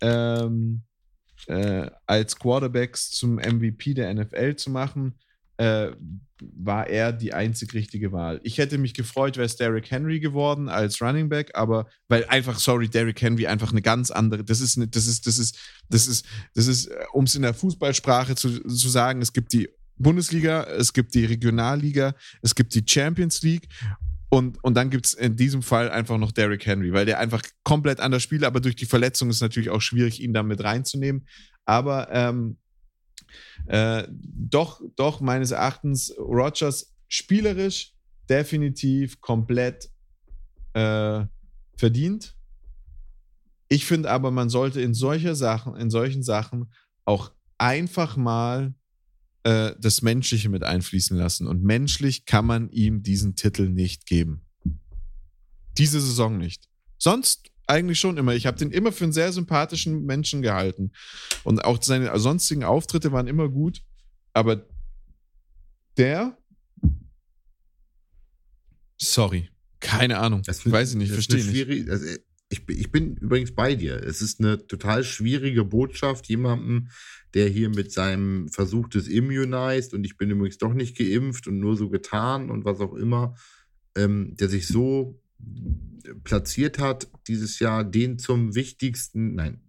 ähm, 0.00 0.82
äh, 1.46 1.90
als 2.06 2.38
Quarterbacks 2.38 3.10
zum 3.10 3.36
MVP 3.36 3.94
der 3.94 4.12
NFL 4.14 4.56
zu 4.56 4.70
machen, 4.70 5.14
äh, 5.58 5.90
war 6.40 6.86
er 6.86 7.12
die 7.12 7.34
einzig 7.34 7.74
richtige 7.74 8.12
Wahl. 8.12 8.40
Ich 8.44 8.58
hätte 8.58 8.78
mich 8.78 8.94
gefreut, 8.94 9.36
wäre 9.36 9.46
es 9.46 9.56
Derrick 9.56 9.90
Henry 9.90 10.20
geworden 10.20 10.68
als 10.68 11.02
Running 11.02 11.28
Back, 11.28 11.50
aber 11.54 11.88
weil 12.08 12.24
einfach, 12.26 12.58
sorry, 12.58 12.88
Derrick 12.88 13.20
Henry 13.20 13.46
einfach 13.46 13.72
eine 13.72 13.82
ganz 13.82 14.10
andere, 14.10 14.44
das 14.44 14.60
ist, 14.60 14.76
eine, 14.76 14.86
das 14.86 15.06
ist, 15.06 15.26
das 15.26 15.38
ist, 15.38 15.58
das 15.88 16.06
ist, 16.06 16.26
das 16.54 16.66
ist, 16.66 16.90
um 17.12 17.24
es 17.24 17.34
in 17.34 17.42
der 17.42 17.54
Fußballsprache 17.54 18.36
zu, 18.36 18.60
zu 18.60 18.88
sagen, 18.88 19.20
es 19.20 19.32
gibt 19.32 19.52
die 19.52 19.68
Bundesliga, 19.96 20.62
es 20.64 20.92
gibt 20.92 21.14
die 21.14 21.24
Regionalliga, 21.24 22.14
es 22.40 22.54
gibt 22.54 22.74
die 22.74 22.84
Champions 22.86 23.42
League 23.42 23.68
und, 24.28 24.62
und 24.62 24.74
dann 24.74 24.90
gibt 24.90 25.06
es 25.06 25.14
in 25.14 25.36
diesem 25.36 25.62
Fall 25.62 25.90
einfach 25.90 26.18
noch 26.18 26.32
Derrick 26.32 26.66
Henry, 26.66 26.92
weil 26.92 27.06
der 27.06 27.18
einfach 27.18 27.42
komplett 27.64 27.98
anders 27.98 28.22
spielt, 28.22 28.44
aber 28.44 28.60
durch 28.60 28.76
die 28.76 28.86
Verletzung 28.86 29.30
ist 29.30 29.40
natürlich 29.40 29.70
auch 29.70 29.80
schwierig, 29.80 30.20
ihn 30.20 30.34
damit 30.34 30.62
reinzunehmen. 30.62 31.26
Aber 31.64 32.08
ähm, 32.12 32.58
äh, 33.66 34.04
doch, 34.10 34.80
doch 34.96 35.20
meines 35.20 35.50
Erachtens 35.50 36.14
Rogers 36.18 36.94
spielerisch 37.08 37.92
definitiv 38.28 39.20
komplett 39.20 39.90
äh, 40.74 41.24
verdient. 41.76 42.34
Ich 43.68 43.84
finde 43.84 44.10
aber, 44.10 44.30
man 44.30 44.48
sollte 44.48 44.80
in 44.80 44.94
solcher 44.94 45.34
Sachen, 45.34 45.76
in 45.76 45.90
solchen 45.90 46.22
Sachen 46.22 46.72
auch 47.04 47.32
einfach 47.58 48.16
mal 48.16 48.74
äh, 49.42 49.72
das 49.78 50.02
Menschliche 50.02 50.48
mit 50.48 50.62
einfließen 50.62 51.16
lassen. 51.16 51.46
Und 51.46 51.62
menschlich 51.62 52.24
kann 52.24 52.46
man 52.46 52.70
ihm 52.70 53.02
diesen 53.02 53.34
Titel 53.34 53.68
nicht 53.68 54.06
geben. 54.06 54.42
Diese 55.76 56.00
Saison 56.00 56.38
nicht. 56.38 56.68
Sonst 56.98 57.50
eigentlich 57.68 58.00
schon 58.00 58.16
immer. 58.16 58.34
Ich 58.34 58.46
habe 58.46 58.58
den 58.58 58.70
immer 58.70 58.92
für 58.92 59.04
einen 59.04 59.12
sehr 59.12 59.32
sympathischen 59.32 60.04
Menschen 60.06 60.42
gehalten. 60.42 60.92
Und 61.44 61.64
auch 61.64 61.82
seine 61.82 62.18
sonstigen 62.18 62.64
Auftritte 62.64 63.12
waren 63.12 63.26
immer 63.26 63.48
gut. 63.48 63.82
Aber 64.32 64.66
der. 65.96 66.36
Sorry. 69.00 69.48
Keine 69.80 70.18
Ahnung. 70.18 70.42
Das 70.44 70.58
ist- 70.64 70.72
Weiß 70.72 70.90
ich 70.90 70.96
nicht, 70.96 71.12
verstehe 71.12 71.44
nicht. 71.44 71.88
Also 71.90 72.06
ich, 72.50 72.66
bin- 72.66 72.78
ich 72.78 72.90
bin 72.90 73.16
übrigens 73.16 73.54
bei 73.54 73.74
dir. 73.74 74.02
Es 74.02 74.22
ist 74.22 74.40
eine 74.40 74.66
total 74.66 75.04
schwierige 75.04 75.64
Botschaft, 75.64 76.26
jemandem, 76.28 76.88
der 77.34 77.48
hier 77.48 77.68
mit 77.68 77.92
seinem 77.92 78.48
Versuch 78.48 78.88
des 78.88 79.06
Immunized 79.06 79.92
und 79.94 80.04
ich 80.04 80.16
bin 80.16 80.30
übrigens 80.30 80.58
doch 80.58 80.72
nicht 80.72 80.96
geimpft 80.96 81.46
und 81.46 81.60
nur 81.60 81.76
so 81.76 81.90
getan 81.90 82.50
und 82.50 82.64
was 82.64 82.80
auch 82.80 82.94
immer, 82.94 83.36
ähm, 83.96 84.34
der 84.36 84.48
sich 84.48 84.66
so 84.66 85.20
platziert 86.24 86.78
hat 86.78 87.08
dieses 87.26 87.58
Jahr, 87.58 87.84
den 87.84 88.18
zum 88.18 88.54
wichtigsten, 88.54 89.34
nein, 89.34 89.60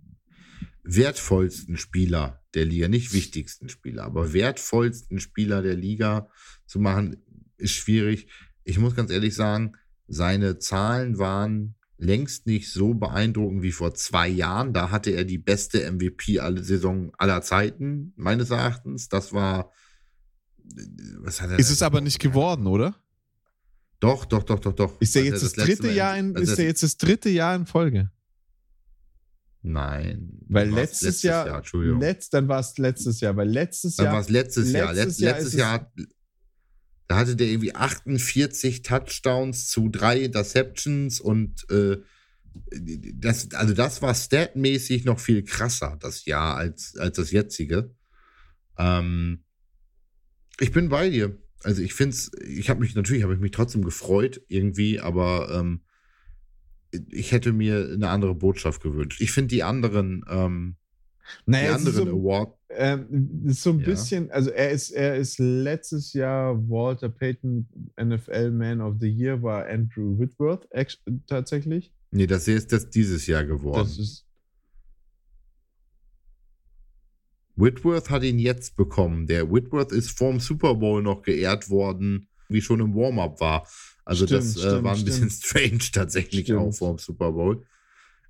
wertvollsten 0.84 1.78
Spieler 1.78 2.44
der 2.54 2.66
Liga, 2.66 2.88
nicht 2.88 3.14
wichtigsten 3.14 3.70
Spieler, 3.70 4.04
aber 4.04 4.34
wertvollsten 4.34 5.20
Spieler 5.20 5.62
der 5.62 5.76
Liga 5.76 6.30
zu 6.66 6.80
machen, 6.80 7.18
ist 7.58 7.74
schwierig. 7.74 8.28
Ich 8.64 8.80
muss 8.80 8.96
ganz 8.96 9.12
ehrlich 9.12 9.36
sagen, 9.36 9.74
seine 10.08 10.58
Zahlen 10.58 11.20
waren 11.20 11.76
längst 11.98 12.48
nicht 12.48 12.72
so 12.72 12.94
beeindruckend 12.94 13.62
wie 13.62 13.72
vor 13.72 13.94
zwei 13.94 14.28
Jahren. 14.28 14.74
Da 14.74 14.90
hatte 14.90 15.12
er 15.12 15.26
die 15.26 15.38
beste 15.38 15.92
MVP 15.92 16.40
alle 16.40 16.64
Saison 16.64 17.12
aller 17.18 17.42
Zeiten, 17.42 18.14
meines 18.16 18.50
Erachtens. 18.50 19.10
Das 19.10 19.34
war. 19.34 19.72
Was 21.20 21.42
hat 21.42 21.52
er 21.52 21.60
ist 21.60 21.70
es 21.70 21.82
aber 21.82 22.00
nicht 22.02 22.20
geworden, 22.20 22.68
oder? 22.68 22.96
Doch, 24.00 24.26
doch, 24.26 24.44
doch, 24.44 24.60
doch, 24.60 24.74
doch. 24.74 25.02
Ist 25.02 25.16
er 25.16 25.24
jetzt 25.24 25.44
das, 25.44 25.54
das 25.54 25.66
dritte 25.66 25.92
Jahr 25.92 26.18
in, 26.18 26.36
also 26.36 26.52
ist 26.52 26.60
er 26.60 26.66
jetzt 26.66 26.84
das 26.84 26.98
dritte 26.98 27.30
Jahr 27.30 27.56
in 27.56 27.66
Folge? 27.66 28.12
Nein. 29.62 30.40
Weil 30.48 30.70
letztes, 30.70 31.02
letztes, 31.02 31.24
Jahr, 31.24 31.48
Jahr 31.48 31.58
Entschuldigung. 31.58 32.00
Letzt, 32.00 32.34
dann 32.34 32.48
war 32.48 32.60
es 32.62 32.78
letztes 32.78 33.20
Jahr, 33.20 33.36
weil 33.36 33.50
letztes 33.50 33.98
dann 33.98 34.06
Jahr. 34.06 34.14
Dann 34.14 34.16
war 34.16 34.22
es 34.22 34.30
letztes, 34.30 34.72
Jahr. 34.72 34.94
Letzt, 34.94 35.20
Jahr 35.20 35.34
letztes 35.34 35.54
Jahr, 35.54 35.92
da 37.08 37.18
hatte 37.18 37.36
der 37.36 37.48
irgendwie 37.48 37.76
48 37.76 38.84
Touchdowns 38.84 39.68
zu 39.68 39.90
drei 39.90 40.22
Interceptions 40.22 41.20
und 41.20 41.70
äh, 41.70 41.98
das, 43.16 43.52
also 43.54 43.74
das 43.74 44.02
war 44.02 44.16
statmäßig 44.16 45.06
noch 45.06 45.20
viel 45.20 45.44
krasser, 45.44 45.98
das 46.00 46.26
Jahr, 46.26 46.56
als, 46.56 46.96
als 46.98 47.18
das 47.18 47.32
jetzige. 47.32 47.94
Ähm, 48.78 49.44
ich 50.60 50.72
bin 50.72 50.90
bei 50.90 51.10
dir. 51.10 51.38
Also 51.64 51.82
ich 51.82 51.94
finde 51.94 52.16
es, 52.16 52.32
ich 52.42 52.70
habe 52.70 52.80
mich, 52.80 52.96
natürlich 52.96 53.24
habe 53.24 53.34
ich 53.34 53.40
mich 53.40 53.52
trotzdem 53.52 53.84
gefreut 53.84 54.42
irgendwie, 54.48 55.00
aber 55.00 55.50
ähm, 55.52 55.82
ich 57.10 57.32
hätte 57.32 57.54
mir 57.54 57.90
eine 57.94 58.10
andere 58.10 58.36
Botschaft 58.36 58.82
gewünscht. 58.82 59.22
Ich 59.22 59.32
finde 59.32 59.50
die 59.50 59.64
anderen, 59.64 60.24
ähm, 60.30 60.76
naja, 61.46 61.70
die 61.70 61.74
anderen 61.76 62.06
so, 62.08 62.12
Award. 62.12 62.56
Ähm, 62.72 63.46
ist 63.46 63.64
so 63.64 63.72
ein 63.72 63.80
ja. 63.80 63.86
bisschen, 63.86 64.32
also 64.32 64.52
er 64.52 64.72
ist, 64.72 64.92
er 64.92 65.16
ist 65.16 65.40
letztes 65.40 66.14
Jahr 66.14 66.56
Walter 66.70 67.10
Payton 67.10 67.68
NFL 68.02 68.52
Man 68.52 68.82
of 68.82 68.96
the 69.00 69.10
Year, 69.10 69.42
war 69.42 69.68
Andrew 69.68 70.18
Whitworth 70.18 70.68
tatsächlich. 71.28 71.92
Nee, 72.12 72.28
das 72.28 72.48
ist 72.48 72.72
das 72.72 72.90
dieses 72.90 73.28
Jahr 73.28 73.44
geworden. 73.44 73.80
Das 73.80 73.98
ist. 73.98 74.26
Whitworth 77.60 78.10
hat 78.10 78.24
ihn 78.24 78.40
jetzt 78.40 78.78
bekommen. 78.78 79.28
Der 79.28 79.52
Whitworth 79.52 79.92
ist 79.92 80.18
vorm 80.18 80.40
Super 80.40 80.76
Bowl 80.76 81.04
noch 81.04 81.22
geehrt 81.22 81.70
worden, 81.70 82.30
wie 82.48 82.62
schon 82.62 82.80
im 82.80 82.96
Warm-up 82.96 83.42
war. 83.42 83.68
Also 84.06 84.26
stimmt, 84.26 84.42
das 84.42 84.56
äh, 84.56 84.60
stimmt, 84.60 84.84
war 84.84 84.96
ein 84.96 85.06
bisschen 85.06 85.30
strange 85.30 85.80
tatsächlich 85.94 86.46
stimmt. 86.46 86.60
auch 86.60 86.72
vor 86.72 86.96
dem 86.96 87.00
Super 87.00 87.32
Bowl. 87.32 87.66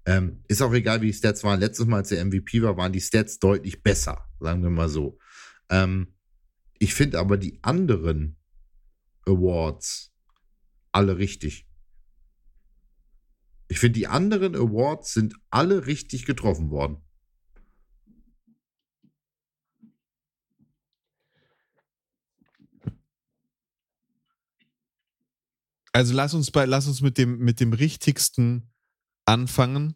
Ähm, 0.05 0.43
ist 0.47 0.61
auch 0.61 0.73
egal, 0.73 1.01
wie 1.01 1.07
die 1.07 1.13
Stats 1.13 1.43
waren. 1.43 1.59
Letztes 1.59 1.85
Mal, 1.85 1.97
als 1.97 2.09
der 2.09 2.25
MVP 2.25 2.61
war, 2.63 2.75
waren 2.75 2.91
die 2.91 3.01
Stats 3.01 3.37
deutlich 3.37 3.83
besser, 3.83 4.25
sagen 4.39 4.63
wir 4.63 4.71
mal 4.71 4.89
so. 4.89 5.19
Ähm, 5.69 6.15
ich 6.79 6.93
finde 6.95 7.19
aber 7.19 7.37
die 7.37 7.59
anderen 7.61 8.37
Awards 9.25 10.11
alle 10.91 11.17
richtig. 11.17 11.67
Ich 13.67 13.77
finde, 13.77 13.99
die 13.99 14.07
anderen 14.07 14.55
Awards 14.55 15.13
sind 15.13 15.35
alle 15.51 15.85
richtig 15.85 16.25
getroffen 16.25 16.71
worden. 16.71 17.03
Also 25.93 26.13
lass 26.13 26.33
uns 26.33 26.51
bei, 26.51 26.65
lass 26.65 26.87
uns 26.87 27.01
mit 27.01 27.17
dem, 27.17 27.39
mit 27.39 27.59
dem 27.59 27.73
richtigsten 27.73 28.71
anfangen. 29.25 29.95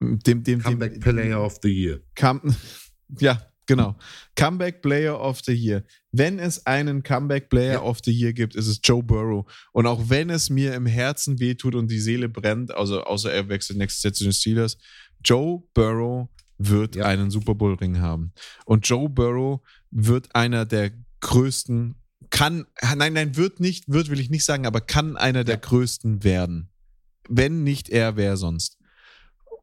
Dem, 0.00 0.44
dem, 0.44 0.62
Comeback 0.62 0.94
dem, 0.94 1.00
Player 1.00 1.44
of 1.44 1.58
the 1.62 1.68
Year. 1.68 2.00
Come, 2.16 2.54
ja, 3.18 3.42
genau. 3.66 3.96
Comeback 4.36 4.80
Player 4.80 5.20
of 5.20 5.40
the 5.44 5.52
Year. 5.52 5.84
Wenn 6.12 6.38
es 6.38 6.64
einen 6.66 7.02
Comeback 7.02 7.48
Player 7.48 7.74
ja. 7.74 7.82
of 7.82 7.98
the 8.04 8.12
Year 8.12 8.32
gibt, 8.32 8.54
ist 8.54 8.68
es 8.68 8.80
Joe 8.82 9.02
Burrow. 9.02 9.50
Und 9.72 9.86
auch 9.86 10.08
wenn 10.08 10.30
es 10.30 10.50
mir 10.50 10.74
im 10.74 10.86
Herzen 10.86 11.40
wehtut 11.40 11.74
und 11.74 11.90
die 11.90 11.98
Seele 11.98 12.28
brennt, 12.28 12.72
also 12.72 13.02
außer 13.02 13.32
er 13.32 13.48
wechselt 13.48 13.78
nächstes 13.78 14.02
Jahr 14.04 14.12
zu 14.12 14.24
den 14.24 14.32
Steelers, 14.32 14.78
Joe 15.24 15.62
Burrow 15.74 16.28
wird 16.58 16.96
ja. 16.96 17.04
einen 17.04 17.30
Super 17.30 17.54
Bowl 17.54 17.74
Ring 17.74 18.00
haben. 18.00 18.32
Und 18.66 18.86
Joe 18.88 19.08
Burrow 19.08 19.60
wird 19.90 20.34
einer 20.34 20.64
der 20.64 20.92
größten 21.20 21.96
kann, 22.30 22.66
nein, 22.96 23.12
nein, 23.12 23.36
wird 23.36 23.60
nicht, 23.60 23.88
wird 23.88 24.10
will 24.10 24.20
ich 24.20 24.30
nicht 24.30 24.44
sagen, 24.44 24.66
aber 24.66 24.80
kann 24.80 25.16
einer 25.16 25.44
der 25.44 25.56
größten 25.56 26.24
werden. 26.24 26.70
Wenn 27.28 27.62
nicht 27.62 27.88
er, 27.88 28.16
wer 28.16 28.36
sonst. 28.36 28.78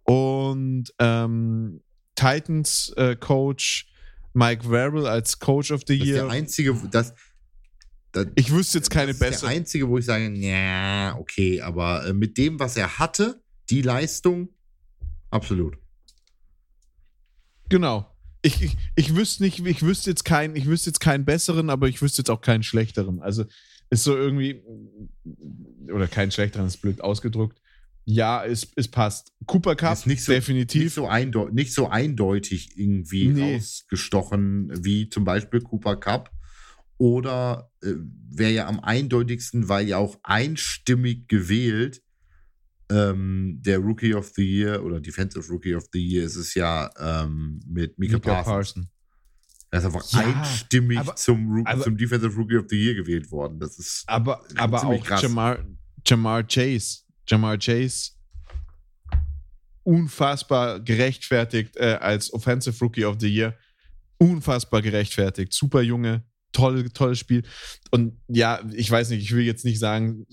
Und 0.04 0.94
ähm, 1.00 1.82
Titans 2.16 2.94
äh, 2.96 3.16
Coach 3.16 3.92
Mike 4.34 4.68
Verrill 4.68 5.08
als 5.08 5.40
Coach 5.40 5.72
of 5.72 5.82
the 5.88 5.96
Year. 5.96 6.06
Das 6.06 6.08
ist 6.08 6.16
der 6.16 6.30
einzige, 6.30 6.90
das, 6.92 7.14
das 8.12 8.28
ich 8.36 8.52
wüsste 8.52 8.78
jetzt 8.78 8.90
keine 8.90 9.14
bessere. 9.14 9.30
Das 9.30 9.36
ist 9.36 9.44
der 9.44 9.50
einzige, 9.50 9.90
wo 9.90 9.98
ich 9.98 10.06
sage, 10.06 10.30
ja, 10.32 11.16
okay, 11.18 11.62
aber 11.62 12.08
äh, 12.08 12.14
mit 12.14 12.38
dem, 12.38 12.60
was 12.60 12.78
er 12.78 13.00
hatte, 13.00 13.42
die 13.70 13.82
Leistung, 13.82 14.50
absolut. 15.30 15.78
Genau 17.70 18.15
ich, 18.46 18.62
ich, 18.62 18.78
ich 18.96 19.16
wüsste 19.16 19.44
nicht, 19.44 19.66
ich 19.66 19.82
wüsste 19.82 20.12
jetzt 20.12 20.24
keinen, 20.24 20.56
ich 20.56 20.68
wüsste 20.68 20.92
jetzt 20.92 21.00
keinen 21.00 21.26
besseren, 21.26 21.70
aber 21.70 21.88
ich 21.88 22.02
wüsste 22.02 22.22
jetzt 22.22 22.30
auch 22.30 22.42
keinen 22.42 22.64
schlechteren. 22.64 23.22
Also 23.22 23.46
ist 23.90 24.04
so 24.04 24.16
irgendwie, 24.16 24.62
oder 25.92 26.08
keinen 26.08 26.32
schlechteren, 26.32 26.68
ist 26.68 26.78
blöd 26.78 27.02
ausgedruckt. 27.02 27.60
Ja, 28.06 28.46
es, 28.46 28.68
es 28.76 28.88
passt. 28.88 29.34
Cooper 29.48 29.76
Cup 29.76 29.94
ist 29.94 30.06
nicht 30.06 30.24
so, 30.24 30.32
definitiv. 30.32 30.84
Nicht 30.84 30.94
so, 30.94 31.08
eindeutig, 31.08 31.56
nicht 31.56 31.74
so 31.74 31.88
eindeutig 31.88 32.78
irgendwie 32.78 33.30
nee. 33.30 33.56
ausgestochen 33.56 34.72
wie 34.86 35.10
zum 35.10 35.24
Beispiel 35.24 35.62
Cooper 35.62 35.96
Cup. 35.96 36.32
Oder 36.98 37.72
äh, 37.82 37.94
wäre 38.30 38.52
ja 38.52 38.68
am 38.68 38.80
eindeutigsten, 38.80 39.70
weil 39.70 39.88
ja 39.88 39.98
auch 39.98 40.20
einstimmig 40.24 41.28
gewählt 41.28 42.04
ähm, 42.90 43.60
der 43.62 43.80
Rookie 43.80 44.14
of 44.14 44.32
the 44.36 44.44
Year 44.44 44.84
oder 44.84 45.00
Defensive 45.00 45.48
Rookie 45.50 45.76
of 45.76 45.86
the 45.92 46.00
Year 46.00 46.26
ist 46.26 46.36
es 46.36 46.54
ja 46.54 46.90
ähm, 47.00 47.60
mit 47.68 47.98
Mika, 47.98 48.16
Mika 48.16 48.44
Parsons. 48.44 48.46
Parson. 48.46 48.90
Er 49.72 49.80
ist 49.80 49.86
einfach 49.86 50.12
ja, 50.12 50.20
einstimmig 50.20 51.00
aber, 51.00 51.16
zum, 51.16 51.66
aber, 51.66 51.84
zum 51.84 51.98
Defensive 51.98 52.36
Rookie 52.36 52.58
of 52.58 52.66
the 52.70 52.76
Year 52.76 52.96
gewählt 52.96 53.30
worden. 53.32 53.60
Das 53.60 53.78
ist 53.78 54.04
aber, 54.08 54.44
aber 54.56 54.86
auch 54.86 55.04
krass. 55.04 55.22
Jamar, 55.22 55.60
Jamar 56.06 56.44
Chase. 56.44 57.00
Jamar 57.28 57.58
Chase 57.58 58.12
unfassbar 59.86 60.80
gerechtfertigt 60.80 61.78
äh, 61.78 61.98
als 62.02 62.34
Offensive 62.34 62.78
Rookie 62.84 63.06
of 63.06 63.18
the 63.20 63.28
Year. 63.28 63.56
Unfassbar 64.18 64.82
gerechtfertigt. 64.82 65.54
Super 65.54 65.82
Junge. 65.82 66.24
Toll, 66.52 66.90
tolles 66.90 67.20
Spiel. 67.20 67.44
Und 67.92 68.18
ja, 68.28 68.62
ich 68.74 68.90
weiß 68.90 69.10
nicht, 69.10 69.22
ich 69.22 69.36
will 69.36 69.46
jetzt 69.46 69.66
nicht 69.66 69.80
sagen, 69.80 70.26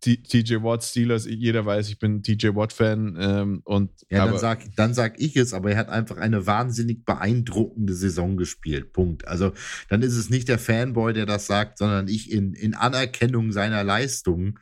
TJ 0.00 0.62
Watt 0.62 0.82
Steelers, 0.82 1.26
jeder 1.26 1.66
weiß, 1.66 1.88
ich 1.88 1.98
bin 1.98 2.22
TJ 2.22 2.54
Watt-Fan. 2.54 3.18
Ähm, 3.20 3.60
und, 3.64 3.90
ja, 4.08 4.26
dann 4.26 4.38
sag, 4.38 4.64
dann 4.76 4.94
sag 4.94 5.20
ich 5.20 5.36
es, 5.36 5.52
aber 5.52 5.72
er 5.72 5.76
hat 5.76 5.88
einfach 5.88 6.16
eine 6.16 6.46
wahnsinnig 6.46 7.04
beeindruckende 7.04 7.94
Saison 7.94 8.36
gespielt. 8.36 8.92
Punkt. 8.92 9.28
Also 9.28 9.52
dann 9.88 10.02
ist 10.02 10.16
es 10.16 10.30
nicht 10.30 10.48
der 10.48 10.58
Fanboy, 10.58 11.12
der 11.12 11.26
das 11.26 11.46
sagt, 11.46 11.78
sondern 11.78 12.08
ich 12.08 12.32
in, 12.32 12.54
in 12.54 12.74
Anerkennung 12.74 13.52
seiner 13.52 13.84
Leistungen. 13.84 14.58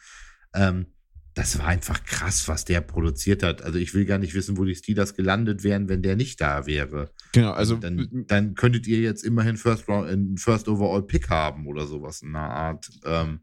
Ähm, 0.55 0.87
das 1.35 1.57
war 1.61 1.69
einfach 1.69 2.03
krass, 2.03 2.49
was 2.49 2.65
der 2.65 2.81
produziert 2.81 3.45
hat. 3.45 3.63
Also 3.63 3.79
ich 3.79 3.95
will 3.95 4.05
gar 4.07 4.19
nicht 4.19 4.35
wissen, 4.35 4.57
wo 4.57 4.65
die 4.65 4.75
Steelers 4.75 5.15
gelandet 5.15 5.63
wären, 5.63 5.89
wenn 5.89 6.03
der 6.03 6.17
nicht 6.17 6.41
da 6.41 6.67
wäre. 6.67 7.13
Genau, 7.33 7.53
also 7.53 7.77
dann, 7.77 8.25
dann 8.27 8.57
könntet 8.57 8.89
ihr 8.89 8.99
jetzt 8.99 9.23
immerhin 9.23 9.57
First 9.57 9.87
Round, 9.87 10.41
First 10.41 10.67
Overall 10.67 11.03
Pick 11.03 11.31
haben 11.31 11.69
oder 11.69 11.87
sowas 11.87 12.23
in 12.23 12.35
einer 12.35 12.51
Art. 12.51 12.91
Ähm, 13.05 13.39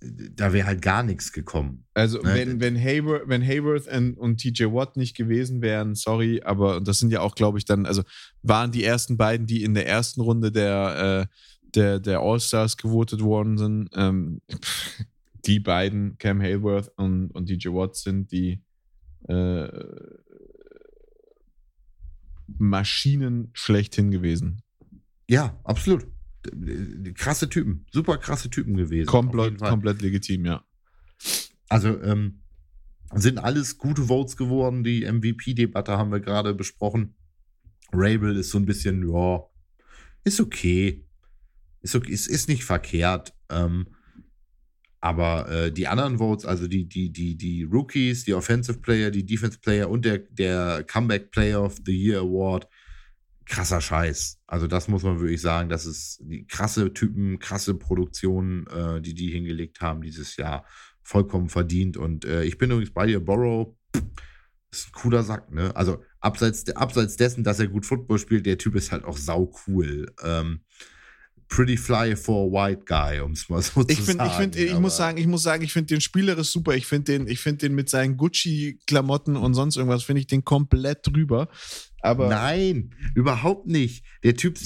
da 0.00 0.52
wäre 0.52 0.66
halt 0.66 0.80
gar 0.80 1.02
nichts 1.02 1.32
gekommen. 1.32 1.84
Also, 1.92 2.18
ne? 2.22 2.34
wenn, 2.34 2.60
wenn, 2.60 2.76
Hayworth, 2.76 3.28
wenn 3.28 3.42
Hayworth 3.42 3.86
und, 3.86 4.14
und 4.14 4.38
TJ 4.38 4.64
Watt 4.64 4.96
nicht 4.96 5.14
gewesen 5.14 5.60
wären, 5.60 5.94
sorry, 5.94 6.40
aber 6.42 6.80
das 6.80 6.98
sind 6.98 7.12
ja 7.12 7.20
auch, 7.20 7.34
glaube 7.34 7.58
ich, 7.58 7.66
dann, 7.66 7.84
also 7.84 8.02
waren 8.42 8.72
die 8.72 8.84
ersten 8.84 9.16
beiden, 9.16 9.46
die 9.46 9.62
in 9.62 9.74
der 9.74 9.86
ersten 9.86 10.22
Runde 10.22 10.50
der, 10.52 11.28
äh, 11.28 11.34
der, 11.74 12.00
der 12.00 12.20
All-Stars 12.20 12.78
gewotet 12.78 13.20
worden 13.20 13.58
sind. 13.58 13.90
Ähm, 13.94 14.40
die 15.46 15.60
beiden, 15.60 16.16
Cam 16.18 16.40
Hayworth 16.40 16.90
und, 16.96 17.30
und 17.30 17.48
DJ 17.50 17.68
Watt, 17.68 17.96
sind 17.96 18.32
die 18.32 18.62
äh, 19.28 19.68
Maschinen 22.58 23.50
schlechthin 23.52 24.10
gewesen. 24.10 24.62
Ja, 25.28 25.60
absolut 25.64 26.06
krasse 27.14 27.48
Typen, 27.48 27.86
super 27.92 28.18
krasse 28.18 28.50
Typen 28.50 28.76
gewesen. 28.76 29.06
Komplett, 29.06 29.58
komplett 29.58 30.02
legitim, 30.02 30.46
ja. 30.46 30.64
Also 31.68 32.00
ähm, 32.02 32.40
sind 33.14 33.38
alles 33.38 33.78
gute 33.78 34.02
Votes 34.04 34.36
geworden. 34.36 34.84
Die 34.84 35.10
MVP-Debatte 35.10 35.96
haben 35.98 36.12
wir 36.12 36.20
gerade 36.20 36.54
besprochen. 36.54 37.14
Rabel 37.92 38.36
ist 38.36 38.50
so 38.50 38.58
ein 38.58 38.66
bisschen, 38.66 39.08
ja, 39.08 39.42
ist 40.24 40.40
okay. 40.40 41.04
Ist 41.82 41.94
okay, 41.94 42.12
ist, 42.12 42.28
ist 42.28 42.48
nicht 42.48 42.64
verkehrt. 42.64 43.34
Ähm, 43.48 43.86
Aber 45.00 45.48
äh, 45.48 45.72
die 45.72 45.88
anderen 45.88 46.18
Votes, 46.18 46.44
also 46.44 46.68
die, 46.68 46.86
die, 46.86 47.10
die, 47.10 47.36
die 47.36 47.62
Rookies, 47.64 48.24
die 48.24 48.34
Offensive 48.34 48.78
Player, 48.80 49.10
die 49.10 49.24
Defense 49.24 49.58
Player 49.58 49.88
und 49.88 50.04
der, 50.04 50.18
der 50.18 50.84
Comeback 50.84 51.30
Player 51.30 51.62
of 51.62 51.78
the 51.84 51.96
Year 51.96 52.20
Award, 52.20 52.68
krasser 53.50 53.80
Scheiß. 53.80 54.38
Also 54.46 54.66
das 54.68 54.88
muss 54.88 55.02
man 55.02 55.20
wirklich 55.20 55.40
sagen, 55.40 55.68
das 55.68 55.84
ist 55.84 56.20
die 56.22 56.46
krasse 56.46 56.94
Typen, 56.94 57.40
krasse 57.40 57.74
Produktionen, 57.74 58.66
äh, 58.68 59.02
die 59.02 59.12
die 59.12 59.30
hingelegt 59.30 59.80
haben 59.80 60.02
dieses 60.02 60.36
Jahr, 60.36 60.64
vollkommen 61.02 61.48
verdient. 61.48 61.96
Und 61.96 62.24
äh, 62.24 62.44
ich 62.44 62.58
bin 62.58 62.70
übrigens 62.70 62.94
bei 62.94 63.06
dir, 63.06 63.20
Borrow, 63.20 63.74
ist 64.70 64.88
ein 64.88 64.92
cooler 64.92 65.24
Sack, 65.24 65.50
ne? 65.50 65.74
Also 65.74 66.02
abseits, 66.20 66.70
abseits 66.76 67.16
dessen, 67.16 67.42
dass 67.42 67.58
er 67.58 67.66
gut 67.66 67.84
Football 67.84 68.20
spielt, 68.20 68.46
der 68.46 68.56
Typ 68.56 68.76
ist 68.76 68.92
halt 68.92 69.04
auch 69.04 69.16
sau 69.16 69.52
cool. 69.66 70.14
Ähm, 70.22 70.60
pretty 71.50 71.76
fly 71.76 72.16
for 72.16 72.46
a 72.46 72.50
white 72.50 72.86
guy, 72.86 73.20
um 73.20 73.32
es 73.32 73.48
mal 73.48 73.60
so 73.60 73.84
ich 73.86 73.96
zu 73.96 74.02
find, 74.04 74.18
sagen. 74.18 74.30
Ich, 74.30 74.36
find, 74.36 74.56
ich 74.56 74.78
muss 74.78 74.96
sagen, 74.96 75.18
ich 75.18 75.26
muss 75.26 75.42
sagen, 75.42 75.62
ich 75.62 75.72
finde 75.72 75.88
den 75.88 76.00
spielerisch 76.00 76.48
super. 76.48 76.74
Ich 76.74 76.86
finde 76.86 77.12
den, 77.12 77.28
ich 77.28 77.40
finde 77.40 77.68
den 77.68 77.74
mit 77.74 77.90
seinen 77.90 78.16
Gucci-Klamotten 78.16 79.36
und 79.36 79.54
sonst 79.54 79.76
irgendwas, 79.76 80.04
finde 80.04 80.20
ich 80.20 80.28
den 80.28 80.44
komplett 80.44 81.06
drüber. 81.06 81.48
Aber 82.02 82.28
Nein, 82.28 82.94
überhaupt 83.14 83.66
nicht. 83.66 84.04
Der 84.22 84.34
Typ, 84.36 84.58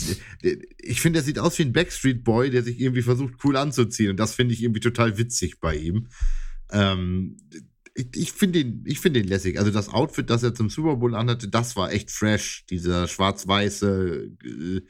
ich 0.79 1.01
finde, 1.01 1.19
der 1.19 1.25
sieht 1.25 1.41
aus 1.41 1.59
wie 1.59 1.63
ein 1.65 1.73
Backstreet 1.73 2.23
Boy, 2.23 2.51
der 2.51 2.63
sich 2.63 2.79
irgendwie 2.79 3.03
versucht, 3.03 3.35
cool 3.43 3.57
anzuziehen. 3.57 4.11
Und 4.11 4.21
das 4.21 4.35
finde 4.35 4.55
ich 4.55 4.63
irgendwie 4.63 4.81
total 4.81 5.19
witzig 5.19 5.59
bei 5.61 5.75
ihm. 5.75 6.09
Ähm, 6.71 7.39
ich, 7.95 8.09
ich 8.15 8.33
finde 8.33 8.63
den, 8.63 8.85
ich 8.87 9.01
den 9.01 9.27
lässig. 9.27 9.59
Also 9.59 9.71
das 9.71 9.89
Outfit, 9.89 10.29
das 10.29 10.43
er 10.43 10.55
zum 10.55 10.69
Super 10.69 10.97
Bowl 10.97 11.15
anhatte, 11.15 11.49
das 11.49 11.77
war 11.77 11.93
echt 11.93 12.11
fresh. 12.11 12.67
Dieser 12.69 13.09
schwarz-weiße 13.09 14.31
äh, 14.45 14.81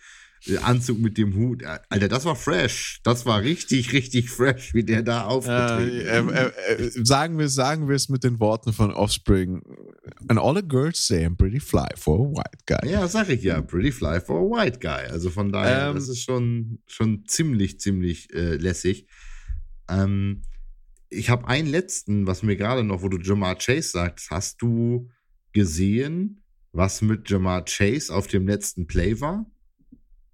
Anzug 0.62 0.98
mit 0.98 1.16
dem 1.16 1.34
Hut. 1.34 1.64
Alter, 1.64 2.08
das 2.08 2.24
war 2.24 2.36
fresh. 2.36 3.00
Das 3.02 3.24
war 3.24 3.40
richtig, 3.40 3.92
richtig 3.92 4.30
fresh, 4.30 4.74
wie 4.74 4.84
der 4.84 5.02
da 5.02 5.24
aufgetreten 5.24 6.28
äh, 6.28 6.44
äh, 6.46 6.84
äh, 6.84 6.90
sagen 7.04 7.38
wir 7.38 7.48
sagen 7.48 7.88
wir 7.88 7.96
es 7.96 8.08
mit 8.08 8.24
den 8.24 8.38
Worten 8.40 8.72
von 8.72 8.92
Offspring. 8.92 9.62
And 10.28 10.38
all 10.38 10.54
the 10.54 10.66
girls 10.66 11.06
say 11.06 11.24
I'm 11.24 11.36
pretty 11.36 11.60
fly 11.60 11.88
for 11.96 12.18
a 12.20 12.30
white 12.30 12.66
guy. 12.66 12.90
Ja, 12.90 13.08
sag 13.08 13.28
ich 13.30 13.42
ja. 13.42 13.62
Pretty 13.62 13.90
fly 13.90 14.20
for 14.20 14.38
a 14.38 14.42
white 14.42 14.80
guy. 14.80 15.10
Also 15.10 15.30
von 15.30 15.50
daher, 15.50 15.88
Ähm. 15.88 15.94
das 15.94 16.08
ist 16.08 16.22
schon, 16.22 16.78
schon 16.86 17.24
ziemlich, 17.26 17.80
ziemlich 17.80 18.32
äh, 18.34 18.56
lässig. 18.56 19.06
Ähm, 19.88 20.42
ich 21.10 21.30
habe 21.30 21.46
einen 21.48 21.68
letzten, 21.68 22.26
was 22.26 22.42
mir 22.42 22.56
gerade 22.56 22.84
noch, 22.84 23.02
wo 23.02 23.08
du 23.08 23.18
Jamar 23.18 23.56
Chase 23.56 23.88
sagst, 23.90 24.30
hast 24.30 24.60
du 24.60 25.08
gesehen, 25.52 26.42
was 26.72 27.02
mit 27.02 27.30
Jamar 27.30 27.64
Chase 27.64 28.12
auf 28.14 28.26
dem 28.26 28.46
letzten 28.46 28.86
Play 28.86 29.20
war? 29.20 29.46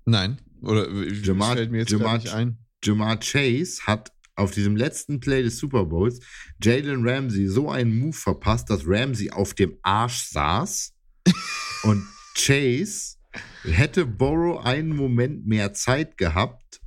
Nein, 0.04 0.40
oder 0.62 0.88
Jamar- 0.88 1.54
fällt 1.54 1.70
mir 1.70 1.78
jetzt 1.78 1.90
Jamar- 1.92 2.18
nicht 2.18 2.32
ein. 2.32 2.58
Jamar 2.84 3.18
Chase 3.20 3.82
hat 3.86 4.12
auf 4.34 4.50
diesem 4.52 4.74
letzten 4.76 5.20
Play 5.20 5.42
des 5.42 5.58
Super 5.58 5.84
Bowls 5.84 6.20
Jalen 6.62 7.06
Ramsey 7.06 7.46
so 7.46 7.70
einen 7.70 7.98
Move 7.98 8.14
verpasst, 8.16 8.70
dass 8.70 8.82
Ramsey 8.86 9.30
auf 9.30 9.52
dem 9.54 9.76
Arsch 9.82 10.24
saß 10.30 10.92
und 11.84 12.02
Chase 12.36 13.16
hätte 13.64 14.06
Borrow 14.06 14.64
einen 14.64 14.96
Moment 14.96 15.46
mehr 15.46 15.72
Zeit 15.74 16.16
gehabt, 16.16 16.80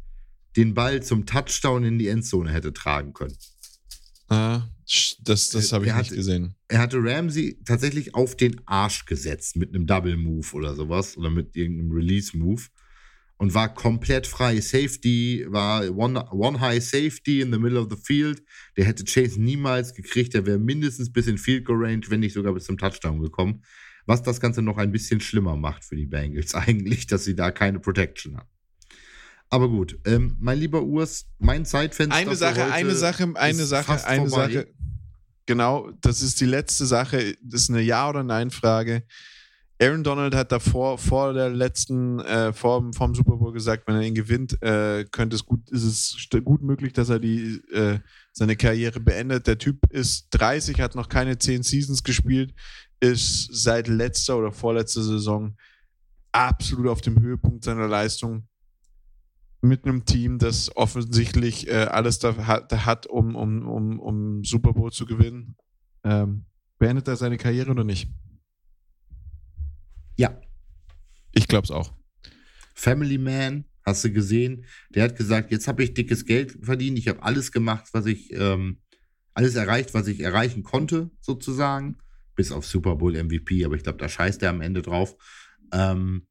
den 0.55 0.73
Ball 0.73 1.03
zum 1.03 1.25
Touchdown 1.25 1.83
in 1.83 1.99
die 1.99 2.07
Endzone 2.07 2.51
hätte 2.51 2.73
tragen 2.73 3.13
können. 3.13 3.37
Ah, 4.29 4.67
das 5.21 5.49
das 5.49 5.71
habe 5.73 5.85
ich 5.85 5.91
Er 5.91 5.97
nicht 5.97 6.07
hatte- 6.07 6.15
gesehen. 6.15 6.55
Er 6.67 6.79
hatte 6.79 6.97
Ramsey 7.03 7.59
tatsächlich 7.65 8.15
auf 8.15 8.35
den 8.35 8.61
Arsch 8.65 9.05
gesetzt 9.05 9.55
mit 9.57 9.69
einem 9.75 9.85
Double 9.85 10.17
Move 10.17 10.47
oder 10.53 10.73
sowas 10.75 11.15
oder 11.17 11.29
mit 11.29 11.55
irgendeinem 11.55 11.91
Release 11.91 12.35
Move 12.35 12.63
und 13.37 13.53
war 13.53 13.73
komplett 13.73 14.27
frei. 14.27 14.61
Safety 14.61 15.45
war 15.49 15.89
one, 15.95 16.23
one 16.31 16.59
High 16.59 16.83
Safety 16.83 17.41
in 17.41 17.51
the 17.51 17.59
middle 17.59 17.79
of 17.79 17.87
the 17.89 17.97
field. 17.97 18.43
Der 18.77 18.85
hätte 18.85 19.03
Chase 19.03 19.41
niemals 19.41 19.93
gekriegt. 19.93 20.33
Der 20.33 20.45
wäre 20.45 20.59
mindestens 20.59 21.11
bis 21.11 21.27
in 21.27 21.37
Field 21.37 21.65
Goal 21.65 21.83
Range, 21.83 22.01
wenn 22.09 22.21
nicht 22.21 22.33
sogar 22.33 22.53
bis 22.53 22.65
zum 22.65 22.77
Touchdown 22.77 23.21
gekommen. 23.21 23.63
Was 24.05 24.21
das 24.21 24.39
Ganze 24.39 24.61
noch 24.61 24.77
ein 24.77 24.91
bisschen 24.91 25.19
schlimmer 25.19 25.55
macht 25.55 25.83
für 25.83 25.95
die 25.95 26.05
Bengals 26.05 26.55
eigentlich, 26.55 27.07
dass 27.07 27.23
sie 27.25 27.35
da 27.35 27.51
keine 27.51 27.79
Protection 27.79 28.37
haben. 28.37 28.49
Aber 29.49 29.69
gut, 29.69 29.99
ähm, 30.05 30.35
mein 30.39 30.57
lieber 30.57 30.81
Urs, 30.81 31.27
mein 31.37 31.63
Zeitfenster. 31.65 32.17
Eine 32.17 32.35
Sache, 32.35 32.71
eine 32.71 32.95
Sache, 32.95 33.35
eine 33.35 33.65
Sache, 33.65 34.07
eine 34.07 34.27
vorbei. 34.27 34.51
Sache. 34.51 34.73
Genau, 35.45 35.91
das 36.01 36.21
ist 36.21 36.39
die 36.41 36.45
letzte 36.45 36.85
Sache. 36.85 37.35
Das 37.43 37.63
ist 37.63 37.69
eine 37.69 37.81
Ja- 37.81 38.09
oder 38.09 38.23
Nein-Frage. 38.23 39.03
Aaron 39.81 40.03
Donald 40.03 40.35
hat 40.35 40.51
davor, 40.51 40.97
vor 40.97 41.33
der 41.33 41.49
letzten, 41.49 42.19
äh, 42.19 42.53
vor, 42.53 42.91
vom 42.93 43.15
Super 43.15 43.37
Bowl 43.37 43.51
gesagt, 43.51 43.87
wenn 43.87 43.95
er 43.95 44.03
ihn 44.03 44.15
gewinnt, 44.15 44.61
äh, 44.61 45.05
könnte 45.11 45.35
es 45.35 45.45
gut, 45.45 45.69
ist 45.71 45.83
es 45.83 46.29
gut 46.43 46.61
möglich, 46.61 46.93
dass 46.93 47.09
er 47.09 47.19
die, 47.19 47.61
äh, 47.71 47.99
seine 48.31 48.55
Karriere 48.55 48.99
beendet. 48.99 49.47
Der 49.47 49.57
Typ 49.57 49.91
ist 49.91 50.27
30, 50.31 50.79
hat 50.79 50.95
noch 50.95 51.09
keine 51.09 51.37
10 51.37 51.63
Seasons 51.63 52.03
gespielt, 52.03 52.53
ist 52.99 53.49
seit 53.51 53.87
letzter 53.87 54.37
oder 54.37 54.51
vorletzter 54.51 55.03
Saison 55.03 55.57
absolut 56.31 56.87
auf 56.87 57.01
dem 57.01 57.19
Höhepunkt 57.19 57.63
seiner 57.63 57.87
Leistung 57.87 58.47
mit 59.61 59.85
einem 59.85 60.05
Team, 60.05 60.39
das 60.39 60.75
offensichtlich 60.75 61.67
äh, 61.67 61.85
alles 61.85 62.19
da 62.19 62.35
hat, 62.47 62.71
da 62.71 62.85
hat 62.85 63.07
um, 63.07 63.35
um, 63.35 63.67
um, 63.67 63.99
um 63.99 64.43
Super 64.43 64.73
Bowl 64.73 64.91
zu 64.91 65.05
gewinnen. 65.05 65.55
Ähm, 66.03 66.45
beendet 66.79 67.07
er 67.07 67.15
seine 67.15 67.37
Karriere 67.37 67.71
oder 67.71 67.85
nicht? 67.85 68.09
Ja, 70.15 70.39
Ich 71.33 71.47
glaube 71.47 71.65
es 71.65 71.71
auch. 71.71 71.93
Family 72.75 73.17
Man, 73.17 73.65
hast 73.85 74.03
du 74.03 74.11
gesehen? 74.11 74.65
Der 74.93 75.03
hat 75.03 75.15
gesagt, 75.15 75.51
jetzt 75.51 75.67
habe 75.67 75.83
ich 75.83 75.93
dickes 75.93 76.25
Geld 76.25 76.57
verdient, 76.61 76.97
ich 76.97 77.07
habe 77.07 77.23
alles 77.23 77.51
gemacht, 77.51 77.89
was 77.93 78.05
ich, 78.05 78.31
ähm, 78.33 78.81
alles 79.33 79.55
erreicht, 79.55 79.93
was 79.93 80.07
ich 80.07 80.19
erreichen 80.19 80.63
konnte, 80.63 81.09
sozusagen. 81.19 81.97
Bis 82.35 82.51
auf 82.51 82.65
Super 82.65 82.95
Bowl 82.95 83.15
MVP, 83.15 83.63
aber 83.65 83.75
ich 83.75 83.83
glaube, 83.83 83.97
da 83.97 84.09
scheißt 84.09 84.41
er 84.43 84.49
am 84.51 84.61
Ende 84.61 84.81
drauf. 84.81 85.15
Ähm, 85.71 86.27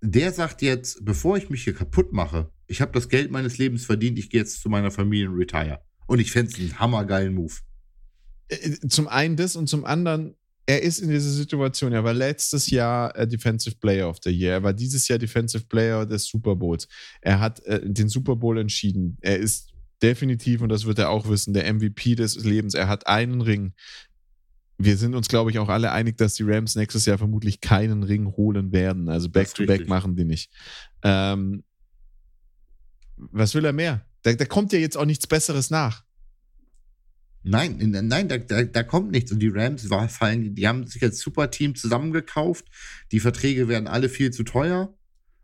der 0.00 0.32
sagt 0.32 0.62
jetzt, 0.62 1.04
bevor 1.04 1.36
ich 1.36 1.50
mich 1.50 1.64
hier 1.64 1.74
kaputt 1.74 2.12
mache, 2.12 2.52
ich 2.66 2.80
habe 2.80 2.92
das 2.92 3.08
Geld 3.08 3.30
meines 3.30 3.58
Lebens 3.58 3.84
verdient, 3.84 4.18
ich 4.18 4.30
gehe 4.30 4.40
jetzt 4.40 4.60
zu 4.60 4.68
meiner 4.68 4.90
Familie 4.90 5.30
und 5.30 5.36
retire. 5.36 5.80
Und 6.06 6.20
ich 6.20 6.30
fände 6.30 6.52
es 6.52 6.58
einen 6.58 6.78
hammergeilen 6.78 7.34
Move. 7.34 7.54
Äh, 8.48 8.76
Zum 8.88 9.08
einen 9.08 9.36
das 9.36 9.56
und 9.56 9.68
zum 9.68 9.84
anderen, 9.84 10.36
er 10.68 10.82
ist 10.82 10.98
in 10.98 11.08
dieser 11.08 11.30
Situation. 11.30 11.94
Er 11.94 12.04
war 12.04 12.12
letztes 12.12 12.68
Jahr 12.68 13.16
äh, 13.16 13.26
Defensive 13.26 13.76
Player 13.76 14.06
of 14.06 14.18
the 14.22 14.30
Year. 14.30 14.52
Er 14.52 14.62
war 14.62 14.74
dieses 14.74 15.08
Jahr 15.08 15.18
Defensive 15.18 15.64
Player 15.64 16.04
des 16.04 16.26
Super 16.26 16.54
Bowls. 16.56 16.86
Er 17.22 17.40
hat 17.40 17.60
äh, 17.60 17.80
den 17.82 18.10
Super 18.10 18.36
Bowl 18.36 18.58
entschieden. 18.58 19.16
Er 19.22 19.38
ist 19.38 19.72
definitiv, 20.02 20.60
und 20.60 20.68
das 20.68 20.84
wird 20.84 20.98
er 20.98 21.08
auch 21.08 21.26
wissen, 21.26 21.54
der 21.54 21.72
MVP 21.72 22.16
des 22.16 22.44
Lebens. 22.44 22.74
Er 22.74 22.86
hat 22.86 23.06
einen 23.06 23.40
Ring. 23.40 23.72
Wir 24.76 24.98
sind 24.98 25.14
uns, 25.14 25.28
glaube 25.28 25.50
ich, 25.50 25.58
auch 25.58 25.70
alle 25.70 25.90
einig, 25.90 26.18
dass 26.18 26.34
die 26.34 26.44
Rams 26.44 26.76
nächstes 26.76 27.06
Jahr 27.06 27.16
vermutlich 27.16 27.62
keinen 27.62 28.02
Ring 28.02 28.36
holen 28.36 28.70
werden. 28.70 29.08
Also 29.08 29.30
Back-to-Back 29.30 29.70
richtig. 29.70 29.88
machen 29.88 30.16
die 30.16 30.26
nicht. 30.26 30.52
Ähm, 31.02 31.64
was 33.16 33.54
will 33.54 33.64
er 33.64 33.72
mehr? 33.72 34.04
Da, 34.20 34.34
da 34.34 34.44
kommt 34.44 34.74
ja 34.74 34.78
jetzt 34.78 34.98
auch 34.98 35.06
nichts 35.06 35.26
Besseres 35.26 35.70
nach. 35.70 36.04
Nein, 37.44 37.80
in- 37.80 38.08
nein, 38.08 38.28
da, 38.28 38.38
da, 38.38 38.62
da 38.64 38.82
kommt 38.82 39.10
nichts. 39.12 39.32
Und 39.32 39.38
die 39.40 39.48
Rams 39.48 39.88
war, 39.90 40.08
fallen, 40.08 40.54
die 40.54 40.66
haben 40.68 40.86
sich 40.86 41.02
als 41.02 41.20
Superteam 41.20 41.74
zusammengekauft. 41.74 42.66
Die 43.12 43.20
Verträge 43.20 43.68
werden 43.68 43.86
alle 43.88 44.08
viel 44.08 44.30
zu 44.32 44.42
teuer. 44.42 44.94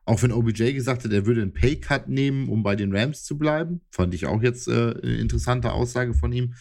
Auch 0.06 0.22
wenn 0.22 0.32
OBJ 0.32 0.74
gesagt 0.74 1.04
hat, 1.04 1.12
er 1.12 1.24
würde 1.24 1.40
einen 1.40 1.54
Paycut 1.54 2.08
nehmen, 2.08 2.50
um 2.50 2.62
bei 2.62 2.76
den 2.76 2.94
Rams 2.94 3.24
zu 3.24 3.38
bleiben. 3.38 3.80
Fand 3.90 4.12
ich 4.12 4.26
auch 4.26 4.42
jetzt 4.42 4.68
äh, 4.68 4.72
eine 5.02 5.16
interessante 5.16 5.72
Aussage 5.72 6.12
von 6.12 6.30
ihm. 6.30 6.52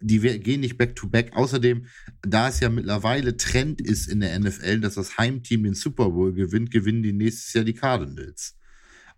Die 0.00 0.20
gehen 0.20 0.60
nicht 0.60 0.78
back-to-back. 0.78 1.32
Außerdem, 1.36 1.86
da 2.22 2.48
es 2.48 2.60
ja 2.60 2.68
mittlerweile 2.68 3.36
Trend 3.36 3.80
ist 3.80 4.06
in 4.08 4.20
der 4.20 4.38
NFL, 4.38 4.78
dass 4.80 4.94
das 4.94 5.18
Heimteam 5.18 5.64
den 5.64 5.74
Super 5.74 6.10
Bowl 6.10 6.32
gewinnt, 6.32 6.70
gewinnen 6.70 7.02
die 7.02 7.12
nächstes 7.12 7.52
Jahr 7.54 7.64
die 7.64 7.74
Cardinals. 7.74 8.56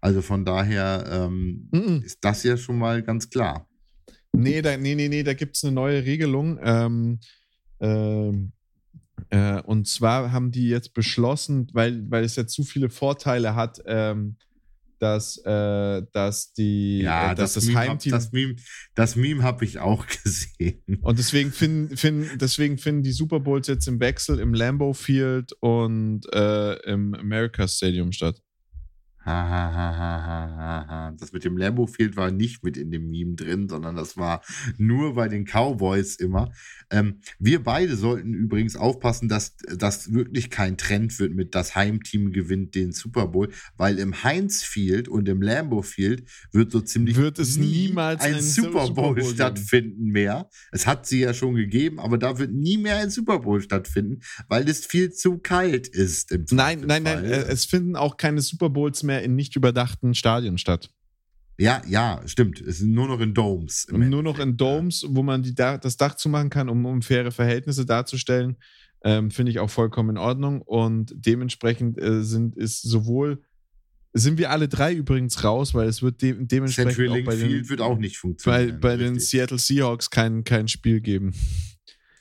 Also 0.00 0.22
von 0.22 0.46
daher 0.46 1.04
ähm, 1.28 1.68
Mhm. 1.70 2.02
ist 2.06 2.18
das 2.22 2.42
ja 2.42 2.56
schon 2.56 2.78
mal 2.78 3.02
ganz 3.02 3.28
klar. 3.28 3.68
Nee, 4.36 4.62
da, 4.62 4.76
nee, 4.76 4.94
nee, 4.94 5.08
nee, 5.08 5.22
da 5.22 5.34
gibt 5.34 5.56
es 5.56 5.64
eine 5.64 5.72
neue 5.72 6.04
Regelung. 6.04 6.58
Ähm, 6.62 7.20
ähm, 7.80 8.52
äh, 9.30 9.60
und 9.62 9.86
zwar 9.88 10.32
haben 10.32 10.50
die 10.50 10.68
jetzt 10.68 10.94
beschlossen, 10.94 11.68
weil, 11.72 12.08
weil 12.10 12.24
es 12.24 12.36
ja 12.36 12.46
zu 12.46 12.64
viele 12.64 12.90
Vorteile 12.90 13.54
hat, 13.54 13.80
ähm, 13.86 14.36
dass, 14.98 15.38
äh, 15.44 16.02
dass, 16.12 16.52
die, 16.52 17.00
Ja, 17.00 17.32
äh, 17.32 17.34
dass 17.34 17.54
das, 17.54 17.66
das, 17.66 17.74
hab, 17.74 17.88
Heimteam. 17.88 18.12
das 18.12 18.32
Meme, 18.32 18.56
das 18.94 19.16
Meme 19.16 19.42
habe 19.42 19.64
ich 19.64 19.78
auch 19.78 20.06
gesehen. 20.24 20.82
und 21.02 21.18
deswegen 21.18 21.52
finden, 21.52 21.96
finden, 21.96 22.38
deswegen 22.38 22.78
finden 22.78 23.02
die 23.02 23.12
Super 23.12 23.40
Bowls 23.40 23.66
jetzt 23.66 23.86
im 23.86 24.00
Wechsel 24.00 24.38
im 24.38 24.54
Lambeau 24.54 24.92
Field 24.92 25.52
und 25.60 26.22
äh, 26.32 26.74
im 26.90 27.14
America 27.14 27.68
Stadium 27.68 28.12
statt. 28.12 28.40
Das 31.18 31.32
mit 31.32 31.44
dem 31.44 31.56
Lambo 31.56 31.86
Field 31.86 32.16
war 32.16 32.30
nicht 32.30 32.62
mit 32.64 32.76
in 32.76 32.90
dem 32.90 33.10
Meme 33.10 33.34
drin, 33.34 33.68
sondern 33.68 33.96
das 33.96 34.16
war 34.16 34.42
nur 34.76 35.14
bei 35.14 35.28
den 35.28 35.44
Cowboys 35.44 36.16
immer. 36.16 36.52
Ähm, 36.90 37.20
wir 37.38 37.62
beide 37.62 37.96
sollten 37.96 38.34
übrigens 38.34 38.76
aufpassen, 38.76 39.28
dass 39.28 39.56
das 39.56 40.12
wirklich 40.12 40.50
kein 40.50 40.76
Trend 40.76 41.18
wird 41.18 41.34
mit 41.34 41.54
das 41.54 41.74
Heimteam 41.74 42.32
gewinnt 42.32 42.74
den 42.74 42.92
Super 42.92 43.28
Bowl, 43.28 43.50
weil 43.76 43.98
im 43.98 44.24
Heinz 44.24 44.62
Field 44.62 45.08
und 45.08 45.28
im 45.28 45.40
Lambo 45.40 45.82
Field 45.82 46.28
wird 46.52 46.72
so 46.72 46.80
ziemlich 46.80 47.16
Wird 47.16 47.38
es 47.38 47.56
niemals 47.56 48.22
ein 48.22 48.40
Super 48.40 48.86
Super 48.86 48.94
Bowl 48.94 49.14
Bowl 49.14 49.14
geben. 49.14 49.34
stattfinden 49.34 50.06
mehr. 50.06 50.48
Es 50.72 50.86
hat 50.86 51.06
sie 51.06 51.20
ja 51.20 51.34
schon 51.34 51.54
gegeben, 51.54 52.00
aber 52.00 52.18
da 52.18 52.38
wird 52.38 52.52
nie 52.52 52.78
mehr 52.78 52.96
ein 52.96 53.10
Super 53.10 53.40
Bowl 53.40 53.60
stattfinden, 53.60 54.20
weil 54.48 54.68
es 54.68 54.84
viel 54.86 55.12
zu 55.12 55.38
kalt 55.38 55.88
ist. 55.88 56.36
Nein, 56.50 56.82
nein, 56.86 57.02
nein, 57.02 57.24
äh, 57.24 57.44
es 57.44 57.64
finden 57.64 57.96
auch 57.96 58.16
keine 58.16 58.40
Super 58.40 58.70
Bowls 58.70 59.02
mehr 59.02 59.13
in 59.22 59.34
nicht 59.34 59.56
überdachten 59.56 60.14
Stadien 60.14 60.58
statt. 60.58 60.90
Ja, 61.56 61.82
ja, 61.86 62.20
stimmt. 62.26 62.60
Es 62.60 62.78
sind 62.78 62.92
nur 62.92 63.06
noch 63.06 63.20
in 63.20 63.32
Domes. 63.32 63.86
Nur 63.90 64.22
noch 64.22 64.38
in 64.40 64.56
Domes, 64.56 65.06
wo 65.08 65.22
man 65.22 65.42
die 65.42 65.54
Dach, 65.54 65.78
das 65.78 65.96
Dach 65.96 66.16
zumachen 66.16 66.50
kann, 66.50 66.68
um, 66.68 66.84
um 66.84 67.00
faire 67.00 67.30
Verhältnisse 67.30 67.86
darzustellen, 67.86 68.56
ähm, 69.04 69.30
finde 69.30 69.52
ich 69.52 69.60
auch 69.60 69.70
vollkommen 69.70 70.10
in 70.10 70.18
Ordnung. 70.18 70.62
Und 70.62 71.14
dementsprechend 71.14 72.00
äh, 72.00 72.22
sind 72.24 72.56
ist 72.56 72.82
sowohl 72.82 73.42
sind 74.16 74.38
wir 74.38 74.50
alle 74.50 74.68
drei 74.68 74.94
übrigens 74.94 75.42
raus, 75.42 75.74
weil 75.74 75.88
es 75.88 76.00
wird 76.00 76.22
de 76.22 76.36
dementsprechend 76.38 76.94
Central 76.94 77.20
auch 77.20 77.24
bei 77.24 77.36
den, 77.36 77.68
wird 77.68 77.80
auch 77.80 77.98
nicht 77.98 78.16
funktionieren. 78.16 78.80
bei 78.80 78.96
den. 78.96 79.18
Seattle 79.18 79.58
Seahawks 79.58 80.08
kein, 80.08 80.44
kein 80.44 80.68
Spiel 80.68 81.00
geben. 81.00 81.34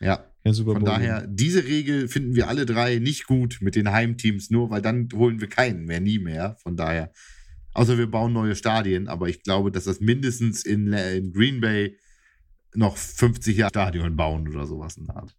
Ja, 0.01 0.25
Kein 0.43 0.53
Super 0.53 0.73
von 0.73 0.83
daher, 0.83 1.25
diese 1.25 1.63
Regel 1.63 2.09
finden 2.09 2.35
wir 2.35 2.49
alle 2.49 2.65
drei 2.65 2.99
nicht 2.99 3.27
gut 3.27 3.59
mit 3.61 3.75
den 3.75 3.91
Heimteams, 3.91 4.49
nur 4.49 4.69
weil 4.69 4.81
dann 4.81 5.07
holen 5.13 5.39
wir 5.39 5.47
keinen 5.47 5.85
mehr, 5.85 6.01
nie 6.01 6.19
mehr. 6.19 6.57
Von 6.61 6.75
daher, 6.75 7.13
außer 7.73 7.97
wir 7.97 8.11
bauen 8.11 8.33
neue 8.33 8.55
Stadien, 8.55 9.07
aber 9.07 9.29
ich 9.29 9.43
glaube, 9.43 9.71
dass 9.71 9.85
das 9.85 10.01
mindestens 10.01 10.65
in, 10.65 10.91
in 10.91 11.31
Green 11.31 11.61
Bay 11.61 11.97
noch 12.75 12.97
50 12.97 13.55
Jahre 13.55 13.69
Stadion 13.69 14.17
bauen 14.17 14.47
oder 14.49 14.65
sowas 14.65 14.97
in 14.97 15.05
der 15.05 15.15
Art. 15.15 15.35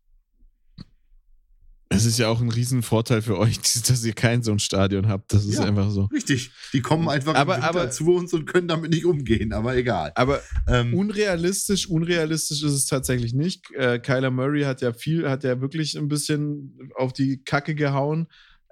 Es 1.94 2.04
ist 2.04 2.18
ja 2.18 2.28
auch 2.28 2.40
ein 2.40 2.50
Riesenvorteil 2.50 3.22
für 3.22 3.38
euch, 3.38 3.58
dass 3.88 4.04
ihr 4.04 4.12
kein 4.12 4.42
so 4.42 4.52
ein 4.52 4.58
Stadion 4.58 5.08
habt. 5.08 5.32
Das 5.32 5.44
ist 5.44 5.58
Ja. 5.58 5.64
einfach 5.64 5.90
so. 5.90 6.04
Richtig, 6.06 6.50
die 6.72 6.80
kommen 6.82 7.08
einfach 7.08 7.34
Aber- 7.34 7.62
aber- 7.62 7.90
zu 7.90 8.14
uns 8.14 8.32
und 8.34 8.46
können 8.46 8.68
damit 8.68 8.90
nicht 8.90 9.04
umgehen, 9.04 9.52
aber 9.52 9.76
egal. 9.76 10.12
Aber 10.14 10.40
Ähm, 10.66 10.94
unrealistisch, 10.94 11.88
unrealistisch 11.88 12.62
ist 12.62 12.72
es 12.72 12.86
tatsächlich 12.86 13.34
nicht. 13.34 13.70
Äh, 13.74 13.98
Kyler 13.98 14.30
Murray 14.30 14.62
hat 14.62 14.80
ja 14.82 14.92
viel, 14.92 15.28
hat 15.28 15.44
ja 15.44 15.60
wirklich 15.60 15.96
ein 15.96 16.08
bisschen 16.08 16.78
auf 16.96 17.12
die 17.12 17.42
Kacke 17.44 17.74
gehauen 17.74 18.26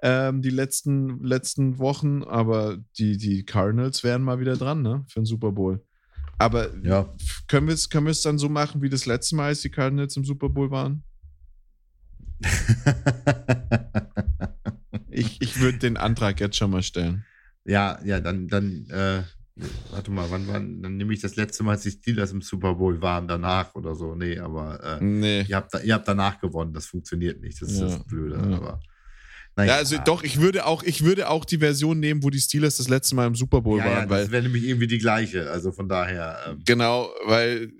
ähm, 0.05 0.41
die 0.41 0.49
letzten, 0.49 1.23
letzten 1.23 1.77
Wochen, 1.79 2.23
aber 2.23 2.77
die, 2.97 3.15
die 3.17 3.45
Cardinals 3.45 4.03
wären 4.03 4.21
mal 4.21 4.39
wieder 4.39 4.57
dran, 4.57 4.81
ne? 4.81 5.05
Für 5.07 5.21
den 5.21 5.25
Super 5.25 5.53
Bowl. 5.53 5.81
Aber 6.37 6.67
ja, 6.83 7.07
können 7.47 7.67
wir 7.67 7.73
es 7.73 7.89
können 7.89 8.07
wir 8.07 8.11
es 8.11 8.21
dann 8.21 8.37
so 8.37 8.49
machen 8.49 8.81
wie 8.81 8.89
das 8.89 9.05
letzte 9.05 9.35
Mal, 9.37 9.45
als 9.45 9.61
die 9.61 9.69
Cardinals 9.69 10.17
im 10.17 10.25
Super 10.25 10.49
Bowl 10.49 10.71
waren? 10.71 11.03
Ich, 15.15 15.39
ich 15.41 15.59
würde 15.59 15.77
den 15.77 15.95
Antrag 15.97 16.39
jetzt 16.39 16.57
schon 16.57 16.71
mal 16.71 16.81
stellen. 16.81 17.23
ja, 17.65 17.99
ja, 18.03 18.19
dann, 18.19 18.47
dann, 18.47 18.87
äh, 18.89 19.21
warte 19.91 20.09
mal, 20.09 20.25
wann 20.31 20.47
wann, 20.47 20.81
dann 20.81 20.97
nehme 20.97 21.13
ich 21.13 21.21
das 21.21 21.35
letzte 21.35 21.63
Mal, 21.63 21.73
als 21.73 21.83
die 21.83 21.91
Steelers 21.91 22.31
im 22.31 22.41
Super 22.41 22.73
Bowl 22.75 22.99
waren, 23.01 23.27
danach 23.27 23.75
oder 23.75 23.93
so. 23.93 24.15
Nee, 24.15 24.39
aber 24.39 24.83
äh, 24.99 25.03
Nee. 25.03 25.41
ihr, 25.47 25.55
habt, 25.55 25.71
ihr 25.83 25.93
habt 25.93 26.07
danach 26.07 26.39
gewonnen, 26.41 26.73
das 26.73 26.87
funktioniert 26.87 27.41
nicht, 27.41 27.61
das 27.61 27.69
ist 27.71 27.79
Ja, 27.79 27.85
das 27.85 28.03
Blöde, 28.05 28.35
ja. 28.37 28.57
aber 28.57 28.79
naja. 29.55 29.73
Ja, 29.73 29.77
also 29.77 29.97
doch, 30.03 30.23
ich 30.23 30.41
würde 30.41 30.65
auch, 30.65 30.81
ich 30.81 31.03
würde 31.03 31.29
auch 31.29 31.45
die 31.45 31.59
Version 31.59 31.99
nehmen, 31.99 32.23
wo 32.23 32.31
die 32.31 32.39
Steelers 32.39 32.77
das 32.77 32.89
letzte 32.89 33.13
Mal 33.15 33.27
im 33.27 33.35
Super 33.35 33.61
Bowl 33.61 33.77
ja, 33.77 33.85
ja, 33.85 33.91
waren, 33.97 34.09
weil 34.09 34.23
das 34.23 34.31
wäre 34.31 34.41
nämlich 34.41 34.63
irgendwie 34.63 34.87
die 34.87 34.97
gleiche, 34.97 35.51
also 35.51 35.71
von 35.71 35.87
daher, 35.87 36.39
ähm, 36.47 36.63
Genau, 36.65 37.07
weil 37.27 37.71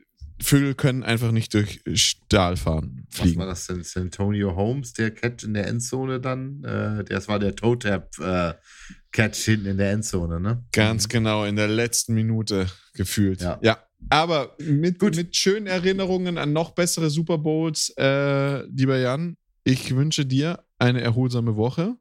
Vögel 0.44 0.76
können 0.76 1.04
einfach 1.04 1.32
nicht 1.32 1.54
durch 1.54 1.82
Stahl 1.94 2.58
fahren, 2.58 3.06
was 3.10 3.20
war 3.20 3.26
fliegen. 3.26 3.40
das 3.42 3.68
denn? 3.68 3.80
Ist 3.80 3.98
Antonio 3.98 4.56
Holmes, 4.56 4.94
der 4.94 5.12
Catch 5.12 5.44
in 5.44 5.54
der 5.54 5.68
Endzone 5.68 6.20
dann? 6.20 6.64
Äh, 6.64 7.04
das 7.06 7.28
war 7.28 7.40
der 7.40 7.56
Toe-Tap-Catch 7.56 9.36
hinten 9.38 9.66
in 9.68 9.78
der 9.78 9.92
Endzone, 9.92 10.40
ne? 10.40 10.64
Ganz 10.72 11.08
genau, 11.08 11.46
in 11.46 11.56
der 11.56 11.68
letzten 11.68 12.14
Minute 12.14 12.68
gefühlt. 12.94 13.42
Ja. 13.42 13.80
Aber 14.10 14.56
mit, 14.60 15.00
Gut. 15.00 15.16
mit 15.16 15.36
schönen 15.36 15.68
Erinnerungen 15.68 16.38
an 16.38 16.52
noch 16.54 16.72
bessere 16.72 17.10
Super 17.10 17.38
Bowls, 17.38 17.94
äh, 17.98 18.64
lieber 18.66 18.98
Jan, 18.98 19.38
ich 19.64 19.96
wünsche 19.96 20.26
dir 20.26 20.64
eine 20.78 21.02
erholsame 21.02 21.56
Woche. 21.56 21.96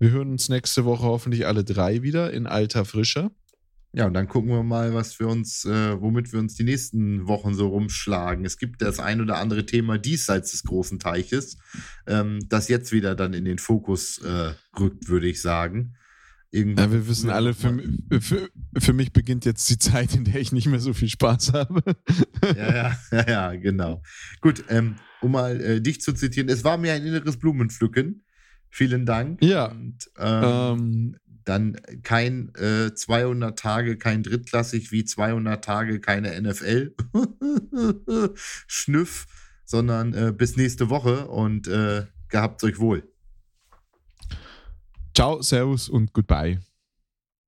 Wir 0.00 0.10
hören 0.10 0.30
uns 0.30 0.48
nächste 0.48 0.84
Woche 0.84 1.04
hoffentlich 1.04 1.46
alle 1.46 1.62
drei 1.62 2.02
wieder 2.02 2.32
in 2.32 2.46
alter 2.46 2.84
Frische. 2.84 3.30
Ja, 3.92 4.06
und 4.06 4.14
dann 4.14 4.28
gucken 4.28 4.50
wir 4.50 4.62
mal, 4.62 4.94
was 4.94 5.18
wir 5.18 5.26
uns, 5.26 5.64
äh, 5.64 6.00
womit 6.00 6.32
wir 6.32 6.38
uns 6.38 6.54
die 6.54 6.62
nächsten 6.62 7.26
Wochen 7.26 7.54
so 7.54 7.68
rumschlagen. 7.68 8.44
Es 8.44 8.56
gibt 8.56 8.82
das 8.82 9.00
ein 9.00 9.20
oder 9.20 9.38
andere 9.38 9.66
Thema 9.66 9.98
diesseits 9.98 10.52
des 10.52 10.62
großen 10.62 11.00
Teiches, 11.00 11.58
ähm, 12.06 12.38
das 12.48 12.68
jetzt 12.68 12.92
wieder 12.92 13.16
dann 13.16 13.34
in 13.34 13.44
den 13.44 13.58
Fokus 13.58 14.18
äh, 14.18 14.52
rückt, 14.78 15.08
würde 15.08 15.28
ich 15.28 15.42
sagen. 15.42 15.94
Irgendwann 16.52 16.86
Ja, 16.86 16.92
wir 16.92 17.08
wissen 17.08 17.30
alle, 17.30 17.52
für, 17.52 17.80
für, 18.20 18.50
für 18.78 18.92
mich 18.92 19.12
beginnt 19.12 19.44
jetzt 19.44 19.68
die 19.70 19.78
Zeit, 19.78 20.14
in 20.14 20.24
der 20.24 20.40
ich 20.40 20.52
nicht 20.52 20.66
mehr 20.66 20.80
so 20.80 20.92
viel 20.92 21.08
Spaß 21.08 21.52
habe. 21.52 21.82
ja, 22.56 22.74
ja, 22.74 22.98
ja, 23.12 23.28
ja, 23.28 23.54
genau. 23.56 24.02
Gut, 24.40 24.64
ähm, 24.68 24.96
um 25.20 25.32
mal 25.32 25.60
äh, 25.60 25.80
dich 25.80 26.00
zu 26.00 26.12
zitieren, 26.12 26.48
es 26.48 26.62
war 26.62 26.76
mir 26.76 26.92
ein 26.92 27.04
inneres 27.04 27.38
Blumenpflücken. 27.38 28.24
Vielen 28.68 29.04
Dank. 29.04 29.42
Ja. 29.42 29.66
Und, 29.66 30.10
ähm, 30.16 30.44
ähm, 30.44 31.16
dann 31.44 31.76
kein 32.02 32.54
äh, 32.54 32.94
200 32.94 33.58
Tage, 33.58 33.96
kein 33.96 34.22
drittklassig 34.22 34.92
wie 34.92 35.04
200 35.04 35.64
Tage, 35.64 36.00
keine 36.00 36.40
NFL. 36.40 36.94
Schnüff, 38.66 39.26
sondern 39.64 40.14
äh, 40.14 40.32
bis 40.32 40.56
nächste 40.56 40.90
Woche 40.90 41.28
und 41.28 41.68
äh, 41.68 42.06
gehabt 42.28 42.62
euch 42.64 42.78
wohl. 42.78 43.02
ciao, 45.14 45.42
servus 45.42 45.88
und 45.88 46.12
goodbye. 46.12 46.60